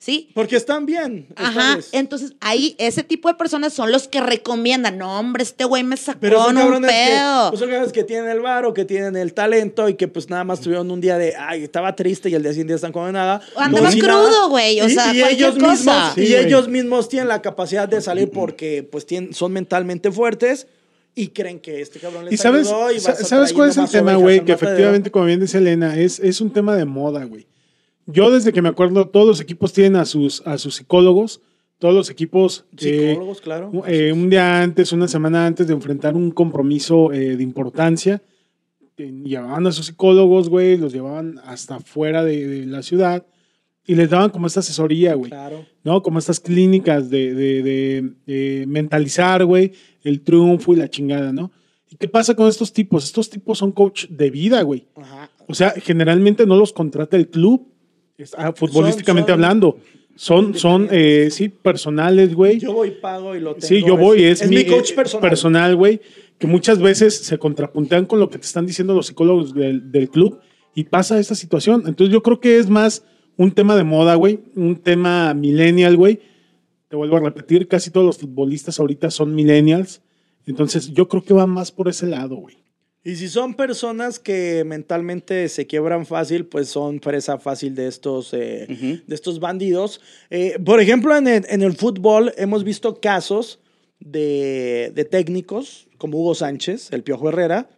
¿Sí? 0.00 0.30
Porque 0.32 0.54
están 0.54 0.86
bien. 0.86 1.26
Ajá, 1.34 1.50
estables. 1.60 1.88
entonces 1.90 2.34
ahí 2.40 2.76
ese 2.78 3.02
tipo 3.02 3.28
de 3.28 3.34
personas 3.34 3.72
son 3.72 3.90
los 3.90 4.06
que 4.06 4.20
recomiendan, 4.20 4.96
no 4.96 5.18
hombre, 5.18 5.42
este 5.42 5.64
güey 5.64 5.82
me 5.82 5.96
sacó 5.96 6.20
Pero 6.20 6.38
son 6.44 6.56
un 6.56 6.62
cabrones, 6.62 6.90
que, 6.92 6.96
pedo. 7.16 7.48
pues 7.50 7.58
son 7.58 7.68
cabrones 7.68 7.92
que 7.92 8.04
tienen 8.04 8.30
el 8.30 8.38
varo, 8.40 8.72
que 8.74 8.84
tienen 8.84 9.16
el 9.16 9.34
talento 9.34 9.88
y 9.88 9.94
que 9.94 10.06
pues 10.06 10.30
nada 10.30 10.44
más 10.44 10.60
tuvieron 10.60 10.88
un 10.92 11.00
día 11.00 11.18
de, 11.18 11.34
ay, 11.36 11.64
estaba 11.64 11.96
triste 11.96 12.30
y 12.30 12.34
el 12.36 12.42
día 12.44 12.52
siguiente 12.52 12.74
están 12.74 12.92
como 12.92 13.10
nada. 13.10 13.40
Andaban 13.56 13.98
crudo, 13.98 14.50
güey, 14.50 14.80
o 14.80 14.86
Y- 14.86 14.94
sea, 14.94 15.12
y 15.12 15.18
cualquier 15.18 15.30
ellos 15.50 15.58
mismos, 15.58 16.16
y 16.16 16.34
ellos 16.34 16.68
mismos 16.68 17.08
tienen 17.08 17.26
la 17.26 17.42
capacidad 17.42 17.88
de 17.88 18.00
salir 18.00 18.30
porque 18.30 18.84
pues 18.88 19.04
tienen, 19.04 19.34
son 19.34 19.52
mentalmente 19.52 20.12
fuertes 20.12 20.68
y 21.16 21.28
creen 21.30 21.58
que 21.58 21.80
este 21.80 21.98
cabrón 21.98 22.24
les 22.26 22.34
Y 22.34 22.36
sabes, 22.36 22.68
ayudó 22.68 22.92
y 22.92 23.00
¿sabes 23.00 23.52
cuál 23.52 23.70
es 23.70 23.76
el 23.76 23.88
tema, 23.90 24.14
güey? 24.14 24.44
Que 24.44 24.52
efectivamente, 24.52 25.10
como 25.10 25.24
bien 25.24 25.40
dice 25.40 25.58
Elena, 25.58 25.98
es, 25.98 26.20
es 26.20 26.40
un 26.40 26.52
tema 26.52 26.76
de 26.76 26.84
moda, 26.84 27.24
güey. 27.24 27.48
Yo 28.10 28.30
desde 28.30 28.52
que 28.52 28.62
me 28.62 28.70
acuerdo, 28.70 29.06
todos 29.08 29.26
los 29.26 29.40
equipos 29.40 29.72
tienen 29.72 29.96
a 29.96 30.04
sus, 30.06 30.40
a 30.46 30.56
sus 30.58 30.76
psicólogos, 30.76 31.42
todos 31.78 31.94
los 31.94 32.10
equipos 32.10 32.64
eh, 32.80 33.10
Psicólogos, 33.10 33.40
claro. 33.40 33.70
un- 33.70 33.82
eh, 33.86 34.12
un 34.12 34.30
día 34.30 34.62
antes, 34.62 34.92
una 34.92 35.06
semana 35.06 35.46
antes 35.46 35.66
de 35.66 35.74
enfrentar 35.74 36.16
un 36.16 36.30
compromiso 36.30 37.12
eh, 37.12 37.36
de 37.36 37.42
importancia, 37.42 38.22
llevaban 38.96 39.66
a 39.66 39.72
sus 39.72 39.86
psicólogos, 39.86 40.48
güey, 40.48 40.76
los 40.76 40.92
llevaban 40.92 41.38
hasta 41.44 41.78
fuera 41.80 42.24
de, 42.24 42.46
de 42.48 42.66
la 42.66 42.82
ciudad 42.82 43.26
y 43.86 43.94
les 43.94 44.10
daban 44.10 44.30
como 44.30 44.46
esta 44.48 44.60
asesoría, 44.60 45.14
güey. 45.14 45.30
Claro. 45.30 45.64
¿no? 45.84 46.02
Como 46.02 46.18
estas 46.18 46.40
clínicas 46.40 47.08
de, 47.10 47.32
de- 47.34 48.12
de, 48.26 48.64
mentalizar, 48.66 49.44
güey, 49.44 49.72
el 50.02 50.22
triunfo 50.22 50.72
y 50.72 50.76
la 50.76 50.88
chingada, 50.90 51.32
¿no? 51.32 51.52
¿Y 51.90 51.96
qué 51.96 52.08
pasa 52.08 52.34
con 52.34 52.48
estos 52.48 52.72
tipos? 52.72 53.04
Estos 53.04 53.30
tipos 53.30 53.58
son 53.58 53.72
coach 53.72 54.06
de 54.08 54.30
vida, 54.30 54.60
güey. 54.62 54.86
Ajá. 54.96 55.30
O 55.46 55.54
sea, 55.54 55.70
generalmente 55.70 56.44
no 56.44 56.56
los 56.56 56.72
contrata 56.72 57.16
el 57.16 57.28
club, 57.28 57.66
ah, 58.36 58.52
futbolísticamente 58.52 59.32
son- 59.32 59.34
hablando. 59.34 59.78
Son, 60.16 60.54
son, 60.54 60.88
eh, 60.90 61.28
sí, 61.30 61.48
personales, 61.48 62.34
güey. 62.34 62.58
Yo 62.58 62.72
voy, 62.72 62.90
pago 62.90 63.36
y 63.36 63.40
lo 63.40 63.54
tengo. 63.54 63.66
Sí, 63.66 63.84
yo 63.86 63.96
voy, 63.96 64.24
es, 64.24 64.48
mi, 64.48 64.64
coach 64.64 64.90
eh, 64.90 64.94
personal. 64.96 65.30
personal, 65.30 65.76
güey, 65.76 66.00
que 66.38 66.48
muchas 66.48 66.80
veces 66.80 67.16
se 67.16 67.38
contrapuntean 67.38 68.04
con 68.04 68.18
lo 68.18 68.28
que 68.28 68.38
te 68.38 68.44
están 68.46 68.66
diciendo 68.66 68.94
los 68.94 69.06
psicólogos 69.06 69.54
del, 69.54 69.92
del 69.92 70.10
club 70.10 70.40
y 70.74 70.84
pasa 70.84 71.20
esta 71.20 71.36
situación. 71.36 71.84
Entonces 71.86 72.12
yo 72.12 72.24
creo 72.24 72.40
que 72.40 72.58
es 72.58 72.68
más 72.68 73.04
un 73.36 73.52
tema 73.52 73.76
de 73.76 73.84
moda, 73.84 74.16
güey, 74.16 74.40
un 74.56 74.74
tema 74.76 75.32
millennial, 75.34 75.96
güey. 75.96 76.18
Te 76.88 76.96
vuelvo 76.96 77.18
a 77.18 77.20
repetir, 77.20 77.68
casi 77.68 77.92
todos 77.92 78.04
los 78.04 78.18
futbolistas 78.18 78.80
ahorita 78.80 79.12
son 79.12 79.36
millennials. 79.36 80.02
Entonces 80.46 80.92
yo 80.92 81.06
creo 81.06 81.22
que 81.22 81.34
va 81.34 81.46
más 81.46 81.70
por 81.70 81.88
ese 81.88 82.06
lado, 82.08 82.34
güey. 82.34 82.56
Y 83.08 83.16
si 83.16 83.28
son 83.30 83.54
personas 83.54 84.18
que 84.18 84.64
mentalmente 84.66 85.48
se 85.48 85.66
quiebran 85.66 86.04
fácil, 86.04 86.44
pues 86.44 86.68
son 86.68 87.00
presa 87.00 87.38
fácil 87.38 87.74
de 87.74 87.86
estos, 87.88 88.34
eh, 88.34 88.66
Ujú. 88.68 88.98
de 89.06 89.14
estos 89.14 89.40
bandidos. 89.40 90.02
Eh, 90.28 90.58
por 90.62 90.78
ejemplo, 90.78 91.16
en 91.16 91.26
el, 91.26 91.46
en 91.48 91.62
el 91.62 91.72
fútbol 91.72 92.34
hemos 92.36 92.64
visto 92.64 93.00
casos 93.00 93.60
de, 93.98 94.92
de 94.94 95.06
técnicos 95.06 95.88
como 95.96 96.18
Hugo 96.18 96.34
Sánchez, 96.34 96.92
el 96.92 97.02
Piojo 97.02 97.30
Herrera. 97.30 97.70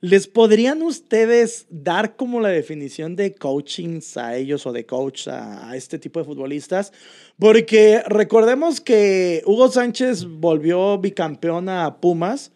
¿Les 0.00 0.26
podrían 0.26 0.82
ustedes 0.82 1.66
dar 1.70 2.16
como 2.16 2.40
la 2.40 2.48
definición 2.48 3.14
de 3.14 3.36
coachings 3.36 4.16
a 4.16 4.36
ellos 4.36 4.66
o 4.66 4.72
de 4.72 4.84
coach 4.84 5.28
a, 5.28 5.70
a 5.70 5.76
este 5.76 6.00
tipo 6.00 6.18
de 6.18 6.26
futbolistas? 6.26 6.92
Porque 7.38 8.02
recordemos 8.08 8.80
que 8.80 9.44
Hugo 9.46 9.70
Sánchez 9.70 10.24
volvió 10.24 10.98
bicampeón 10.98 11.68
a 11.68 12.00
Pumas 12.00 12.50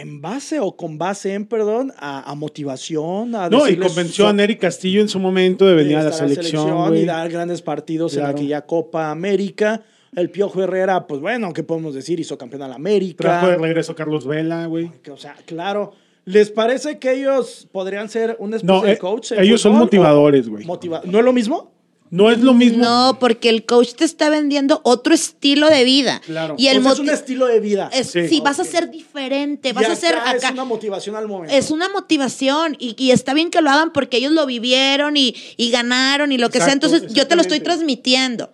en 0.00 0.20
base 0.20 0.60
o 0.60 0.76
con 0.76 0.98
base 0.98 1.34
en, 1.34 1.46
perdón, 1.46 1.92
a, 1.98 2.30
a 2.30 2.34
motivación, 2.34 3.34
a 3.34 3.48
No, 3.50 3.68
y 3.68 3.76
convenció 3.76 4.28
a 4.28 4.32
Nery 4.32 4.56
Castillo 4.56 5.00
en 5.00 5.08
su 5.08 5.18
momento 5.18 5.66
de 5.66 5.74
venir 5.74 5.96
a 5.96 6.02
la 6.04 6.08
en 6.10 6.14
selección, 6.14 6.96
y 6.96 7.04
dar 7.04 7.28
grandes 7.30 7.62
partidos 7.62 8.14
en 8.14 8.20
Claro. 8.20 8.36
aquella 8.36 8.62
Copa 8.66 9.10
América. 9.10 9.82
El 10.16 10.30
Piojo 10.30 10.62
Herrera, 10.62 11.06
pues 11.06 11.20
bueno, 11.20 11.52
¿qué 11.52 11.62
podemos 11.62 11.94
decir? 11.94 12.18
Hizo 12.18 12.38
campeón 12.38 12.62
a 12.62 12.68
la 12.68 12.76
América. 12.76 13.22
Trajo 13.24 13.48
de 13.48 13.56
regreso 13.56 13.94
Carlos 13.94 14.26
Vela, 14.26 14.64
güey. 14.66 14.90
O 15.12 15.16
sea, 15.18 15.36
claro. 15.44 15.92
¿Les 16.24 16.50
parece 16.50 16.98
que 16.98 17.12
ellos 17.12 17.68
podrían 17.72 18.08
ser 18.08 18.36
un 18.38 18.52
especie 18.54 18.74
No, 18.74 18.82
de 18.82 18.92
eh, 18.92 18.98
coach? 18.98 19.32
en 19.32 19.42
ellos 19.42 19.60
son 19.60 19.72
fútbol 19.72 19.84
motivadores, 19.86 20.48
güey. 20.48 20.64
motiva- 20.64 21.02
¿No 21.04 21.18
es 21.18 21.24
lo 21.24 21.32
mismo? 21.32 21.72
No 22.10 22.30
es 22.30 22.40
lo 22.40 22.54
mismo. 22.54 22.82
No, 22.84 23.18
porque 23.20 23.48
el 23.50 23.64
coach 23.66 23.92
te 23.94 24.04
está 24.04 24.30
vendiendo 24.30 24.80
otro 24.84 25.14
estilo 25.14 25.68
de 25.68 25.84
vida. 25.84 26.20
Claro. 26.24 26.54
Y 26.58 26.68
el 26.68 26.78
O 26.78 26.82
sea, 26.82 26.92
es 26.92 26.98
un 26.98 27.10
estilo 27.10 27.46
de 27.46 27.60
vida. 27.60 27.90
es- 27.92 28.10
Sí. 28.10 28.28
sí, 28.28 28.40
vas 28.40 28.58
a 28.60 28.64
ser 28.64 28.90
diferente, 28.90 29.70
Y 29.70 29.72
vas 29.72 29.88
a 29.88 29.96
ser 29.96 30.14
acá. 30.16 30.32
Es 30.36 30.50
una 30.50 30.64
motivación 30.64 31.16
al 31.16 31.28
momento. 31.28 31.54
Es 31.54 31.70
una 31.70 31.88
motivación 31.88 32.76
y, 32.78 32.94
y 33.02 33.10
está 33.10 33.34
bien 33.34 33.50
que 33.50 33.60
lo 33.60 33.70
hagan 33.70 33.92
porque 33.92 34.16
ellos 34.18 34.32
lo 34.32 34.46
vivieron 34.46 35.16
y, 35.16 35.34
y 35.56 35.70
ganaron 35.70 36.32
y 36.32 36.38
lo 36.38 36.50
que 36.50 36.58
sea. 36.58 36.72
Entonces 36.72 37.12
yo 37.12 37.26
te 37.26 37.34
lo 37.36 37.42
estoy 37.42 37.60
transmitiendo. 37.60 38.52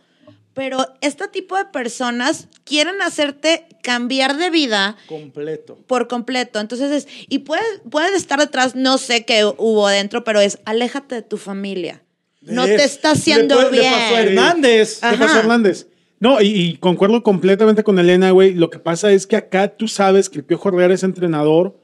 Pero 0.55 0.87
este 1.01 1.27
tipo 1.27 1.57
de 1.57 1.65
personas 1.65 2.47
quieren 2.63 3.03
hacerte 3.03 3.67
cambiar 3.83 4.37
de 4.37 4.51
vida 4.51 4.97
completo. 5.09 5.77
por 5.89 6.07
completo. 6.07 6.61
Entonces 6.61 6.93
es, 6.93 7.09
y 7.29 7.39
puedes, 7.41 7.65
puedes 7.91 8.15
estar 8.15 8.39
detrás, 8.39 8.77
no 8.77 8.97
sé 8.99 9.25
qué 9.25 9.45
hubo 9.45 9.89
adentro, 9.89 10.23
pero 10.23 10.41
es, 10.41 10.61
aléjate 10.65 11.17
de 11.17 11.23
tu 11.23 11.39
familia. 11.39 12.04
No 12.47 12.65
te 12.65 12.83
está 12.85 13.13
haciendo 13.13 13.57
le 13.57 13.71
le 13.71 13.81
bien. 13.81 13.93
pasó 13.93 14.15
a 14.15 14.21
Hernández. 14.23 14.99
Ah. 15.03 15.11
¿Qué 15.13 15.19
pasó, 15.19 15.33
Ajá. 15.33 15.41
Hernández? 15.41 15.89
No, 16.21 16.41
y, 16.41 16.47
y 16.47 16.77
concuerdo 16.79 17.23
completamente 17.23 17.83
con 17.83 17.99
Elena, 17.99 18.31
güey. 18.31 18.55
Lo 18.55 18.71
que 18.71 18.79
pasa 18.79 19.13
es 19.13 19.27
que 19.27 19.37
acá 19.37 19.69
tú 19.69 19.89
sabes 19.89 20.31
que 20.31 20.39
el 20.39 20.45
Piojo 20.45 20.69
Herrera 20.71 20.95
es 20.95 21.03
entrenador. 21.03 21.77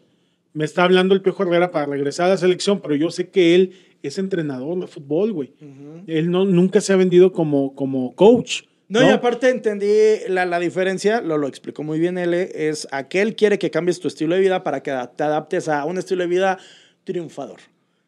Me 0.52 0.64
está 0.64 0.84
hablando 0.84 1.14
el 1.14 1.22
Piojo 1.22 1.42
Herrera 1.42 1.70
para 1.70 1.86
regresar 1.86 2.26
a 2.26 2.30
la 2.30 2.36
selección, 2.36 2.80
pero 2.80 2.94
yo 2.94 3.10
sé 3.10 3.28
que 3.28 3.54
él 3.54 3.72
es 4.02 4.18
entrenador 4.18 4.80
de 4.80 4.86
fútbol, 4.86 5.32
güey. 5.32 5.52
Él 6.06 6.30
no, 6.30 6.44
nunca 6.44 6.80
se 6.80 6.92
ha 6.92 6.96
vendido 6.96 7.32
como, 7.32 7.74
como 7.74 8.14
coach. 8.14 8.62
No, 8.88 9.02
y 9.06 9.10
aparte 9.10 9.50
entendí 9.50 9.92
la, 10.28 10.46
la 10.46 10.58
diferencia, 10.58 11.20
lo, 11.20 11.38
lo 11.38 11.46
explicó 11.46 11.84
muy 11.84 12.00
bien 12.00 12.18
él, 12.18 12.34
es 12.34 12.88
aquel 12.90 13.36
quiere 13.36 13.56
que 13.56 13.70
cambies 13.70 14.00
tu 14.00 14.08
estilo 14.08 14.34
de 14.34 14.40
vida 14.40 14.64
para 14.64 14.82
que 14.82 14.90
te 15.16 15.22
adaptes 15.22 15.68
a 15.68 15.84
un 15.84 15.98
estilo 15.98 16.22
de 16.22 16.28
vida 16.28 16.58
triunfador. 17.04 17.60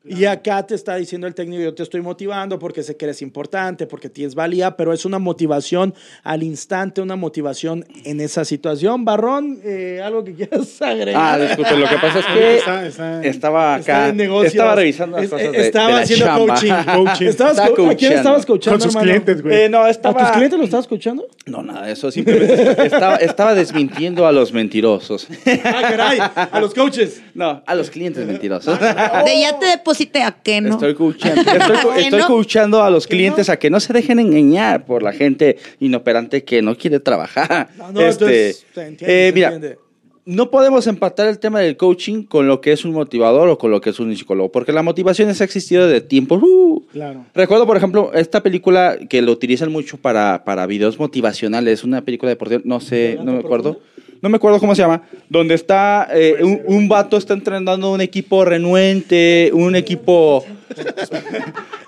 Y 0.05 0.25
acá 0.25 0.67
te 0.67 0.75
está 0.75 0.97
diciendo 0.97 1.27
el 1.29 1.35
técnico, 1.35 1.63
yo 1.63 1.75
te 1.75 1.83
estoy 1.85 2.01
motivando 2.01 2.59
porque 2.59 2.83
sé 2.83 2.97
que 2.97 3.05
eres 3.05 3.23
importante, 3.23 3.87
porque 3.87 4.09
tienes 4.09 4.35
valía, 4.35 4.77
pero 4.77 4.93
es 4.93 5.05
una 5.05 5.21
motivación 5.21 5.95
al 6.25 6.43
instante, 6.43 7.01
una 7.01 7.15
motivación 7.15 7.85
en 8.05 8.21
esa 8.21 8.45
situación. 8.45 9.05
Barrón, 9.05 9.61
eh, 9.65 10.01
algo 10.05 10.25
que 10.25 10.35
quieras 10.35 10.83
agregar. 10.83 11.41
Ah, 11.41 11.45
disculpe, 11.45 11.77
lo 11.77 11.89
que 11.89 11.97
pasa 11.97 12.19
es 12.19 12.27
que 12.27 12.57
Está- 12.57 12.87
está- 12.87 13.23
estaba 13.23 13.79
Está 13.79 13.93
acá, 13.97 14.09
en 14.09 14.17
negocios. 14.17 14.55
estaba 14.55 14.75
revisando 14.75 15.17
las 15.19 15.25
Es- 15.27 15.31
cosas 15.31 15.53
de, 15.53 15.67
Estaba 15.67 15.87
de 15.87 15.93
la 15.95 16.01
haciendo 16.01 16.25
chamba. 16.27 16.47
coaching. 16.55 16.73
Coaching. 17.05 17.27
Estabas 17.27 17.53
Estaba 17.59 17.77
co- 17.77 17.91
¿A 17.91 17.95
quién 17.95 18.13
estabas 18.13 18.47
coachando, 18.47 18.79
Con 18.79 18.81
sus 18.83 18.95
hermano? 18.97 19.05
clientes, 19.05 19.43
güey. 19.43 19.57
Eh, 19.63 19.69
no, 19.69 19.85
¿A 19.85 19.91
estaba... 19.91 20.19
tus 20.21 20.31
clientes 20.33 20.59
lo 20.59 20.65
estabas 20.65 20.85
escuchando? 20.87 21.29
No, 21.47 21.63
nada 21.63 21.89
eso, 21.91 22.11
simplemente 22.11 22.87
estaba, 22.87 23.17
estaba 23.17 23.55
desmintiendo 23.55 24.27
a 24.27 24.33
los 24.33 24.53
mentirosos. 24.53 25.29
Ah, 25.65 25.81
caray, 25.83 26.19
a 26.51 26.61
los 26.61 26.75
coaches. 26.75 27.23
No, 27.35 27.63
a 27.65 27.75
los 27.77 27.89
clientes 27.91 28.27
mentirosos. 28.27 28.79
De 28.81 29.41
ya 29.41 29.59
te 29.59 29.79
a 30.25 30.33
qué 30.43 30.61
no. 30.61 30.71
Estoy 30.75 30.95
coachando, 30.95 31.41
estoy, 31.41 31.59
co- 31.83 31.93
estoy 31.95 32.11
Bueno. 32.11 32.27
coachando 32.27 32.83
a 32.83 32.91
los 32.91 33.07
¿Que 33.07 33.17
clientes 33.17 33.49
no? 33.49 33.55
a 33.55 33.57
que 33.57 33.71
no 33.71 33.81
se 33.81 33.93
dejen 33.93 34.19
engañar 34.19 34.85
por 34.85 35.03
la 35.03 35.13
gente 35.13 35.57
inoperante 35.81 36.45
que 36.45 36.63
no 36.63 36.77
quiere 36.77 37.01
trabajar. 37.01 37.69
No, 37.79 37.93
no, 37.93 38.01
Este, 38.01 38.25
entonces, 38.51 38.67
se 38.75 38.87
entiende, 38.87 39.27
eh, 39.27 39.29
se 39.31 39.35
mira, 39.35 39.53
entiende. 39.55 39.79
no 40.25 40.51
podemos 40.51 40.87
empatar 40.87 41.27
el 41.29 41.39
tema 41.39 41.61
del 41.61 41.77
coaching 41.77 42.25
con 42.25 42.47
lo 42.47 42.61
que 42.61 42.73
es 42.73 42.85
un 42.85 42.93
motivador 42.93 43.49
o 43.49 43.59
con 43.59 43.71
lo 43.71 43.81
que 43.81 43.91
es 43.91 43.99
un 44.01 44.15
psicólogo, 44.17 44.51
porque 44.53 44.73
la 44.73 44.83
motivación 44.83 45.29
ha 45.29 45.33
existido 45.33 45.87
de 45.87 46.01
tiempo. 46.01 46.37
uh. 46.37 46.87
Claro. 46.93 47.25
Recuerdo, 47.35 47.67
por 47.67 47.77
ejemplo, 47.77 48.13
esta 48.15 48.43
película 48.43 48.99
que 49.09 49.23
lo 49.23 49.33
utilizan 49.33 49.73
mucho 49.73 49.97
para, 49.97 50.45
para 50.45 50.67
videos 50.67 50.99
motivacionales, 50.99 51.85
una 51.85 52.03
película 52.03 52.31
deportiva, 52.31 52.61
no 52.65 52.81
sé, 52.81 53.19
no 53.23 53.33
me 53.33 53.39
acuerdo. 53.41 53.81
No 54.23 54.29
me 54.29 54.37
acuerdo 54.37 54.61
cómo 54.61 54.75
se 54.77 54.83
llama, 54.83 55.03
donde 55.29 55.55
está 55.55 56.09
eh, 56.13 56.37
un, 56.43 56.63
un 56.65 56.89
vato 56.89 57.17
está 57.17 57.35
entrenando 57.35 57.91
un 57.91 58.01
equipo 58.01 58.45
renuente, 58.45 59.51
un 59.53 59.75
equipo... 59.75 60.47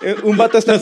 Eh, 0.02 0.16
un, 0.24 0.36
vato 0.36 0.58
está 0.58 0.74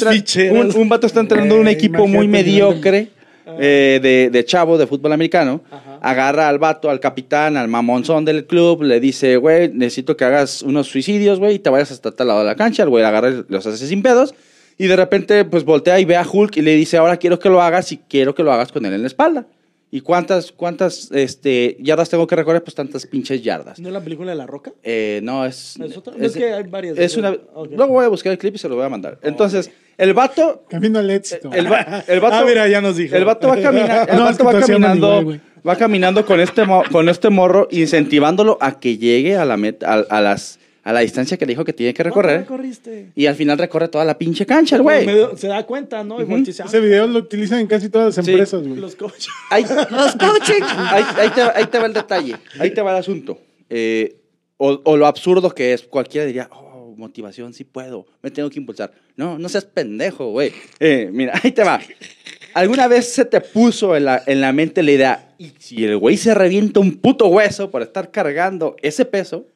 un, 0.51 0.73
un 0.75 0.89
vato 0.89 1.07
está 1.07 1.21
entrenando 1.21 1.61
un 1.61 1.69
Eh, 1.69 1.73
equipo 1.73 2.07
muy 2.07 2.27
mediocre 2.27 3.11
eh, 3.59 4.01
de, 4.03 4.31
de 4.31 4.45
chavo 4.47 4.79
de 4.79 4.87
fútbol 4.87 5.13
americano. 5.13 5.61
Ajá. 5.71 5.99
Agarra 6.01 6.49
al 6.49 6.59
vato, 6.59 6.89
al 6.89 7.01
capitán, 7.01 7.59
al 7.59 7.69
mamonzón 7.69 8.25
del 8.25 8.47
club, 8.47 8.83
le 8.83 8.99
dice, 8.99 9.37
güey, 9.37 9.69
necesito 9.69 10.17
que 10.17 10.25
hagas 10.25 10.63
unos 10.63 10.87
suicidios, 10.89 11.39
güey, 11.39 11.57
y 11.57 11.59
te 11.59 11.69
vayas 11.69 11.93
hasta 11.93 12.13
tal 12.13 12.29
lado 12.29 12.41
de 12.41 12.47
la 12.47 12.57
cancha. 12.57 12.83
El 12.83 12.89
güey 12.89 13.05
agarra 13.05 13.29
y 13.29 13.45
los 13.49 13.67
hace 13.67 13.87
sin 13.87 14.03
pedos. 14.03 14.35
Y 14.79 14.87
de 14.87 14.97
repente, 14.97 15.45
pues 15.45 15.65
voltea 15.65 16.01
y 16.01 16.07
ve 16.07 16.17
a 16.17 16.27
Hulk 16.27 16.57
y 16.57 16.63
le 16.63 16.75
dice, 16.75 16.97
ahora 16.97 17.19
quiero 17.19 17.39
que 17.39 17.51
lo 17.51 17.61
hagas 17.61 17.93
y 17.93 17.99
quiero 17.99 18.35
que 18.35 18.43
lo 18.43 18.53
hagas 18.53 18.73
con 18.73 18.87
él 18.87 18.95
en 18.95 19.03
la 19.03 19.07
espalda. 19.07 19.45
¿Y 19.95 20.01
cuántas, 20.01 20.53
cuántas 20.53 21.11
este, 21.13 21.77
yardas 21.79 22.09
tengo 22.09 22.27
que 22.27 22.35
recorrer? 22.35 22.65
Pues 22.65 22.75
tantas 22.75 23.05
pinches 23.07 23.43
yardas. 23.43 23.79
¿No 23.79 23.89
es 23.89 23.93
la 23.93 24.01
película 24.01 24.31
de 24.31 24.37
La 24.39 24.47
Roca? 24.47 24.73
Eh, 24.83 25.21
no, 25.23 25.45
es. 25.45 25.79
¿Es 25.79 25.95
otra? 25.99 26.15
Es 26.19 26.33
que 26.35 26.51
hay 26.51 26.63
varias. 26.63 26.97
Es 26.97 27.19
una. 27.19 27.31
Luego 27.71 27.89
voy 27.93 28.07
a 28.07 28.09
buscar 28.09 28.33
el 28.33 28.39
clip 28.39 28.55
y 28.55 28.59
se 28.59 28.71
lo 28.71 28.77
voy 28.77 28.87
a 28.87 28.89
mandar. 28.89 29.19
Entonces, 29.23 29.71
el 29.99 30.15
vato. 30.15 30.65
Camino 30.71 30.99
al 30.99 31.11
éxito. 31.11 31.51
El, 31.53 31.71
va- 31.71 32.03
el 32.09 32.21
vato, 32.21 32.37
Ah, 32.41 32.45
mira, 32.47 32.67
ya 32.69 32.81
nos 32.81 32.97
dijo. 32.97 33.15
El 33.15 33.27
vato 33.27 33.49
va 33.49 33.61
caminando, 33.61 34.03
el 34.13 34.19
No, 34.19 34.25
vato 34.25 34.45
va 34.45 34.61
caminando, 34.61 35.21
igual, 35.21 35.41
va 35.69 35.77
caminando 35.77 36.25
con 36.25 36.41
este, 36.41 36.65
mo- 36.65 36.85
con 36.91 37.11
este 37.11 37.29
morro, 37.29 37.69
incentivándolo 37.71 38.57
a 38.63 38.81
que 38.81 38.97
llegue 38.97 39.37
a 39.37 39.45
la 39.45 39.59
meta, 39.59 39.93
a, 39.93 39.97
a 40.09 40.21
las, 40.23 40.59
a 40.85 40.93
la 40.93 41.01
distancia 41.01 41.37
que 41.37 41.47
le 41.47 41.53
dijo 41.53 41.65
que 41.65 41.73
tiene 41.73 41.95
que 41.95 42.03
recorrer. 42.03 42.47
Y 43.15 43.27
al 43.27 43.35
final 43.37 43.59
recorre 43.59 43.89
toda 43.89 44.05
la 44.05 44.19
pinche 44.19 44.45
cancha, 44.47 44.77
el 44.77 44.83
güey. 44.83 45.07
Se 45.37 45.47
da 45.49 45.65
cuenta, 45.65 46.03
¿no? 46.03 46.21
Y 46.21 46.25
voltea 46.25 46.39
y 46.39 46.45
dice, 46.47 46.63
Ese 46.67 46.77
ah, 46.79 46.81
video 46.81 47.07
lo 47.07 47.21
utilizan 47.21 47.61
en 47.61 47.67
casi 47.67 47.89
todas 47.89 48.17
las 48.17 48.25
Sí. 48.25 48.31
empresas, 48.33 48.67
güey. 48.67 48.81
los 48.81 48.97
coaches. 48.97 49.29
Ahí, 49.51 49.65
Los 49.91 50.17
coaching. 50.17 50.63
ahí, 50.63 51.05
ahí 51.17 51.31
te, 51.31 51.41
ahí 51.43 51.67
te 51.67 51.79
va 51.79 51.87
el 51.87 51.93
detalle, 51.93 52.37
ahí 52.59 52.71
te 52.73 52.83
va 52.83 52.91
el 52.93 52.97
asunto. 52.99 53.39
Eh, 53.71 54.17
o, 54.57 54.81
o 54.85 54.97
lo 54.97 55.07
absurdo 55.07 55.51
que 55.55 55.73
es, 55.73 55.83
cualquiera 55.83 56.27
diría, 56.27 56.49
oh, 56.53 56.95
motivación, 56.97 57.53
sí 57.55 57.65
puedo, 57.65 58.07
me 58.23 58.31
tengo 58.31 58.51
que 58.51 58.59
impulsar. 58.59 58.93
No, 59.17 59.39
no 59.39 59.49
seas 59.49 59.65
pendejo, 59.65 60.31
güey. 60.31 60.53
Eh, 60.81 61.11
mira, 61.13 61.39
ahí 61.43 61.53
te 61.53 61.63
va. 61.65 61.81
¿Alguna 62.55 62.87
vez 62.87 63.09
se 63.13 63.25
te 63.25 63.41
puso 63.41 63.97
en 63.97 64.05
la, 64.05 64.23
en 64.27 64.41
la 64.41 64.53
mente 64.53 64.83
la 64.83 64.91
idea, 64.93 65.35
y 65.39 65.53
si 65.59 65.85
el 65.85 65.97
güey 65.97 66.17
se 66.17 66.35
revienta 66.35 66.81
un 66.81 66.97
puto 66.99 67.27
hueso 67.29 67.71
por 67.71 67.83
estar 67.83 68.11
cargando 68.11 68.77
ese 68.83 69.05
peso, 69.07 69.47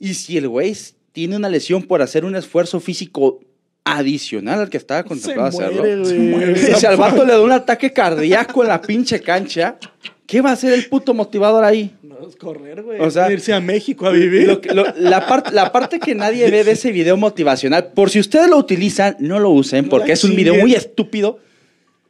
y 0.00 0.14
si 0.14 0.36
el 0.36 0.48
güey 0.48 0.74
tiene 1.12 1.36
una 1.36 1.48
lesión 1.48 1.84
por 1.84 2.02
hacer 2.02 2.24
un 2.24 2.34
esfuerzo 2.34 2.80
físico 2.80 3.38
adicional 3.84 4.60
al 4.60 4.70
que 4.70 4.76
estaba 4.78 5.02
Se 5.02 5.08
contemplado 5.08 5.48
hacerlo. 5.48 5.82
muere. 5.82 6.56
Si 6.74 6.86
al 6.86 6.96
vato 6.96 7.24
le 7.24 7.32
da 7.32 7.40
un 7.42 7.52
ataque 7.52 7.92
cardíaco 7.92 8.62
en 8.62 8.68
la 8.68 8.80
pinche 8.80 9.20
cancha, 9.20 9.78
¿qué 10.26 10.40
va 10.40 10.50
a 10.50 10.52
hacer 10.54 10.72
el 10.72 10.86
puto 10.86 11.14
motivador 11.14 11.64
ahí? 11.64 11.94
No 12.02 12.28
es 12.28 12.36
correr, 12.36 12.82
güey. 12.82 13.00
O 13.00 13.10
sea, 13.10 13.30
irse 13.32 13.52
a 13.52 13.60
México 13.60 14.06
a 14.06 14.10
vivir. 14.10 14.46
Lo 14.46 14.60
que- 14.60 14.74
lo- 14.74 14.86
la, 14.96 15.26
parte 15.26 15.52
la 15.52 15.72
parte 15.72 15.98
que 15.98 16.14
nadie 16.14 16.50
ve 16.50 16.62
de 16.64 16.72
ese 16.72 16.92
video 16.92 17.16
motivacional, 17.16 17.92
por 17.92 18.10
si 18.10 18.20
ustedes 18.20 18.48
lo 18.48 18.56
utilizan, 18.58 19.16
no 19.20 19.38
lo 19.38 19.50
usen 19.50 19.88
porque 19.88 20.12
es 20.12 20.22
un 20.24 20.34
video 20.36 20.54
muy 20.54 20.74
estúpido. 20.74 21.38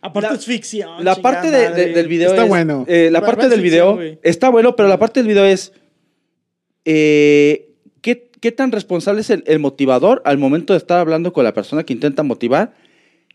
Aparte 0.03 0.31
la- 0.31 0.37
es 0.37 0.45
ficción. 0.47 1.05
La 1.05 1.15
parte 1.17 1.51
de- 1.51 1.59
de- 1.61 1.69
madre. 1.71 1.93
del 1.93 2.09
video 2.09 2.31
Está 2.31 2.43
es- 2.45 2.49
bueno. 2.49 2.85
eh, 2.89 3.09
la 3.13 3.21
parte 3.21 3.49
del 3.49 3.61
ficción, 3.61 3.99
video 3.99 4.19
está 4.23 4.49
bueno, 4.49 4.75
pero 4.77 4.89
la 4.89 4.99
parte 4.99 5.21
del 5.21 5.29
video 5.29 5.45
es 5.45 5.73
eh, 6.85 7.70
¿qué, 8.41 8.53
tan 8.53 8.73
responsable 8.73 9.21
es 9.21 9.31
el, 9.31 9.45
el 9.47 9.59
motivador 9.59 10.23
al 10.25 10.39
momento 10.39 10.73
de 10.73 10.79
estar 10.79 10.99
hablando 10.99 11.33
con 11.33 11.45
la 11.45 11.55
persona 11.55 11.85
que 11.85 11.93
intenta 11.93 12.23
motivar 12.23 12.75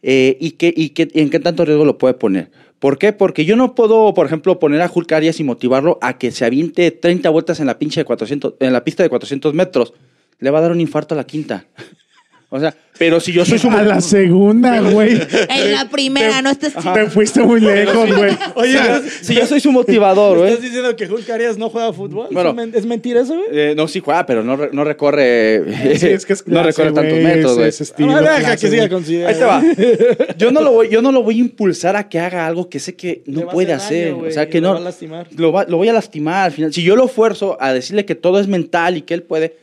eh, 0.01 0.37
y, 0.39 0.51
qué, 0.51 0.73
y, 0.75 0.89
qué- 0.89 1.07
y 1.13 1.21
en 1.21 1.29
qué 1.29 1.39
tanto 1.39 1.65
riesgo 1.65 1.85
lo 1.85 1.97
puede 1.97 2.13
poner. 2.15 2.51
¿Por 2.79 2.97
qué? 2.97 3.13
Porque 3.13 3.45
yo 3.45 3.55
no 3.55 3.73
puedo, 3.73 4.13
por 4.13 4.25
ejemplo, 4.25 4.59
poner 4.59 4.81
a 4.81 4.91
Hulk 4.93 5.11
Arias 5.13 5.39
y 5.39 5.43
motivarlo 5.43 5.97
a 6.01 6.17
que 6.17 6.31
se 6.31 6.45
aviente 6.45 6.91
30 6.91 7.29
vueltas 7.29 7.59
en 7.59 7.67
la 7.67 7.79
pinche 7.79 8.01
de 8.01 8.05
400, 8.05 8.55
en 8.59 8.73
la 8.73 8.83
pista 8.83 9.01
de 9.03 9.09
400 9.09 9.53
metros. 9.53 9.93
Le 10.39 10.49
va 10.51 10.59
a 10.59 10.61
dar 10.61 10.71
un 10.71 10.81
infarto 10.81 11.15
a 11.15 11.17
la 11.17 11.23
quinta. 11.25 11.65
O 12.49 12.59
sea, 12.59 12.73
pero 12.97 13.19
si 13.19 13.33
yo 13.33 13.43
soy 13.43 13.57
su 13.59 13.69
A 13.69 13.83
la 13.83 13.99
segunda, 13.99 14.79
güey. 14.91 15.19
En 15.49 15.71
la 15.73 15.89
primera, 15.89 16.41
no 16.41 16.51
estés 16.51 16.73
Te 16.73 17.05
fuiste 17.09 17.41
muy 17.41 17.59
lejos, 17.59 18.15
güey. 18.15 18.37
Oye, 18.55 18.77
si 19.21 19.33
yo 19.33 19.45
soy 19.45 19.59
su 19.59 19.71
motivador, 19.71 20.37
¿estás 20.37 20.51
güey. 20.59 20.61
diciendo 20.69 20.95
que 20.95 21.05
Hulk 21.05 21.29
Arias 21.31 21.57
no 21.57 21.69
juega 21.69 21.91
fútbol? 21.91 22.27
Bueno. 22.31 22.49
¿Es 22.51 22.55
men- 22.55 22.71
¿Es 22.75 22.85
mentira 22.85 23.21
eso, 23.21 23.33
güey? 23.35 23.47
Eh, 23.51 23.73
no, 23.75 23.87
sí 23.87 23.99
juega, 23.99 24.25
pero 24.25 24.43
no, 24.43 24.55
no 24.71 24.83
recorre. 24.85 25.97
Sí, 25.97 26.07
es 26.07 26.25
que 26.25 26.33
es 26.33 26.47
no 26.47 26.63
recorre 26.63 26.91
tantos 26.93 27.17
metros, 27.19 27.55
güey. 27.57 27.67
es 27.69 27.81
estilo, 27.81 28.15
Ah, 28.15 28.21
deja 28.21 28.37
clase, 28.37 28.57
que 28.65 28.67
siga 28.71 28.81
güey. 28.83 28.89
con 28.89 29.05
su 29.05 29.11
idea. 29.11 29.27
Ahí 29.29 29.35
te 29.35 29.43
va. 29.43 29.63
Yo 30.37 30.51
no, 30.51 30.61
lo 30.61 30.71
voy, 30.71 30.89
yo 30.89 31.01
no 31.01 31.11
lo 31.11 31.23
voy 31.23 31.37
a 31.37 31.39
impulsar 31.39 31.95
a 31.95 32.07
que 32.07 32.19
haga 32.19 32.45
algo 32.45 32.69
que 32.69 32.79
sé 32.79 32.95
que 32.95 33.23
no 33.25 33.47
puede 33.47 33.73
hacer 33.73 34.11
daño, 34.13 34.27
o 34.27 34.31
sea, 34.31 34.47
que 34.49 34.61
lo 34.61 34.67
no. 34.69 34.73
va 34.75 34.79
a 34.79 34.83
lastimar. 34.83 35.27
Lo, 35.35 35.51
va- 35.51 35.65
lo 35.67 35.77
voy 35.77 35.89
a 35.89 35.93
lastimar 35.93 36.45
al 36.45 36.51
final. 36.51 36.73
Si 36.73 36.83
yo 36.83 36.95
lo 36.95 37.07
fuerzo 37.07 37.57
a 37.59 37.73
decirle 37.73 38.05
que 38.05 38.15
todo 38.15 38.39
es 38.39 38.47
mental 38.47 38.97
y 38.97 39.01
que 39.01 39.13
él 39.15 39.23
puede, 39.23 39.57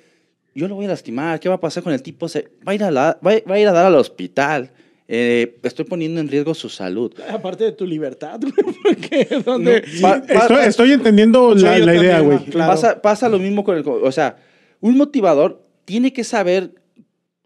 yo 0.55 0.68
lo 0.68 0.74
voy 0.74 0.84
a 0.86 0.88
lastimar. 0.88 1.40
¿Qué 1.40 1.48
va 1.48 1.57
a 1.57 1.61
pasar 1.61 1.82
con 1.82 1.92
el 1.92 2.03
tipo? 2.03 2.28
Se, 2.28 2.48
va, 2.66 2.72
a 2.72 2.74
ir 2.74 2.84
a 2.84 2.90
la- 2.90 3.18
va, 3.24 3.32
a- 3.32 3.42
va 3.50 3.55
a 3.55 3.59
ir 3.59 3.68
a 3.68 3.72
dar 3.72 3.86
al 3.86 3.94
hospital. 3.96 4.70
Eh, 5.09 5.59
estoy 5.62 5.84
poniendo 5.84 6.20
en 6.20 6.28
riesgo 6.28 6.55
su 6.55 6.68
salud. 6.68 7.12
Aparte 7.30 7.64
de 7.64 7.72
tu 7.72 7.86
libertad, 7.86 8.40
güey, 8.40 8.53
porque 8.82 9.28
donde... 9.44 9.82
Pa- 10.00 10.22
pa- 10.22 10.34
Estoy, 10.34 10.64
estoy 10.66 10.92
entendiendo 10.92 11.55
la, 11.55 11.78
idea, 11.78 12.20
güey. 12.20 12.38
Claro. 12.46 12.72
Pasa, 12.72 13.03
pasa 13.03 13.28
lo 13.28 13.38
mismo 13.38 13.62
con 13.64 13.76
el... 13.76 13.84
O 13.86 14.12
sea, 14.12 14.36
un 14.80 14.96
motivador 14.96 15.62
tiene 15.84 16.12
que 16.12 16.24
saber 16.24 16.72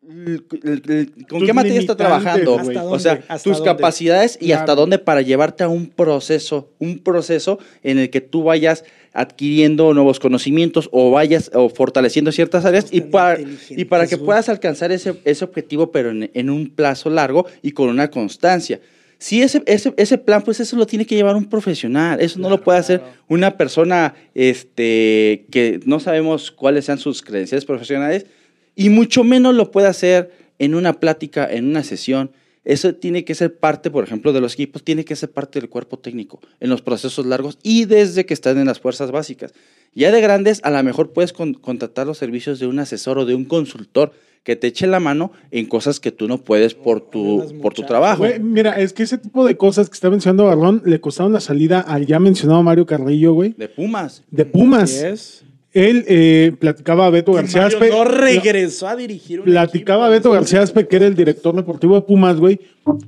con 0.06 1.38
Tus 1.40 1.44
qué 1.46 1.52
materia 1.52 1.80
está 1.80 1.96
trabajando. 1.96 2.58
güey. 2.58 2.76
¿Hasta 2.76 2.84
O 2.84 2.98
sea, 2.98 3.12
dónde? 3.14 3.26
¿Hasta 3.28 3.42
tus 3.50 3.58
dónde? 3.58 3.72
capacidades 3.72 4.38
y 4.40 4.52
hasta 4.52 4.74
dónde 4.76 4.98
para 4.98 5.20
llevarte 5.22 5.64
a 5.64 5.68
un 5.68 5.88
proceso, 5.88 6.70
un 6.78 7.00
proceso 7.00 7.58
en 7.82 7.98
el 7.98 8.10
que 8.10 8.20
tú 8.20 8.44
vayas 8.44 8.84
adquiriendo 9.16 9.94
nuevos 9.94 10.20
conocimientos 10.20 10.88
o 10.92 11.10
vayas 11.10 11.50
o 11.54 11.70
fortaleciendo 11.70 12.30
ciertas 12.32 12.66
áreas 12.66 12.88
y 12.90 13.00
para, 13.00 13.38
y 13.70 13.84
para 13.86 14.06
que 14.06 14.18
puedas 14.18 14.48
alcanzar 14.50 14.92
ese, 14.92 15.14
ese 15.24 15.44
objetivo, 15.44 15.90
pero 15.90 16.10
en, 16.10 16.30
en 16.34 16.50
un 16.50 16.68
plazo 16.68 17.08
largo 17.08 17.46
y 17.62 17.72
con 17.72 17.88
una 17.88 18.10
constancia. 18.10 18.78
Si 19.18 19.40
ese, 19.40 19.62
ese, 19.64 19.94
ese 19.96 20.18
plan, 20.18 20.42
pues 20.42 20.60
eso 20.60 20.76
lo 20.76 20.86
tiene 20.86 21.06
que 21.06 21.14
llevar 21.14 21.36
un 21.36 21.46
profesional. 21.46 22.20
Eso 22.20 22.38
no 22.38 22.50
lo 22.50 22.60
puede 22.60 22.78
hacer 22.78 23.02
una 23.28 23.56
persona 23.56 24.14
este, 24.34 25.46
que 25.50 25.80
no 25.86 26.00
sabemos 26.00 26.50
cuáles 26.50 26.84
sean 26.84 26.98
sus 26.98 27.22
credenciales 27.22 27.64
profesionales 27.64 28.26
y 28.74 28.90
mucho 28.90 29.24
menos 29.24 29.54
lo 29.54 29.70
puede 29.70 29.88
hacer 29.88 30.30
en 30.58 30.74
una 30.74 30.92
plática, 31.00 31.50
en 31.50 31.66
una 31.66 31.82
sesión. 31.82 32.30
Eso 32.66 32.94
tiene 32.94 33.24
que 33.24 33.34
ser 33.34 33.56
parte, 33.58 33.90
por 33.90 34.04
ejemplo, 34.04 34.32
de 34.34 34.40
los 34.42 34.52
equipos, 34.54 34.82
tiene 34.82 35.04
que 35.04 35.16
ser 35.16 35.30
parte 35.30 35.58
del 35.60 35.70
cuerpo 35.70 35.98
técnico 35.98 36.40
en 36.60 36.68
los 36.68 36.82
procesos 36.82 37.24
largos 37.24 37.58
y 37.62 37.86
desde 37.86 38.26
que 38.26 38.34
están 38.34 38.58
en 38.58 38.66
las 38.66 38.80
fuerzas 38.80 39.10
básicas. 39.12 39.54
Ya 39.94 40.10
de 40.12 40.20
grandes, 40.20 40.60
a 40.64 40.70
lo 40.70 40.82
mejor 40.82 41.12
puedes 41.12 41.32
con- 41.32 41.54
contratar 41.54 42.06
los 42.06 42.18
servicios 42.18 42.58
de 42.58 42.66
un 42.66 42.78
asesor 42.80 43.18
o 43.18 43.24
de 43.24 43.34
un 43.34 43.44
consultor 43.46 44.12
que 44.42 44.54
te 44.56 44.66
eche 44.68 44.86
la 44.86 45.00
mano 45.00 45.32
en 45.50 45.66
cosas 45.66 45.98
que 46.00 46.12
tú 46.12 46.28
no 46.28 46.38
puedes 46.38 46.74
por 46.74 47.00
tu, 47.00 47.58
por 47.62 47.72
tu 47.74 47.82
trabajo. 47.82 48.18
Güey, 48.18 48.38
mira, 48.38 48.72
es 48.80 48.92
que 48.92 49.02
ese 49.04 49.18
tipo 49.18 49.44
de 49.46 49.56
cosas 49.56 49.88
que 49.88 49.94
está 49.94 50.10
mencionando 50.10 50.44
Barrón 50.44 50.82
le 50.84 51.00
costaron 51.00 51.32
la 51.32 51.40
salida 51.40 51.80
al 51.80 52.06
ya 52.06 52.18
mencionado 52.20 52.62
Mario 52.62 52.84
Carrillo, 52.86 53.32
güey, 53.32 53.54
De 53.56 53.68
Pumas. 53.68 54.22
de 54.30 54.44
Pumas. 54.44 54.84
Así 54.92 55.04
es. 55.06 55.42
Él 55.76 56.04
eh, 56.08 56.52
platicaba 56.58 57.06
a 57.06 57.10
Beto 57.10 57.32
García 57.32 57.66
Aspe. 57.66 57.90
no 57.90 58.04
regresó 58.04 58.88
a 58.88 58.96
dirigir 58.96 59.40
un 59.40 59.44
Platicaba 59.46 60.06
equipo. 60.06 60.12
Beto 60.12 60.30
García 60.32 60.62
Aspe, 60.62 60.88
que 60.88 60.96
era 60.96 61.06
el 61.06 61.14
director 61.14 61.54
deportivo 61.54 61.94
de 61.96 62.00
Pumas, 62.02 62.38
güey, 62.40 62.58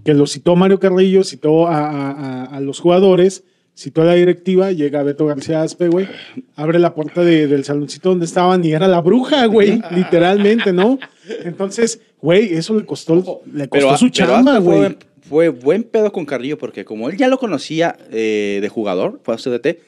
que 0.04 0.12
lo 0.12 0.26
citó 0.26 0.54
Mario 0.54 0.78
Carrillo, 0.78 1.24
citó 1.24 1.66
a, 1.66 1.78
a- 1.88 2.10
a- 2.12 2.44
a 2.44 2.60
los 2.60 2.78
jugadores, 2.80 3.42
citó 3.74 4.02
a 4.02 4.06
la 4.06 4.14
directiva, 4.14 4.70
llega 4.72 5.02
Beto 5.02 5.24
García 5.26 5.62
Aspe, 5.62 5.88
güey, 5.88 6.08
abre 6.56 6.78
la 6.78 6.94
puerta 6.94 7.22
de- 7.24 7.46
del 7.46 7.64
saloncito 7.64 8.10
donde 8.10 8.26
estaban 8.26 8.64
y 8.64 8.72
era 8.72 8.86
la 8.86 9.00
bruja, 9.00 9.46
güey, 9.46 9.80
literalmente, 9.94 10.72
¿no? 10.72 10.98
Entonces, 11.44 12.00
güey, 12.20 12.52
eso 12.54 12.74
le 12.78 12.84
costó, 12.84 13.40
le 13.52 13.68
costó 13.68 13.96
su 13.96 14.08
chamba, 14.10 14.56
fue 14.56 14.60
güey. 14.64 14.78
buen- 14.80 14.96
Fue 15.28 15.48
buen 15.50 15.82
pedo 15.84 16.10
con 16.10 16.24
Carrillo 16.24 16.56
porque 16.58 16.84
como 16.84 17.08
él 17.10 17.16
ya 17.18 17.28
lo 17.28 17.38
conocía 17.38 17.96
eh, 18.10 18.58
de 18.62 18.68
jugador, 18.68 19.20
fue 19.22 19.34
a 19.34 19.36
CDT, 19.36 19.78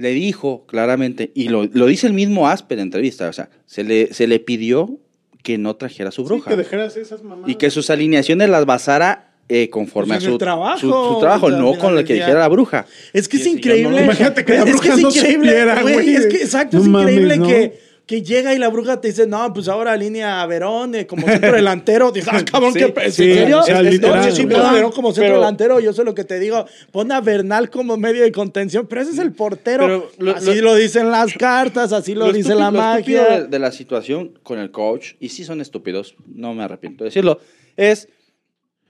le 0.00 0.10
dijo 0.10 0.64
claramente, 0.66 1.30
y 1.34 1.48
lo, 1.48 1.64
lo 1.72 1.86
dice 1.86 2.06
el 2.06 2.12
mismo 2.14 2.48
Aspe 2.48 2.74
en 2.74 2.78
la 2.78 2.82
entrevista, 2.84 3.28
o 3.28 3.32
sea, 3.32 3.50
se 3.66 3.84
le, 3.84 4.12
se 4.14 4.26
le 4.26 4.40
pidió 4.40 4.98
que 5.42 5.58
no 5.58 5.76
trajera 5.76 6.08
a 6.08 6.12
su 6.12 6.22
Sí, 6.22 6.26
bruja 6.28 6.50
que 6.50 6.56
dejaras 6.56 6.96
esas 6.96 7.22
mamadas. 7.22 7.48
y 7.50 7.54
que 7.56 7.70
sus 7.70 7.90
alineaciones 7.90 8.48
las 8.50 8.66
basara 8.66 9.26
eh, 9.48 9.68
conforme 9.68 10.14
Pues 10.14 10.24
a 10.26 10.30
su 10.30 10.38
trabajo, 10.38 10.78
su, 10.78 10.86
su 10.86 11.18
trabajo, 11.20 11.46
o 11.46 11.48
sea, 11.50 11.58
al 11.58 11.64
no 11.64 11.76
con 11.78 11.94
lo 11.94 12.04
que 12.04 12.14
dijera 12.14 12.38
la 12.40 12.48
bruja. 12.48 12.86
Es 13.12 13.28
que 13.28 13.36
es 13.36 13.46
increíble. 13.46 13.90
no- 13.98 14.04
Imagínate 14.04 14.44
que 14.44 14.52
la 14.52 14.58
es, 14.60 14.66
es 14.66 14.72
bruja 14.72 14.94
es 14.94 15.00
no 15.02 15.08
increíble, 15.08 15.50
supiera, 15.50 15.82
güey. 15.82 16.14
Es 16.14 16.26
que, 16.26 16.36
exacto, 16.36 16.78
es 16.78 16.86
No 16.86 17.00
increíble 17.00 17.36
¿no? 17.36 17.46
que, 17.48 17.80
que 18.10 18.22
llega 18.22 18.52
y 18.52 18.58
la 18.58 18.66
bruja 18.68 19.00
te 19.00 19.06
dice, 19.06 19.24
no, 19.28 19.52
pues 19.52 19.68
ahora 19.68 19.96
línea 19.96 20.42
a 20.42 20.46
Verón 20.46 20.96
eh, 20.96 21.06
como 21.06 21.28
centro 21.28 21.52
delantero. 21.52 22.10
Dices, 22.10 22.28
ah, 22.32 22.44
cabrón, 22.44 22.72
Sí, 22.72 22.80
¿qué 22.80 22.88
pe- 22.88 23.04
¿En 23.04 23.12
sí, 23.12 23.34
serio? 23.34 23.60
o 23.60 23.62
sea, 23.62 23.80
no, 23.84 23.88
sí, 23.88 23.98
sí, 24.32 24.42
güey. 24.44 24.56
pon 24.56 24.66
a 24.66 24.72
Verón 24.72 24.90
como 24.90 25.12
centro 25.12 25.28
Pero- 25.28 25.34
delantero. 25.40 25.78
Yo 25.78 25.92
sé 25.92 26.02
lo 26.02 26.12
que 26.12 26.24
te 26.24 26.40
digo. 26.40 26.64
Pon 26.90 27.12
a 27.12 27.20
Bernal 27.20 27.70
como 27.70 27.96
medio 27.96 28.24
de 28.24 28.32
contención, 28.32 28.88
pero 28.88 29.02
ese 29.02 29.12
es 29.12 29.18
el 29.18 29.30
portero. 29.32 30.10
Lo- 30.18 30.34
así 30.34 30.56
lo, 30.56 30.72
lo- 30.72 30.74
dicen 30.74 31.08
las 31.12 31.32
cartas, 31.34 31.92
así 31.92 32.16
lo, 32.16 32.26
dice 32.32 32.48
estúpido- 32.52 32.58
la 32.58 32.70
lo 32.72 32.78
magia. 32.78 33.24
de, 33.42 33.46
de 33.46 33.58
la 33.60 33.70
situación 33.70 34.38
con 34.42 34.58
el 34.58 34.72
coach, 34.72 35.12
y 35.20 35.28
sí 35.28 35.44
son 35.44 35.60
estúpidos, 35.60 36.16
no 36.26 36.52
me 36.52 36.64
arrepiento 36.64 37.04
de 37.04 37.10
decirlo, 37.10 37.38
es, 37.76 38.08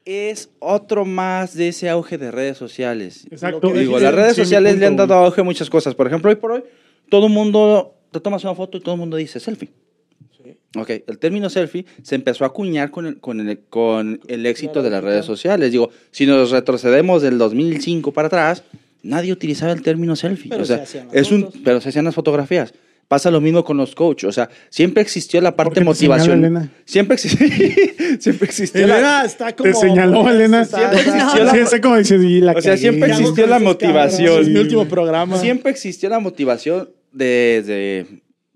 es 0.06 0.48
otro 0.60 1.04
más 1.04 1.54
de 1.54 1.68
ese 1.68 1.90
auge 1.90 2.16
de 2.16 2.30
redes 2.30 2.56
sociales. 2.56 3.26
Exacto. 3.30 3.68
Lo 3.70 3.78
Digo, 3.78 3.98
las 3.98 4.14
redes 4.14 4.34
sí, 4.36 4.40
sociales 4.44 4.78
le 4.78 4.86
han 4.86 4.96
dado 4.96 5.12
auge 5.12 5.42
a 5.42 5.44
muchas 5.44 5.68
cosas. 5.68 5.94
Por 5.94 6.06
ejemplo, 6.06 6.30
hoy 6.30 6.36
por 6.36 6.52
hoy, 6.52 6.64
todo 7.10 7.26
el 7.26 7.32
mundo, 7.32 7.96
te 8.10 8.20
tomas 8.20 8.42
una 8.44 8.54
foto 8.54 8.78
y 8.78 8.80
todo 8.80 8.94
el 8.94 9.00
mundo 9.00 9.16
dice 9.16 9.40
selfie. 9.40 9.70
Ok, 10.76 10.90
el 11.06 11.18
término 11.18 11.50
selfie 11.50 11.84
se 12.02 12.14
empezó 12.14 12.44
a 12.44 12.48
acuñar 12.48 12.90
con 12.90 13.06
el, 13.06 13.18
con 13.18 13.40
el, 13.48 13.58
con 13.68 14.20
el 14.28 14.46
éxito 14.46 14.74
Claro, 14.74 14.84
de 14.84 14.90
las 14.90 15.04
redes 15.04 15.24
sociales. 15.24 15.72
Digo, 15.72 15.90
si 16.12 16.26
nos 16.26 16.50
retrocedemos 16.50 17.22
del 17.22 17.38
2005 17.38 18.12
para 18.12 18.26
atrás, 18.28 18.62
nadie 19.02 19.32
utilizaba 19.32 19.72
el 19.72 19.82
término 19.82 20.14
selfie. 20.14 20.48
Pero 20.50 20.62
o 20.62 20.66
sea, 20.66 20.78
se 20.78 20.82
hacían 21.00 21.06
las 21.08 21.16
es 21.16 21.32
un, 21.32 21.50
pero 21.64 21.80
se 21.80 21.88
hacían 21.88 22.04
las 22.04 22.14
fotografías. 22.14 22.72
Pasa 23.08 23.32
lo 23.32 23.40
mismo 23.40 23.64
con 23.64 23.76
los 23.76 23.96
coaches. 23.96 24.28
O 24.28 24.32
sea, 24.32 24.48
siempre 24.68 25.02
existió 25.02 25.40
la 25.40 25.56
parte 25.56 25.82
motivación. 25.82 26.70
Siempre 26.84 27.14
existió. 27.16 27.44
siempre 28.20 28.46
existió 28.46 28.86
la- 28.86 28.94
Elena 28.98 29.24
está 29.24 29.56
como... 29.56 29.68
Te 29.68 29.76
señaló, 29.76 30.28
Elena. 30.30 30.62
Está- 30.62 30.78
Siempre 30.78 31.00
existió 31.00 31.44
la- 31.44 32.04
Sí, 32.04 32.40
la 32.40 32.52
O 32.52 32.60
sea, 32.60 32.76
siempre 32.76 33.08
¿Qué 33.08 33.12
hago 33.14 33.22
existió 33.22 33.46
la 33.48 33.58
motivación. 33.58 34.40
Es 34.42 34.48
mi 34.48 34.60
último 34.60 34.86
programa. 34.86 35.38
Siempre 35.40 35.72
existió 35.72 36.08
la 36.08 36.20
motivación 36.20 36.88
desde, 37.12 38.06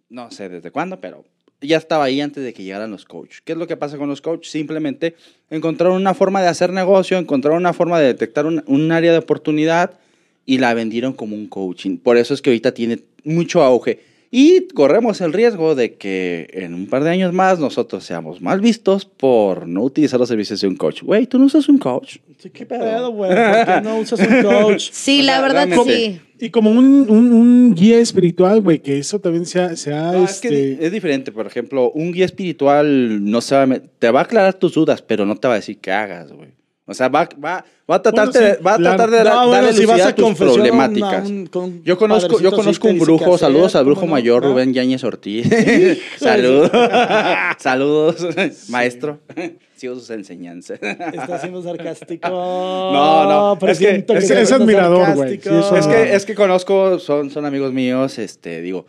no 0.09 0.31
sé 0.31 0.49
desde 0.49 0.71
cuándo, 0.71 1.01
pero 1.01 1.25
ya 1.61 1.77
estaba 1.77 2.05
ahí 2.05 2.21
antes 2.21 2.45
de 2.45 2.53
que 2.53 2.63
llegaran 2.63 2.91
los 2.91 3.05
coaches. 3.05 3.41
¿Qué 3.43 3.53
es 3.53 3.59
lo 3.59 3.67
que 3.67 3.77
pasa 3.77 3.97
con 3.97 4.09
los 4.09 4.21
coaches? 4.21 4.51
Simplemente 4.51 5.17
encontraron 5.51 5.97
una 5.97 6.15
forma 6.15 6.43
de 6.43 6.49
hacer 6.49 6.73
negocio, 6.73 7.19
encontraron 7.19 7.61
una 7.61 7.73
forma 7.73 7.99
de 7.99 8.07
detectar 8.07 8.47
un, 8.47 8.63
un 8.67 8.93
área 8.93 9.13
de 9.13 9.19
oportunidad 9.19 9.99
y 10.47 10.59
la 10.59 10.75
vendieron 10.75 11.13
como 11.15 11.35
un 11.37 11.49
coaching. 11.49 11.97
Por 11.99 12.17
eso 12.17 12.35
es 12.35 12.43
que 12.43 12.51
ahorita 12.51 12.73
tiene 12.73 13.01
mucho 13.25 13.63
auge. 13.63 14.01
Y 14.37 14.67
corremos 14.75 15.21
el 15.21 15.33
riesgo 15.33 15.77
de 15.77 15.95
que 15.95 16.49
en 16.55 16.75
un 16.75 16.87
par 16.89 17.05
de 17.05 17.11
años 17.11 17.33
más 17.33 17.61
nosotros 17.61 18.03
seamos 18.03 18.41
mal 18.43 18.61
vistos 18.61 19.05
por 19.05 19.69
no 19.69 19.83
utilizar 19.85 20.19
los 20.19 20.29
servicios 20.29 20.61
de 20.61 20.67
un 20.67 20.75
coach. 20.75 21.03
Güey, 21.03 21.29
¿tú 21.29 21.39
no 21.39 21.45
usas 21.45 21.69
un 21.69 21.79
coach? 21.79 22.17
Sí, 22.39 22.51
¿Qué 22.51 22.67
pedo, 22.67 23.13
güey? 23.13 23.31
¿Por 23.31 23.65
qué 23.75 23.81
no 23.85 23.99
usas 23.99 24.19
un 24.19 24.43
coach? 24.43 24.89
Sí, 24.91 25.23
la 25.23 25.41
verdad 25.41 25.69
realmente- 25.69 25.95
sí. 25.95 26.21
Y 26.47 26.51
como 26.51 26.73
un, 26.73 27.07
un, 27.09 27.33
un 27.33 27.75
guía 27.77 28.01
espiritual, 28.01 28.61
güey, 28.61 28.81
que 28.81 28.99
eso 28.99 29.21
también 29.21 29.47
se 29.47 29.61
ha... 29.61 29.77
Se 29.77 29.95
ha, 29.95 30.11
No, 30.11 30.25
es 30.25 30.41
que 30.41 30.49
este, 30.73 30.85
es 30.87 30.91
diferente. 30.91 31.31
Por 31.31 31.47
ejemplo, 31.47 31.93
un 31.93 32.11
guía 32.11 32.25
espiritual 32.25 33.25
no 33.25 33.41
se 33.41 33.55
va 33.55 33.63
a 33.63 33.67
met- 33.67 33.83
te 34.01 34.11
va 34.11 34.19
a 34.19 34.23
aclarar 34.25 34.55
tus 34.55 34.75
dudas, 34.75 35.01
pero 35.01 35.25
no 35.27 35.37
te 35.37 35.47
va 35.47 35.55
a 35.55 35.59
decir 35.59 35.79
qué 35.79 35.93
hagas, 35.93 36.33
güey. 36.33 36.49
O 36.87 36.93
sea, 36.93 37.09
va, 37.09 37.27
va, 37.43 37.65
va 37.91 37.95
a 37.97 38.03
tratar, 38.03 38.31
Bueno, 38.31 38.55
sí, 38.57 38.63
va 38.63 38.75
a 38.75 38.79
tratar 38.79 39.11
de, 39.11 39.19
No, 39.19 39.25
dar- 39.25 39.35
bueno, 39.47 39.53
darle 39.53 39.73
si 39.73 39.87
vas 39.87 40.01
a 40.03 40.15
tus 40.15 40.35
problemáticas. 40.35 41.25
a 41.25 41.27
un- 41.27 41.47
con 41.47 41.83
yo 41.83 41.97
conozco, 41.97 42.39
yo 42.41 42.53
conozco 42.53 42.89
un 42.89 42.99
brujo, 42.99 43.39
saludos 43.39 43.69
hacer, 43.69 43.79
al 43.79 43.85
brujo 43.87 44.07
mayor 44.07 44.45
¿Ah? 44.45 44.49
Rubén 44.49 44.75
Yáñez 44.75 45.03
Ortiz. 45.03 45.49
Saludos. 46.19 46.71
Saludos, 47.59 48.27
maestro. 48.69 49.19
Sigo 49.77 49.95
sus 49.95 50.11
enseñanzas. 50.11 50.79
Está 50.83 51.39
siendo 51.41 51.63
sarcástico. 51.63 52.29
No, 52.29 53.25
no, 53.31 53.59
pero 53.59 53.73
es 53.73 53.79
que- 53.79 54.05
es- 54.07 54.31
es 54.31 54.53
admirador, 54.53 55.15
güey. 55.15 55.41
Sí, 55.41 55.49
Es 55.49 55.87
No. 55.87 55.89
que, 55.93 56.15
es 56.15 56.25
que 56.27 56.35
conozco, 56.35 56.99
son, 56.99 57.31
son 57.31 57.45
amigos 57.47 57.73
míos, 57.73 58.19
este, 58.19 58.61
digo, 58.61 58.87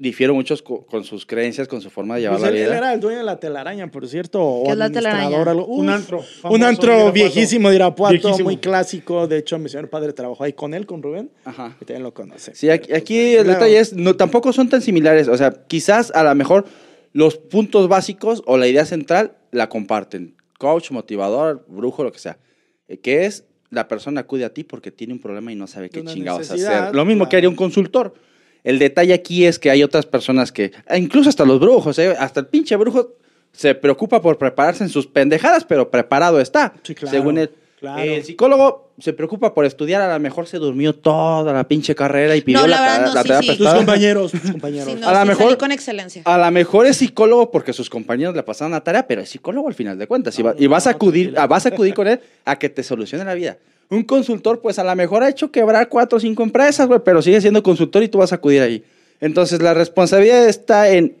difiero 0.00 0.34
muchos 0.34 0.62
co- 0.62 0.84
con 0.86 1.04
sus 1.04 1.26
creencias, 1.26 1.68
con 1.68 1.80
su 1.80 1.90
forma 1.90 2.16
de 2.16 2.22
llevar 2.22 2.38
Pues 2.38 2.50
la 2.50 2.56
él, 2.56 2.62
él 2.62 2.68
vida. 2.70 2.78
era 2.78 2.92
el 2.94 3.00
dueño 3.00 3.18
de 3.18 3.24
la 3.24 3.38
telaraña, 3.38 3.90
por 3.90 4.08
cierto. 4.08 4.42
o 4.42 4.64
¿Qué 4.64 4.70
es 4.72 4.76
la 4.78 4.90
telaraña? 4.90 5.42
Un 5.66 5.90
antro 5.90 6.24
Un 6.44 6.62
antro 6.64 7.04
de 7.06 7.10
viejísimo 7.12 7.68
de 7.68 7.76
Irapuato, 7.76 8.12
Viejísimo. 8.14 8.44
muy 8.48 8.56
clásico. 8.56 9.28
De 9.28 9.38
hecho, 9.38 9.58
mi 9.58 9.68
señor 9.68 9.90
padre 9.90 10.12
trabajó 10.12 10.42
ahí 10.42 10.54
con 10.54 10.74
él, 10.74 10.86
con 10.86 11.02
Rubén. 11.02 11.30
Ajá. 11.44 11.76
Y 11.80 11.84
también 11.84 12.02
lo 12.02 12.14
conoce. 12.14 12.54
Sí, 12.54 12.68
aquí, 12.70 12.88
pues, 12.88 13.10
el 13.10 13.46
detalle 13.46 13.78
es, 13.78 13.92
no, 13.92 14.16
tampoco 14.16 14.52
son 14.52 14.68
tan 14.68 14.80
similares. 14.82 15.28
O 15.28 15.36
sea, 15.36 15.50
quizás 15.68 16.10
a 16.14 16.24
lo 16.24 16.34
mejor 16.34 16.64
los 17.12 17.36
puntos 17.36 17.86
básicos 17.88 18.42
o 18.46 18.56
la 18.56 18.66
idea 18.66 18.86
central 18.86 19.36
la 19.50 19.68
comparten. 19.68 20.34
Coach, 20.58 20.90
motivador, 20.92 21.64
brujo, 21.68 22.04
lo 22.04 22.12
que 22.12 22.18
sea. 22.18 22.38
Eh, 22.88 22.98
que 22.98 23.26
es 23.26 23.44
la 23.68 23.86
persona 23.86 24.22
acude 24.22 24.44
a 24.44 24.54
ti 24.54 24.64
porque 24.64 24.90
tiene 24.90 25.12
un 25.12 25.20
problema 25.20 25.52
y 25.52 25.56
no 25.56 25.66
sabe 25.66 25.90
qué 25.90 26.00
Una 26.00 26.12
chingados 26.12 26.50
hacer. 26.50 26.94
Lo 26.94 27.04
mismo 27.04 27.28
que 27.28 27.36
haría 27.36 27.48
un 27.48 27.54
consultor. 27.56 28.14
El 28.64 28.78
detalle 28.78 29.14
aquí 29.14 29.46
es 29.46 29.58
que 29.58 29.70
hay 29.70 29.82
otras 29.82 30.06
personas 30.06 30.52
que, 30.52 30.72
e 30.88 30.98
incluso 30.98 31.28
hasta 31.30 31.44
los 31.44 31.58
brujos, 31.60 31.98
¿eh? 31.98 32.14
hasta 32.18 32.40
el 32.40 32.46
pinche 32.46 32.76
brujo 32.76 33.14
se 33.52 33.74
preocupa 33.74 34.20
por 34.20 34.38
prepararse 34.38 34.84
en 34.84 34.90
sus 34.90 35.06
pendejadas, 35.06 35.64
pero 35.64 35.90
preparado 35.90 36.40
está. 36.40 36.72
Sí, 36.82 36.94
claro, 36.94 37.10
Según 37.16 37.38
él. 37.38 37.50
claro. 37.80 38.00
El 38.02 38.22
psicólogo 38.22 38.90
se 38.98 39.12
preocupa 39.14 39.54
por 39.54 39.64
estudiar, 39.64 40.02
a 40.02 40.12
lo 40.12 40.20
mejor 40.20 40.46
se 40.46 40.58
durmió 40.58 40.94
toda 40.94 41.52
la 41.54 41.66
pinche 41.66 41.94
carrera 41.94 42.36
y 42.36 42.42
pidió 42.42 42.60
No, 42.60 42.66
la, 42.66 42.76
la 42.76 42.82
verdad, 42.82 42.96
ta- 42.98 43.08
no, 43.08 43.14
la 43.14 43.22
sí, 43.22 43.28
tarea 43.28 43.42
sí. 43.52 43.58
Tus 43.58 43.68
compañeros, 43.74 44.30
tus 44.32 44.50
compañeros. 44.52 44.88
Sí, 44.92 44.94
no, 45.00 45.08
A 45.08 45.12
la 45.14 45.22
sí 45.22 45.28
mejor- 45.28 45.56
con 45.58 45.72
excelencia. 45.72 46.22
A 46.26 46.36
lo 46.38 46.50
mejor 46.50 46.86
es 46.86 46.98
psicólogo 46.98 47.50
porque 47.50 47.72
sus 47.72 47.88
compañeros 47.88 48.36
le 48.36 48.42
pasaron 48.42 48.72
la 48.72 48.82
tarea, 48.82 49.06
pero 49.06 49.22
es 49.22 49.30
psicólogo 49.30 49.66
al 49.68 49.74
final 49.74 49.98
de 49.98 50.06
cuentas. 50.06 50.38
Y, 50.38 50.42
va- 50.42 50.54
y 50.58 50.66
vas, 50.66 50.86
a 50.86 50.90
acudir, 50.90 51.34
a- 51.38 51.46
vas 51.46 51.64
a 51.64 51.70
acudir 51.70 51.94
con 51.94 52.06
él 52.08 52.20
a 52.44 52.58
que 52.58 52.68
te 52.68 52.82
solucione 52.82 53.24
la 53.24 53.34
vida. 53.34 53.56
Un 53.90 54.04
consultor, 54.04 54.60
pues 54.60 54.78
a 54.78 54.84
lo 54.84 54.94
mejor 54.94 55.24
ha 55.24 55.28
hecho 55.28 55.50
quebrar 55.50 55.88
cuatro 55.88 56.18
o 56.18 56.20
cinco 56.20 56.44
empresas, 56.44 56.86
güey, 56.86 57.00
pero 57.04 57.20
sigue 57.20 57.40
siendo 57.40 57.62
consultor 57.62 58.02
y 58.04 58.08
tú 58.08 58.18
vas 58.18 58.32
a 58.32 58.36
acudir 58.36 58.62
ahí. 58.62 58.84
Entonces 59.20 59.60
la 59.60 59.74
responsabilidad 59.74 60.48
está 60.48 60.88
en 60.90 61.16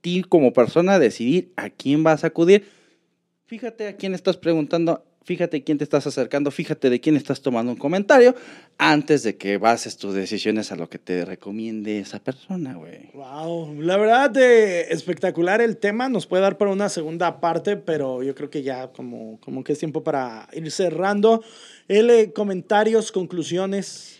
ti 0.00 0.22
como 0.22 0.52
persona 0.52 0.98
decidir 0.98 1.52
a 1.56 1.70
quién 1.70 2.02
vas 2.02 2.24
a 2.24 2.28
acudir. 2.28 2.64
Fíjate 3.46 3.88
a 3.88 3.96
quién 3.96 4.14
estás 4.14 4.36
preguntando, 4.36 5.04
fíjate 5.24 5.62
quién 5.62 5.78
te 5.78 5.84
estás 5.84 6.06
acercando, 6.06 6.50
fíjate 6.50 6.88
de 6.88 7.00
quién 7.00 7.16
estás 7.16 7.42
tomando 7.42 7.72
un 7.72 7.78
comentario 7.78 8.34
antes 8.78 9.22
de 9.22 9.36
que 9.36 9.58
bases 9.58 9.96
tus 9.96 10.14
decisiones 10.14 10.72
a 10.72 10.76
lo 10.76 10.88
que 10.88 10.98
te 10.98 11.24
recomiende 11.24 11.98
esa 11.98 12.18
persona, 12.18 12.74
güey. 12.74 13.10
Wow, 13.12 13.80
la 13.82 13.96
verdad 13.96 14.36
eh, 14.36 14.86
espectacular 14.90 15.60
el 15.60 15.76
tema, 15.76 16.08
nos 16.08 16.26
puede 16.26 16.42
dar 16.42 16.58
para 16.58 16.70
una 16.70 16.88
segunda 16.88 17.40
parte, 17.40 17.76
pero 17.76 18.22
yo 18.22 18.34
creo 18.34 18.50
que 18.50 18.62
ya 18.62 18.88
como, 18.88 19.38
como 19.40 19.62
que 19.62 19.74
es 19.74 19.78
tiempo 19.78 20.02
para 20.02 20.48
ir 20.52 20.70
cerrando. 20.70 21.44
El, 21.92 22.08
eh, 22.08 22.32
comentarios, 22.32 23.12
conclusiones. 23.12 24.16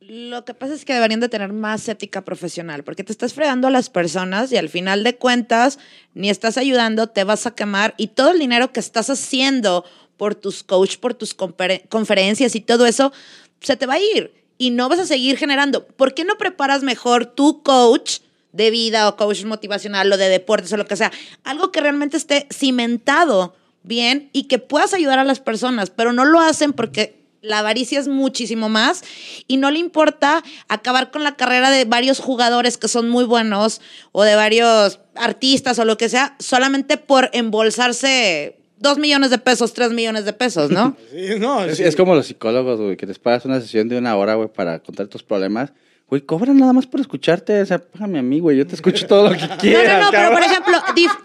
Lo 0.00 0.46
que 0.46 0.54
pasa 0.54 0.72
es 0.72 0.86
que 0.86 0.94
deberían 0.94 1.20
de 1.20 1.28
tener 1.28 1.52
más 1.52 1.86
ética 1.86 2.24
profesional, 2.24 2.82
porque 2.82 3.04
te 3.04 3.12
estás 3.12 3.34
fregando 3.34 3.68
a 3.68 3.70
las 3.70 3.90
personas 3.90 4.50
y 4.52 4.56
al 4.56 4.70
final 4.70 5.04
de 5.04 5.16
cuentas 5.16 5.78
ni 6.14 6.30
estás 6.30 6.56
ayudando, 6.56 7.08
te 7.08 7.24
vas 7.24 7.46
a 7.46 7.54
quemar 7.54 7.92
y 7.98 8.06
todo 8.06 8.30
el 8.30 8.38
dinero 8.38 8.72
que 8.72 8.80
estás 8.80 9.10
haciendo 9.10 9.84
por 10.16 10.34
tus 10.34 10.62
coach, 10.62 10.96
por 10.96 11.12
tus 11.12 11.34
conferencias 11.34 12.54
y 12.54 12.62
todo 12.62 12.86
eso, 12.86 13.12
se 13.60 13.76
te 13.76 13.84
va 13.84 13.94
a 13.94 14.00
ir 14.00 14.32
y 14.56 14.70
no 14.70 14.88
vas 14.88 15.00
a 15.00 15.06
seguir 15.06 15.36
generando. 15.36 15.86
¿Por 15.86 16.14
qué 16.14 16.24
no 16.24 16.38
preparas 16.38 16.82
mejor 16.82 17.26
tu 17.26 17.62
coach 17.62 18.20
de 18.52 18.70
vida 18.70 19.10
o 19.10 19.16
coach 19.16 19.44
motivacional 19.44 20.10
o 20.10 20.16
de 20.16 20.30
deportes 20.30 20.72
o 20.72 20.78
lo 20.78 20.86
que 20.86 20.96
sea? 20.96 21.12
Algo 21.42 21.70
que 21.70 21.82
realmente 21.82 22.16
esté 22.16 22.46
cimentado 22.50 23.54
bien 23.84 24.28
y 24.32 24.44
que 24.44 24.58
puedas 24.58 24.92
ayudar 24.94 25.18
a 25.20 25.24
las 25.24 25.38
personas, 25.40 25.90
pero 25.90 26.12
no 26.12 26.24
lo 26.24 26.40
hacen 26.40 26.72
porque 26.72 27.22
la 27.42 27.58
avaricia 27.58 28.00
es 28.00 28.08
muchísimo 28.08 28.70
más 28.70 29.02
y 29.46 29.58
no 29.58 29.70
le 29.70 29.78
importa 29.78 30.42
acabar 30.68 31.10
con 31.10 31.22
la 31.24 31.36
carrera 31.36 31.70
de 31.70 31.84
varios 31.84 32.18
jugadores 32.18 32.78
que 32.78 32.88
son 32.88 33.10
muy 33.10 33.24
buenos 33.24 33.82
o 34.12 34.22
de 34.24 34.34
varios 34.34 34.98
artistas 35.14 35.78
o 35.78 35.84
lo 35.84 35.98
que 35.98 36.08
sea, 36.08 36.36
solamente 36.38 36.96
por 36.96 37.28
embolsarse 37.34 38.56
dos 38.78 38.98
millones 38.98 39.30
de 39.30 39.38
pesos, 39.38 39.72
tres 39.74 39.90
millones 39.90 40.24
de 40.24 40.32
pesos, 40.32 40.70
¿no? 40.70 40.96
Sí, 41.10 41.38
no, 41.38 41.64
Es, 41.64 41.76
sí. 41.78 41.82
es 41.84 41.96
como 41.96 42.14
los 42.14 42.26
psicólogos, 42.26 42.80
güey, 42.80 42.96
que 42.96 43.06
les 43.06 43.18
pagas 43.18 43.44
una 43.44 43.60
sesión 43.60 43.88
de 43.88 43.98
una 43.98 44.16
hora, 44.16 44.34
güey, 44.34 44.48
para 44.48 44.78
contar 44.80 45.06
tus 45.08 45.22
problemas. 45.22 45.72
Güey, 46.08 46.22
cobran 46.22 46.58
nada 46.58 46.72
más 46.72 46.86
por 46.86 47.00
escucharte. 47.00 47.62
O 47.62 47.66
sea, 47.66 47.78
págame 47.78 48.18
a 48.18 48.22
mí, 48.22 48.38
güey. 48.38 48.58
Yo 48.58 48.66
te 48.66 48.74
escucho 48.74 49.06
todo 49.06 49.30
lo 49.30 49.36
que 49.36 49.46
No, 49.46 49.56
quieras. 49.56 49.98
no, 50.00 50.04
no, 50.04 50.10
pero 50.10 50.22
cabrón. 50.30 50.32
por 50.34 50.50
ejemplo, 50.50 50.78
dif- 50.94 51.18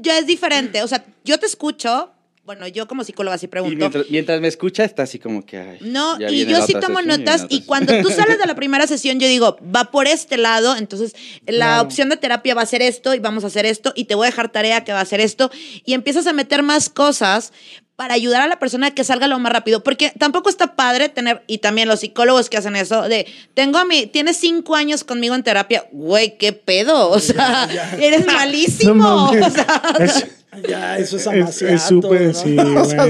ya 0.00 0.18
es 0.18 0.26
diferente. 0.26 0.82
O 0.82 0.88
sea, 0.88 1.04
yo 1.24 1.38
te 1.38 1.46
escucho, 1.46 2.12
bueno, 2.44 2.66
yo 2.66 2.88
como 2.88 3.04
psicóloga 3.04 3.38
sí 3.38 3.46
Y 3.46 3.48
pregunto. 3.48 3.76
mientras, 3.76 4.10
mientras 4.10 4.40
me 4.40 4.48
escucha, 4.48 4.84
está 4.84 5.04
así 5.04 5.18
como 5.18 5.46
que. 5.46 5.58
ay, 5.58 5.78
No, 5.80 6.18
y 6.20 6.44
yo 6.46 6.66
sí 6.66 6.74
tomo 6.80 7.00
notas 7.02 7.46
y 7.48 7.62
cuando 7.62 7.92
tú 8.02 8.10
sales 8.10 8.38
de 8.38 8.46
la 8.46 8.54
primera 8.54 8.86
sesión 8.86 9.20
yo 9.20 9.28
digo, 9.28 9.58
va 9.74 9.90
por 9.90 10.08
este 10.08 10.36
lado, 10.36 10.76
entonces 10.76 11.14
la 11.46 11.80
opción 11.80 12.08
de 12.08 12.16
terapia 12.16 12.54
va 12.54 12.62
a 12.62 12.66
ser 12.66 12.82
esto 12.82 13.14
y 13.14 13.20
vamos 13.20 13.44
a 13.44 13.46
hacer 13.46 13.64
esto 13.64 13.92
y 13.94 14.04
te 14.04 14.14
voy 14.16 14.26
a 14.26 14.30
dejar 14.30 14.50
tarea 14.50 14.84
que 14.84 14.92
va 14.92 15.00
a 15.00 15.04
ser 15.04 15.20
esto 15.20 15.50
y 15.84 15.94
empiezas 15.94 16.26
a 16.26 16.32
meter 16.32 16.62
más 16.62 16.88
cosas 16.88 17.52
para 17.96 18.14
ayudar 18.14 18.42
a 18.42 18.46
la 18.46 18.58
persona 18.58 18.88
a 18.88 18.90
que 18.92 19.04
salga 19.04 19.26
lo 19.28 19.38
más 19.38 19.52
rápido, 19.52 19.82
porque 19.82 20.12
tampoco 20.18 20.48
está 20.48 20.74
padre 20.74 21.08
tener, 21.08 21.42
y 21.46 21.58
también 21.58 21.88
los 21.88 22.00
psicólogos 22.00 22.48
que 22.48 22.56
hacen 22.56 22.76
eso, 22.76 23.02
de, 23.02 23.26
tengo 23.54 23.78
a 23.78 23.84
mi, 23.84 24.06
tienes 24.06 24.36
cinco 24.38 24.74
años 24.74 25.04
conmigo 25.04 25.34
en 25.34 25.42
terapia, 25.42 25.84
güey, 25.92 26.36
qué 26.38 26.52
pedo, 26.52 27.10
o 27.10 27.20
sea, 27.20 27.68
eres 28.00 28.26
malísimo, 28.26 28.94
No 28.94 29.30
o 29.30 29.50
sea, 29.50 29.82
Es, 30.00 30.26
Ya, 30.68 30.98
eso 30.98 31.16
es 31.16 31.26
amaciato, 31.26 31.74
es 31.74 31.82
súper, 31.82 32.22
¿no? 32.22 32.34
sí, 32.34 32.56
O 32.76 32.84
sea. 32.84 33.06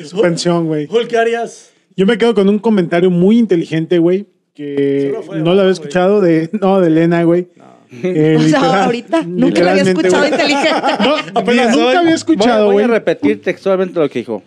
Es 0.00 0.08
su 0.08 0.20
pensión, 0.20 0.66
güey. 0.66 0.86
Hulk, 0.90 1.08
¿qué 1.08 1.18
harías? 1.18 1.70
Yo 1.96 2.06
me 2.06 2.16
quedo 2.16 2.34
con 2.34 2.48
un 2.48 2.58
comentario 2.58 3.10
muy 3.10 3.38
inteligente, 3.38 3.98
güey, 3.98 4.26
que 4.54 5.12
no 5.34 5.54
lo 5.54 5.60
había 5.60 5.72
escuchado 5.72 6.20
de, 6.20 6.48
no, 6.52 6.80
de 6.80 6.86
Elena, 6.88 7.24
güey. 7.24 7.48
Eh, 7.90 8.36
o 8.38 8.40
sea, 8.42 8.58
literal- 8.60 8.80
ahorita 8.84 9.22
nunca 9.24 9.60
lo 9.62 9.70
había 9.70 9.82
escuchado 9.82 10.18
güey. 10.18 10.30
inteligente. 10.32 10.70
No, 11.00 11.14
Apenas 11.40 11.70
nunca 11.76 11.88
hoy. 11.90 11.96
había 11.96 12.14
escuchado, 12.14 12.64
Voy, 12.66 12.74
voy 12.74 12.82
a 12.84 12.86
repetir 12.88 13.40
textualmente 13.42 13.98
lo 13.98 14.08
que 14.10 14.18
dijo. 14.20 14.42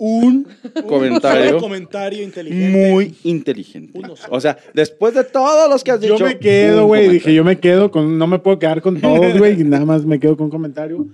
Un 0.00 0.46
comentario 0.86 1.58
comentario 1.58 2.22
inteligente. 2.22 2.90
muy 2.92 3.16
inteligente. 3.24 4.00
O 4.30 4.40
sea, 4.40 4.56
después 4.72 5.12
de 5.14 5.24
todos 5.24 5.68
los 5.68 5.82
que 5.82 5.90
has 5.90 6.00
dicho. 6.00 6.16
Yo 6.16 6.24
me 6.24 6.38
quedo, 6.38 6.86
güey. 6.86 7.08
Dije, 7.08 7.34
yo 7.34 7.42
me 7.42 7.58
quedo 7.58 7.90
con. 7.90 8.16
No 8.16 8.28
me 8.28 8.38
puedo 8.38 8.60
quedar 8.60 8.80
con 8.80 9.00
todos, 9.00 9.36
güey. 9.38 9.60
y 9.60 9.64
Nada 9.64 9.84
más 9.84 10.04
me 10.04 10.20
quedo 10.20 10.36
con 10.36 10.44
un 10.44 10.50
comentario. 10.52 11.04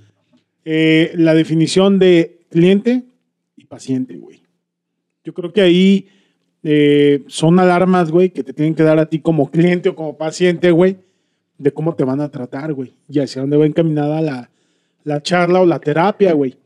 Eh, 0.67 1.13
la 1.15 1.33
definición 1.35 1.99
de 1.99 2.41
cliente 2.51 3.05
y 3.57 3.65
paciente, 3.65 4.17
güey. 4.19 4.43
Yo 5.25 5.33
creo 5.33 5.51
que 5.51 5.63
ahí 5.63 6.09
eh, 6.63 7.23
son 7.27 7.59
alarmas, 7.59 8.11
güey, 8.11 8.29
que 8.31 8.45
te 8.45 8.53
tienen 8.53 8.75
que 8.75 8.83
dar 8.83 8.99
a 8.99 9.07
ti 9.07 9.19
como 9.19 9.51
cliente 9.51 9.89
o 9.89 9.95
como 9.95 10.19
paciente, 10.19 10.71
güey, 10.71 10.99
de 11.59 11.73
cómo 11.73 11.95
te 11.95 12.05
van 12.05 12.21
a 12.21 12.31
tratar, 12.31 12.73
güey. 12.73 12.95
Y 13.09 13.21
hacia 13.21 13.43
dónde 13.43 13.57
va 13.57 13.67
encaminada 13.67 14.21
la, 14.21 14.51
la 15.05 15.23
charla 15.23 15.61
o 15.61 15.67
la 15.67 15.79
terapia, 15.79 16.33
güey. 16.33 16.57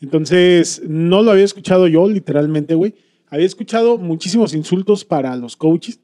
Entonces, 0.00 0.82
no 0.86 1.22
lo 1.22 1.30
había 1.30 1.44
escuchado 1.44 1.86
yo, 1.86 2.08
literalmente, 2.08 2.74
güey. 2.74 2.94
Había 3.28 3.46
escuchado 3.46 3.98
muchísimos 3.98 4.54
insultos 4.54 5.04
para 5.04 5.34
los 5.36 5.56
coaches, 5.56 6.00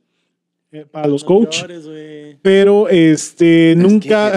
eh, 0.71 0.85
para 0.91 1.09
los 1.09 1.23
No 1.23 1.29
coaches, 1.29 1.65
pero 2.43 2.89
este, 2.91 3.73
Es 3.73 3.77
que 3.77 3.83
nunca. 3.83 4.33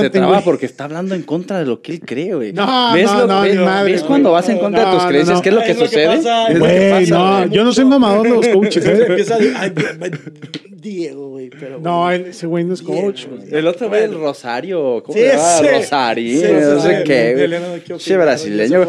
se 0.00 0.10
traba, 0.10 0.38
se 0.40 0.42
porque 0.44 0.66
está 0.66 0.84
hablando 0.84 1.14
en 1.14 1.22
contra 1.22 1.60
de 1.60 1.66
lo 1.66 1.80
que 1.80 1.92
él 1.92 2.00
cree, 2.00 2.34
güey. 2.34 2.52
No, 2.52 2.92
¿Ves, 2.92 3.04
no, 3.06 3.18
lo- 3.20 3.26
no, 3.28 3.42
ves- 3.42 3.56
madre, 3.60 3.92
ves 3.92 4.02
cuando 4.02 4.32
vas 4.32 4.48
en 4.48 4.58
contra 4.58 4.86
de 4.86 4.92
tus 4.96 5.04
creencias? 5.06 5.36
no. 5.36 5.42
¿Qué 5.42 5.48
es 5.50 5.54
lo 5.54 5.60
Es 5.60 5.66
que 5.68 5.74
lo 5.74 5.80
que 5.80 5.86
sucede? 5.86 6.06
pasa, 6.16 6.48
Es 6.48 7.10
pasa, 7.10 7.46
no, 7.46 7.52
yo 7.52 7.62
no 7.64 7.72
soy 7.72 7.84
mamador 7.84 8.22
de 8.24 8.30
los 8.30 8.48
coaches, 8.54 8.84
¿eh? 8.84 10.10
Diego, 10.80 11.30
güey, 11.30 11.50
pero... 11.50 11.80
No, 11.80 12.08
ese 12.10 12.46
güey 12.46 12.62
no 12.64 12.72
es 12.74 12.82
coach. 12.82 13.26
El 13.50 13.66
otro 13.66 13.88
güey, 13.88 14.04
el 14.04 14.14
Rosario. 14.14 15.02
¿Cómo 15.04 15.18
Sí, 15.18 15.24
se. 15.24 15.72
Rosario. 15.78 16.74
No 16.74 16.80
sé 16.80 17.02
qué. 17.04 17.34
güey. 17.34 18.16
Brasileño. 18.16 18.86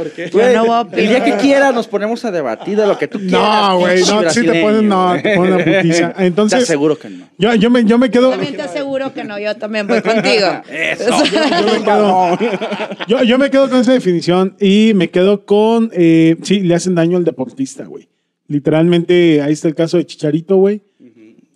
el 0.93 1.07
día 1.09 1.23
que 1.23 1.33
quiera 1.37 1.71
nos 1.71 1.87
ponemos 1.87 2.23
a 2.25 2.31
debatir 2.31 2.77
de 2.77 2.85
lo 2.87 2.97
que 2.97 3.07
tú 3.07 3.17
quieras. 3.19 3.31
No, 3.71 3.79
güey, 3.79 4.01
no, 4.01 4.29
sí 4.29 4.45
te 4.45 4.61
ponen, 4.61 4.87
no, 4.87 5.15
te 5.21 5.35
ponen 5.35 5.53
una 5.55 5.65
putiza. 5.65 6.13
Entonces, 6.19 6.75
aseguro 6.79 6.97
que 6.97 7.09
no. 7.09 7.29
yo, 7.37 7.55
yo, 7.55 7.69
me, 7.69 7.83
yo 7.83 7.97
me 7.97 8.09
quedo. 8.09 8.29
También 8.31 8.55
te 8.55 8.61
aseguro 8.61 9.13
que 9.13 9.23
no, 9.23 9.37
yo 9.37 9.55
también 9.55 9.87
voy 9.87 10.01
contigo. 10.01 10.47
Eso. 10.69 11.23
Yo 11.25 11.73
me 11.73 11.83
quedo, 11.83 12.37
yo, 13.07 13.23
yo 13.23 13.37
me 13.37 13.49
quedo 13.49 13.69
con 13.69 13.79
esa 13.79 13.93
definición 13.93 14.55
y 14.59 14.93
me 14.95 15.09
quedo 15.09 15.45
con. 15.45 15.91
eh, 15.93 16.37
sí, 16.43 16.61
le 16.61 16.75
hacen 16.75 16.95
daño 16.95 17.17
al 17.17 17.25
deportista, 17.25 17.85
güey. 17.85 18.07
Literalmente, 18.47 19.41
ahí 19.41 19.53
está 19.53 19.67
el 19.67 19.75
caso 19.75 19.97
de 19.97 20.05
Chicharito, 20.05 20.55
güey. 20.55 20.81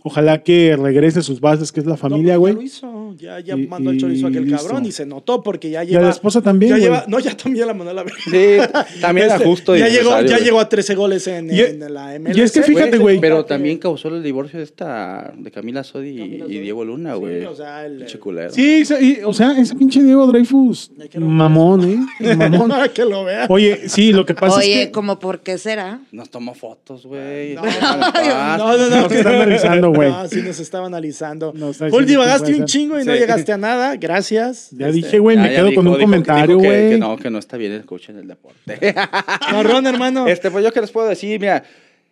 Ojalá 0.04 0.44
que 0.44 0.76
regrese 0.78 1.20
a 1.20 1.22
sus 1.22 1.40
bases, 1.40 1.72
que 1.72 1.80
es 1.80 1.86
la 1.86 1.96
familia, 1.98 2.34
No, 2.34 2.40
güey. 2.42 2.54
Ya 2.54 2.60
lo 2.60 2.66
hizo. 2.66 3.16
Ya, 3.18 3.40
ya 3.40 3.56
Y- 3.56 3.68
mandó 3.68 3.92
el 3.92 4.00
chorizo 4.00 4.26
a 4.28 4.30
aquel 4.30 4.46
listo. 4.46 4.58
cabrón 4.68 4.86
y 4.86 4.92
se 4.92 5.06
notó 5.06 5.42
porque 5.42 5.70
ya 5.70 5.84
Y 5.84 5.88
lleva. 5.88 6.02
a 6.02 6.06
la 6.06 6.10
esposa 6.12 6.42
también, 6.42 6.72
Ya 6.74 6.78
lleva, 6.78 7.06
no, 7.08 7.20
ya 7.20 7.36
también 7.38 7.68
la 7.68 7.74
mandó 7.74 7.92
a 7.92 7.94
la 7.94 8.04
verga. 8.04 8.20
Sí, 8.26 9.00
también 9.02 9.28
era 9.28 9.36
Este, 9.38 9.48
justo. 9.48 9.76
Ya 9.76 9.88
llegó, 9.88 10.20
ya 10.22 10.40
llegó 10.40 10.60
a 10.60 10.68
13 10.68 10.96
goles 10.96 11.26
en, 11.28 11.54
Y- 11.54 11.60
en 11.60 11.94
la 11.94 12.16
MLS. 12.16 12.38
y 12.38 12.42
es 12.42 12.52
que 12.52 12.64
fíjate, 12.64 12.98
güey. 12.98 13.20
Pero 13.20 13.46
también 13.46 13.78
causó 13.78 14.10
el 14.10 14.22
divorcio 14.24 14.60
de 14.60 14.66
esta, 14.66 15.34
de 15.38 15.52
Camila 15.52 15.84
Sodi 15.84 16.18
Camila 16.18 16.46
y. 16.50 16.60
Diego 16.60 16.84
Luna, 16.84 17.14
Sí, 17.14 17.20
güey. 17.20 17.46
o 17.46 17.56
sea, 17.56 17.86
el- 17.86 17.98
Pinche 18.00 18.20
culero. 18.20 18.52
Sí, 18.52 18.84
sí, 18.86 18.96
y, 19.20 19.24
o 19.24 19.32
sea, 19.34 19.58
ese 19.58 19.76
pinche 19.76 20.02
Diego 20.04 20.28
Dreyfus, 20.28 20.92
mamón, 21.20 21.90
¿eh? 22.20 22.36
Mamón. 22.36 22.72
que 22.94 23.06
lo 23.06 23.24
vea. 23.24 23.46
Oye, 23.50 23.88
sí, 23.88 24.12
lo 24.12 24.26
que 24.26 24.34
pasa 24.34 24.58
Oye, 24.58 24.82
es 24.82 24.86
que 24.88 24.92
como 24.92 25.20
por 25.20 25.40
qué 25.42 25.58
será? 25.58 26.02
Nos 26.12 26.30
tomó 26.30 26.54
fotos, 26.56 27.06
güey. 27.06 27.56
No. 27.56 27.62
No, 27.64 28.78
no, 28.78 28.90
no. 28.90 29.02
Nos 29.04 29.12
está 29.12 29.30
analizando, 29.30 29.93
güey. 29.94 30.10
No, 30.12 30.28
sí 30.28 30.42
nos 30.42 30.60
estaba 30.60 30.88
analizando. 30.88 31.54
Paul, 31.90 32.06
divagaste 32.06 32.54
un 32.56 32.66
chingo 32.66 33.00
y 33.00 33.06
no 33.06 33.14
llegaste 33.14 33.52
a 33.52 33.58
nada. 33.58 33.96
Gracias. 33.96 34.70
ya 34.72 34.88
Este, 34.88 34.98
dije, 34.98 35.20
güey, 35.20 35.38
me 35.38 35.50
quedo 35.50 35.68
dijo- 35.68 35.76
con 35.82 35.88
un 35.88 35.94
dijo- 35.94 36.06
comentario, 36.06 36.58
que- 36.60 36.66
güey. 36.68 36.90
Que, 36.92 36.98
no, 36.98 37.18
que 37.18 37.30
no 37.30 37.40
está 37.40 37.58
bien 37.58 37.72
el 37.72 37.86
coach 37.86 38.10
en 38.10 38.18
el 38.20 38.28
deporte. 38.28 38.60
Marrón, 39.52 39.88
hermano. 39.88 40.28
Este, 40.28 40.50
pues 40.52 40.64
yo 40.64 40.72
que 40.72 40.82
les 40.82 40.92
puedo 40.92 41.08
decir, 41.08 41.40
mira, 41.40 41.64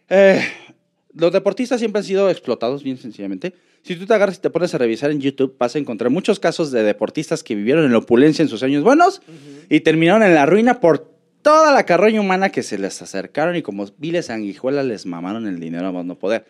eh, 0.09 0.41
los 1.13 1.31
deportistas 1.31 1.79
siempre 1.79 1.99
han 1.99 2.05
sido 2.05 2.29
explotados, 2.29 2.83
bien 2.83 2.97
sencillamente. 2.97 3.53
Si 3.83 3.95
tú 3.95 4.05
te 4.05 4.13
agarras 4.13 4.37
y 4.37 4.41
te 4.41 4.49
pones 4.49 4.73
a 4.75 4.77
revisar 4.77 5.09
en 5.11 5.19
YouTube, 5.19 5.55
vas 5.57 5.75
a 5.75 5.79
encontrar 5.79 6.11
muchos 6.11 6.39
casos 6.39 6.71
de 6.71 6.83
deportistas 6.83 7.43
que 7.43 7.55
vivieron 7.55 7.83
en 7.85 7.91
la 7.91 7.97
opulencia 7.97 8.43
en 8.43 8.49
sus 8.49 8.61
años 8.63 8.83
buenos 8.83 9.21
y 9.69 9.79
terminaron 9.79 10.21
en 10.23 10.35
la 10.35 10.45
ruina 10.45 10.79
por 10.79 11.09
toda 11.41 11.73
la 11.73 11.83
carroña 11.87 12.21
humana 12.21 12.49
que 12.49 12.61
se 12.61 12.77
les 12.77 13.01
acercaron 13.01 13.55
y 13.55 13.63
como 13.63 13.87
viles 13.97 14.27
sanguijuelas 14.27 14.85
les 14.85 15.07
mamaron 15.07 15.47
el 15.47 15.59
dinero 15.59 15.87
a 15.87 15.91
más 15.91 16.05
no 16.05 16.13
poder. 16.19 16.45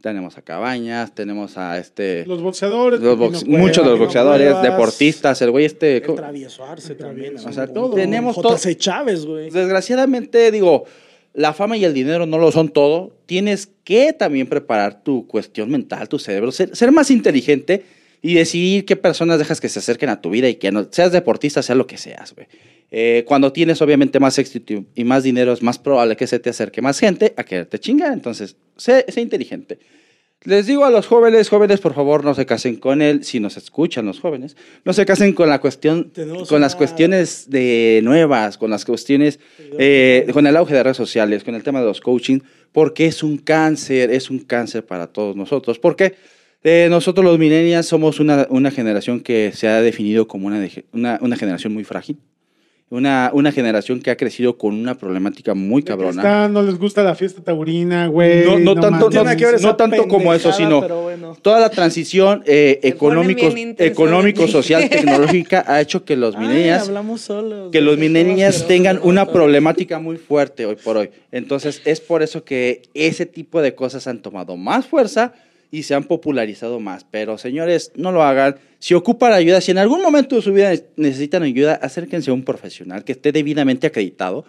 Tenemos 0.00 0.38
a 0.38 0.42
Cabañas, 0.42 1.14
tenemos 1.14 1.58
a 1.58 1.78
este... 1.78 2.24
Los 2.26 2.40
boxeadores. 2.42 3.00
los 3.00 3.18
muchos 3.46 3.84
de 3.84 3.90
los 3.90 3.98
boxeadores, 3.98 4.46
Cuevas, 4.46 4.62
deportistas, 4.62 5.42
el 5.42 5.50
güey 5.50 5.66
este... 5.66 5.98
El 5.98 6.14
travieso 6.14 6.64
Arce 6.64 6.94
también. 6.94 7.36
O 7.36 7.52
sea, 7.52 7.66
todo. 7.66 7.94
tenemos 7.94 8.36
todo- 8.40 8.56
Chávez, 8.74 9.26
güey. 9.26 9.50
Desgraciadamente, 9.50 10.50
digo, 10.50 10.84
la 11.34 11.52
fama 11.52 11.76
y 11.76 11.84
el 11.84 11.92
dinero 11.92 12.24
no 12.24 12.38
lo 12.38 12.50
son 12.50 12.70
todo. 12.70 13.12
Tienes 13.26 13.68
que 13.84 14.12
también 14.12 14.46
preparar 14.46 15.02
tu 15.02 15.26
cuestión 15.26 15.70
mental, 15.70 16.08
tu 16.08 16.18
cerebro, 16.18 16.50
ser, 16.50 16.74
ser 16.74 16.92
más 16.92 17.10
inteligente 17.10 17.84
y 18.22 18.34
decidir 18.34 18.84
qué 18.84 18.96
personas 18.96 19.38
dejas 19.38 19.60
que 19.60 19.68
se 19.68 19.78
acerquen 19.78 20.08
a 20.08 20.20
tu 20.20 20.30
vida 20.30 20.48
y 20.48 20.56
que 20.56 20.72
no 20.72 20.88
seas 20.90 21.12
deportista, 21.12 21.62
sea 21.62 21.74
lo 21.74 21.86
que 21.86 21.96
seas, 21.96 22.34
güey. 22.34 22.46
Eh, 22.92 23.24
cuando 23.26 23.52
tienes 23.52 23.80
obviamente 23.82 24.18
más 24.18 24.38
éxito 24.38 24.84
y 24.94 25.04
más 25.04 25.22
dinero, 25.22 25.52
es 25.52 25.62
más 25.62 25.78
probable 25.78 26.16
que 26.16 26.26
se 26.26 26.40
te 26.40 26.50
acerque 26.50 26.82
más 26.82 26.98
gente 26.98 27.32
a 27.36 27.44
quererte 27.44 27.78
chingar. 27.78 28.12
Entonces, 28.12 28.56
sé, 28.76 29.04
sé 29.08 29.20
inteligente. 29.20 29.78
Les 30.42 30.66
digo 30.66 30.86
a 30.86 30.90
los 30.90 31.06
jóvenes, 31.06 31.50
jóvenes, 31.50 31.80
por 31.80 31.92
favor, 31.92 32.24
no 32.24 32.34
se 32.34 32.46
casen 32.46 32.76
con 32.76 33.02
él, 33.02 33.24
si 33.24 33.40
nos 33.40 33.58
escuchan 33.58 34.06
los 34.06 34.20
jóvenes, 34.20 34.56
no 34.86 34.94
se 34.94 35.04
casen 35.04 35.34
con 35.34 35.50
la 35.50 35.60
cuestión, 35.60 36.10
Tenemos 36.12 36.48
con 36.48 36.62
las 36.62 36.74
cuestiones 36.74 37.50
de 37.50 38.00
nuevas, 38.02 38.56
con 38.56 38.70
las 38.70 38.86
cuestiones, 38.86 39.38
eh, 39.78 40.26
con 40.32 40.46
el 40.46 40.56
auge 40.56 40.72
de 40.72 40.82
redes 40.82 40.96
sociales, 40.96 41.44
con 41.44 41.54
el 41.54 41.62
tema 41.62 41.80
de 41.80 41.86
los 41.86 42.00
coaching, 42.00 42.38
porque 42.72 43.04
es 43.04 43.22
un 43.22 43.36
cáncer, 43.36 44.10
es 44.10 44.30
un 44.30 44.38
cáncer 44.38 44.86
para 44.86 45.08
todos 45.08 45.36
nosotros. 45.36 45.78
Porque 45.78 46.14
eh, 46.62 46.88
nosotros 46.90 47.24
los 47.24 47.38
millennials 47.38 47.86
somos 47.86 48.20
una, 48.20 48.46
una 48.50 48.70
generación 48.70 49.20
que 49.20 49.52
se 49.54 49.66
ha 49.68 49.80
definido 49.80 50.28
como 50.28 50.46
una, 50.46 50.66
una, 50.92 51.18
una 51.22 51.36
generación 51.36 51.72
muy 51.72 51.84
frágil, 51.84 52.18
una, 52.90 53.30
una 53.32 53.52
generación 53.52 54.00
que 54.00 54.10
ha 54.10 54.16
crecido 54.16 54.58
con 54.58 54.74
una 54.74 54.96
problemática 54.96 55.54
muy 55.54 55.82
cabrona. 55.82 56.20
está, 56.20 56.48
no 56.48 56.62
les 56.62 56.76
gusta 56.76 57.02
la 57.02 57.14
fiesta 57.14 57.40
taurina, 57.40 58.08
güey. 58.08 58.44
No, 58.44 58.58
no 58.58 58.74
tanto, 58.74 59.08
no, 59.60 59.76
tanto 59.76 60.08
como 60.08 60.34
eso, 60.34 60.52
sino 60.52 60.86
bueno. 60.86 61.36
toda 61.40 61.60
la 61.60 61.70
transición 61.70 62.42
eh, 62.46 62.80
económico, 62.82 63.46
económico, 63.78 64.48
social, 64.48 64.88
tecnológica 64.90 65.64
ha 65.66 65.80
hecho 65.80 66.04
que 66.04 66.16
los 66.16 66.34
solos. 67.16 67.70
que 67.70 67.80
los 67.80 68.66
tengan 68.66 68.98
una 69.02 69.24
problemática 69.26 69.98
muy 70.00 70.16
fuerte 70.16 70.66
hoy 70.66 70.76
por 70.76 70.96
hoy. 70.96 71.10
Entonces, 71.30 71.80
es 71.84 72.00
por 72.00 72.22
eso 72.22 72.44
que 72.44 72.82
ese 72.92 73.24
tipo 73.24 73.62
de 73.62 73.74
cosas 73.74 74.08
han 74.08 74.20
tomado 74.20 74.56
más 74.56 74.84
fuerza 74.86 75.32
y 75.70 75.84
se 75.84 75.94
han 75.94 76.04
popularizado 76.04 76.80
más. 76.80 77.04
Pero, 77.10 77.38
señores, 77.38 77.92
no 77.94 78.12
lo 78.12 78.22
hagan. 78.22 78.56
Si 78.78 78.94
ocupan 78.94 79.32
ayuda, 79.32 79.60
si 79.60 79.70
en 79.70 79.78
algún 79.78 80.02
momento 80.02 80.36
de 80.36 80.42
su 80.42 80.52
vida 80.52 80.72
necesitan 80.96 81.42
ayuda, 81.42 81.74
acérquense 81.74 82.30
a 82.30 82.34
un 82.34 82.44
profesional 82.44 83.04
que 83.04 83.12
esté 83.12 83.32
debidamente 83.32 83.86
acreditado 83.86 84.44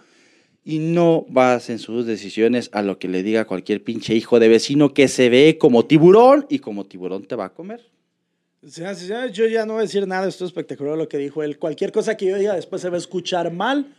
y 0.64 0.78
no 0.78 1.26
basen 1.28 1.78
sus 1.78 2.06
decisiones 2.06 2.70
a 2.72 2.82
lo 2.82 2.98
que 2.98 3.08
le 3.08 3.22
diga 3.22 3.46
cualquier 3.46 3.82
pinche 3.82 4.14
hijo 4.14 4.38
de 4.38 4.48
vecino 4.48 4.94
que 4.94 5.08
se 5.08 5.28
ve 5.28 5.58
como 5.58 5.86
tiburón 5.86 6.46
y 6.48 6.60
como 6.60 6.84
tiburón 6.86 7.24
te 7.24 7.34
va 7.34 7.46
a 7.46 7.52
comer. 7.52 7.80
Señores, 8.64 9.32
yo 9.32 9.46
ya 9.46 9.66
no 9.66 9.72
voy 9.72 9.80
a 9.80 9.82
decir 9.82 10.06
nada, 10.06 10.28
esto 10.28 10.44
es 10.44 10.50
espectacular 10.50 10.96
lo 10.96 11.08
que 11.08 11.18
dijo 11.18 11.42
él. 11.42 11.58
Cualquier 11.58 11.90
cosa 11.90 12.16
que 12.16 12.26
yo 12.26 12.38
diga 12.38 12.54
después 12.54 12.80
se 12.80 12.90
va 12.90 12.94
a 12.94 12.98
escuchar 12.98 13.52
mal. 13.52 13.92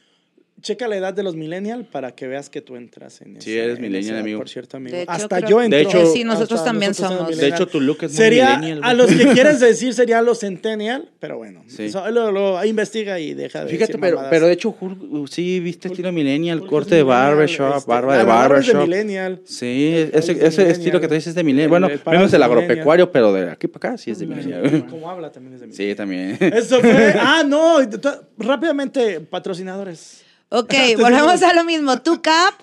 Checa 0.61 0.87
la 0.87 0.95
edad 0.95 1.13
de 1.13 1.23
los 1.23 1.35
millennials 1.35 1.85
para 1.87 2.15
que 2.15 2.25
veas 2.25 2.49
que 2.49 2.61
tú 2.61 2.77
entras 2.77 3.19
en 3.21 3.41
Sí, 3.41 3.51
ese- 3.51 3.63
eres 3.65 3.75
en 3.77 3.81
millennial, 3.81 4.03
esa 4.03 4.11
edad, 4.13 4.21
amigo. 4.21 4.39
Por 4.39 4.47
cierto, 4.49 4.77
amigo. 4.77 4.95
De 4.95 5.01
hecho, 5.03 5.11
Hasta 5.11 5.37
creo- 5.39 5.49
yo 5.49 5.61
entro. 5.61 5.77
De 5.77 5.83
hecho- 5.83 6.05
Sí, 6.13 6.23
nosotros 6.23 6.59
hasta 6.61 6.71
también 6.71 6.91
nosotros 6.91 7.17
somos. 7.19 7.37
De 7.37 7.47
hecho, 7.49 7.67
tu 7.67 7.81
look 7.81 7.97
es 8.03 8.11
muy 8.11 8.17
Sería 8.17 8.55
millennial, 8.59 8.79
a 8.81 8.93
güey. 8.93 8.97
los 8.97 9.07
que 9.27 9.33
quieres 9.33 9.59
decir 9.59 9.93
sería 9.93 10.21
los 10.21 10.39
centennial, 10.39 11.09
pero 11.19 11.37
bueno. 11.37 11.63
Sí. 11.67 11.85
Eso, 11.85 12.09
lo, 12.11 12.31
lo- 12.31 12.63
investiga 12.63 13.19
y 13.19 13.33
deja 13.33 13.65
de 13.65 13.71
Fíjate, 13.71 13.87
decir 13.93 13.99
pero, 13.99 14.15
mamadas. 14.15 14.29
pero 14.31 14.47
de 14.47 14.53
hecho, 14.53 14.73
Hulk, 14.79 15.27
sí, 15.29 15.59
viste 15.59 15.89
estilo 15.89 16.13
millennial, 16.13 16.61
Hulk 16.61 16.69
corte 16.69 16.95
de 16.95 17.03
millennial, 17.03 17.25
barbershop, 17.29 17.77
este, 17.77 17.91
barba 17.91 18.11
la 18.13 18.17
de 18.19 18.23
barba 18.23 18.59
es 18.59 18.67
de 18.67 18.73
barbershop. 18.73 18.89
millennial. 18.89 19.41
Sí, 19.43 19.93
Es 19.95 20.13
ese, 20.29 20.33
millennial. 20.35 20.67
estilo 20.71 21.01
que 21.01 21.07
traes 21.09 21.27
es 21.27 21.35
de 21.35 21.43
millennial. 21.43 21.63
El- 21.65 21.69
Bueno, 21.71 21.87
el 21.87 21.99
parado 21.99 22.19
menos 22.21 22.27
es 22.27 22.31
de 22.31 22.37
el 22.37 22.41
millennial. 22.49 22.63
agropecuario, 22.71 23.11
pero 23.11 23.33
de 23.33 23.51
aquí 23.51 23.67
para 23.67 23.89
acá 23.89 23.97
sí 23.97 24.11
es 24.11 24.19
de 24.19 24.27
millennial. 24.27 24.85
Como 24.89 25.09
habla 25.09 25.29
también 25.29 25.55
es 25.55 25.59
de 25.59 25.67
millennial. 25.67 25.89
Sí, 25.91 25.95
también. 25.95 26.37
Eso 26.39 26.79
fue. 26.79 27.13
Ah, 27.19 27.43
no. 27.45 27.85
t- 27.85 28.09
Rápidamente, 28.37 29.19
patrocinadores. 29.19 30.23
Ok, 30.55 30.73
volvemos 30.99 31.41
a 31.41 31.53
lo 31.53 31.63
mismo. 31.63 31.99
Tu 32.01 32.21
cap, 32.21 32.53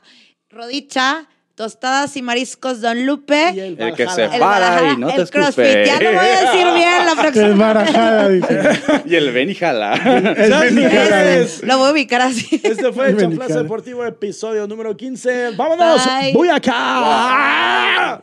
rodicha, 0.48 1.26
tostadas 1.56 2.16
y 2.16 2.22
mariscos 2.22 2.80
Don 2.80 3.04
Lupe. 3.04 3.52
Y 3.54 3.58
El, 3.60 3.80
El 3.80 3.94
que 3.94 4.08
se 4.08 4.24
el 4.26 4.38
para 4.38 4.92
y 4.92 4.96
no 4.96 5.08
te 5.08 5.14
el 5.16 5.20
escupe. 5.22 5.40
crossfit. 5.42 5.84
Ya 5.86 6.00
lo 6.00 6.10
voy 6.12 6.28
a 6.28 6.40
decir 6.40 6.66
bien 6.74 7.04
la 7.06 7.14
próxima. 7.16 7.54
barajada, 7.66 8.28
dice. 8.28 8.70
y 9.06 9.14
el 9.16 9.32
ven 9.32 9.50
y 9.50 9.54
jala. 9.56 9.96
Señoras 10.36 10.70
y 10.72 10.74
señores, 10.74 11.62
Lo 11.64 11.78
voy 11.78 11.88
a 11.88 11.92
ubicar 11.92 12.20
así. 12.22 12.60
Este 12.62 12.92
fue 12.92 13.08
el 13.10 13.16
delicado. 13.16 13.62
Deportivo, 13.62 14.04
episodio 14.06 14.66
número 14.68 14.96
15. 14.96 15.50
¡Vámonos! 15.56 16.04
Bye. 16.06 16.32
¡Voy 16.32 16.48
acá! 16.48 18.22